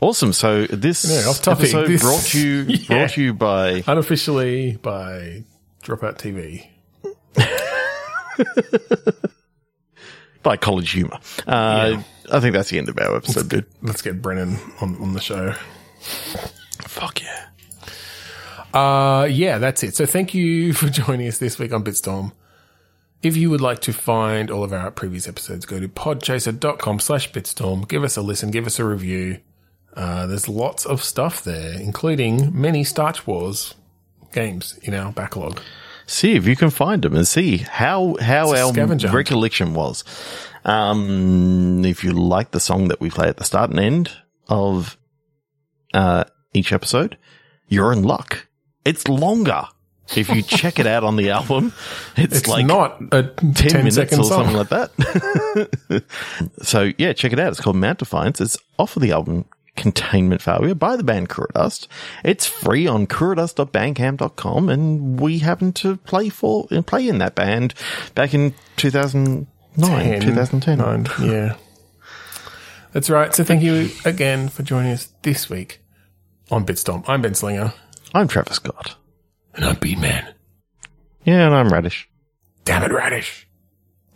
Awesome. 0.00 0.32
So 0.32 0.66
this 0.66 1.04
Yeah, 1.04 1.30
episode 1.50 1.86
This- 1.86 2.02
brought 2.02 2.34
you 2.34 2.62
Yeah. 2.68 2.86
brought 2.88 3.16
you 3.16 3.34
by 3.34 3.82
Unofficially 3.86 4.76
by 4.82 5.44
Dropout 5.84 6.18
TV. 6.18 6.66
by 10.42 10.56
College 10.56 10.90
Humor. 10.90 11.18
Uh, 11.46 12.02
I 12.30 12.40
think 12.40 12.54
that's 12.54 12.70
the 12.70 12.78
end 12.78 12.88
of 12.88 12.98
our 12.98 13.16
episode, 13.16 13.48
dude. 13.48 13.66
Let's 13.80 14.02
get 14.02 14.20
Brennan 14.20 14.58
on, 14.80 14.96
on 15.00 15.12
the 15.14 15.20
show. 15.20 15.54
Fuck 16.88 17.20
yeah. 17.22 17.46
Uh, 18.74 19.24
yeah, 19.26 19.58
that's 19.58 19.82
it. 19.82 19.94
So 19.94 20.06
thank 20.06 20.34
you 20.34 20.72
for 20.78 20.88
joining 20.88 21.28
us 21.28 21.38
this 21.38 21.58
week 21.58 21.72
on 21.72 21.84
Bitstorm. 21.84 22.32
If 23.22 23.36
you 23.36 23.50
would 23.50 23.60
like 23.60 23.78
to 23.82 23.92
find 23.92 24.50
all 24.50 24.64
of 24.64 24.72
our 24.72 24.90
previous 24.90 25.28
episodes, 25.28 25.64
go 25.64 25.78
to 25.78 25.86
podchaser.com 25.88 26.98
slash 26.98 27.30
bitstorm. 27.30 27.86
Give 27.86 28.02
us 28.02 28.16
a 28.16 28.22
listen, 28.22 28.50
give 28.50 28.66
us 28.66 28.80
a 28.80 28.84
review. 28.84 29.38
Uh, 29.94 30.26
there's 30.26 30.48
lots 30.48 30.84
of 30.86 31.02
stuff 31.04 31.44
there, 31.44 31.74
including 31.78 32.58
many 32.58 32.82
Starch 32.82 33.26
Wars 33.26 33.74
games 34.32 34.78
in 34.82 34.94
our 34.94 35.12
backlog. 35.12 35.60
see 36.06 36.34
if 36.34 36.46
you 36.46 36.56
can 36.56 36.70
find 36.70 37.02
them 37.02 37.14
and 37.14 37.28
see 37.28 37.58
how 37.58 38.16
how 38.20 38.52
our 38.54 38.72
hunt. 38.72 39.04
recollection 39.04 39.74
was. 39.74 40.02
Um, 40.64 41.84
if 41.84 42.02
you 42.02 42.12
like 42.12 42.50
the 42.50 42.60
song 42.60 42.88
that 42.88 43.00
we 43.00 43.10
play 43.10 43.28
at 43.28 43.36
the 43.36 43.44
start 43.44 43.70
and 43.70 43.78
end 43.78 44.10
of 44.48 44.96
uh, 45.94 46.24
each 46.54 46.72
episode, 46.72 47.18
you're 47.68 47.92
in 47.92 48.02
luck. 48.02 48.48
It's 48.84 49.06
longer. 49.06 49.64
If 50.16 50.28
you 50.28 50.42
check 50.42 50.78
it 50.78 50.86
out 50.86 51.04
on 51.04 51.16
the 51.16 51.30
album, 51.30 51.72
it's, 52.16 52.38
It's 52.38 52.48
like 52.48 52.66
not 52.66 53.00
a 53.12 53.22
10, 53.22 53.54
10 53.54 53.84
minutes 53.84 53.98
or 53.98 54.24
song. 54.24 54.24
something 54.24 54.56
like 54.56 54.68
that. 54.68 56.04
so 56.62 56.92
yeah, 56.98 57.12
check 57.12 57.32
it 57.32 57.38
out. 57.38 57.52
It's 57.52 57.60
called 57.60 57.76
Mount 57.76 57.98
Defiance. 58.00 58.40
It's 58.40 58.58
off 58.78 58.96
of 58.96 59.02
the 59.02 59.12
album 59.12 59.46
Containment 59.76 60.42
Failure 60.42 60.74
by 60.74 60.96
the 60.96 61.04
band 61.04 61.28
Kuradust. 61.30 61.86
It's 62.24 62.46
free 62.46 62.86
on 62.86 63.06
kuradust.bandcamp.com 63.06 64.68
and 64.68 65.18
we 65.18 65.38
happened 65.38 65.76
to 65.76 65.96
play 65.96 66.28
for 66.28 66.66
play 66.86 67.08
in 67.08 67.18
that 67.18 67.34
band 67.34 67.72
back 68.14 68.34
in 68.34 68.54
2009, 68.76 70.20
2010. 70.20 70.78
Nine, 70.78 71.06
yeah. 71.22 71.56
That's 72.92 73.08
right. 73.08 73.34
So 73.34 73.44
thank 73.44 73.62
you 73.62 73.88
again 74.04 74.48
for 74.50 74.62
joining 74.62 74.92
us 74.92 75.08
this 75.22 75.48
week 75.48 75.80
on 76.50 76.66
Bitstorm. 76.66 77.04
I'm 77.08 77.22
Ben 77.22 77.34
Slinger. 77.34 77.72
I'm 78.12 78.28
Travis 78.28 78.56
Scott. 78.56 78.96
And 79.54 79.64
I'm 79.64 79.76
Beatman. 79.76 80.32
Yeah, 81.24 81.46
and 81.46 81.54
I'm 81.54 81.68
Radish. 81.68 82.08
Damn 82.64 82.82
it, 82.84 82.92
Radish. 82.92 83.46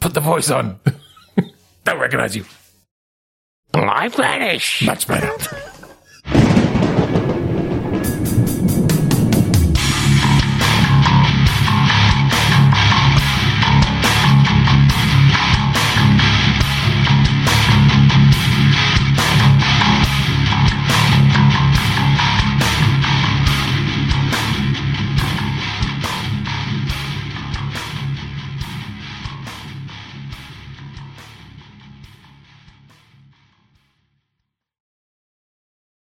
Put 0.00 0.14
the 0.14 0.20
voice 0.20 0.50
on. 0.50 0.80
Don't 1.84 2.00
recognize 2.00 2.34
you. 2.36 2.44
I'm 3.74 4.10
Radish. 4.10 4.82
Much 4.82 5.06
better. 5.06 5.30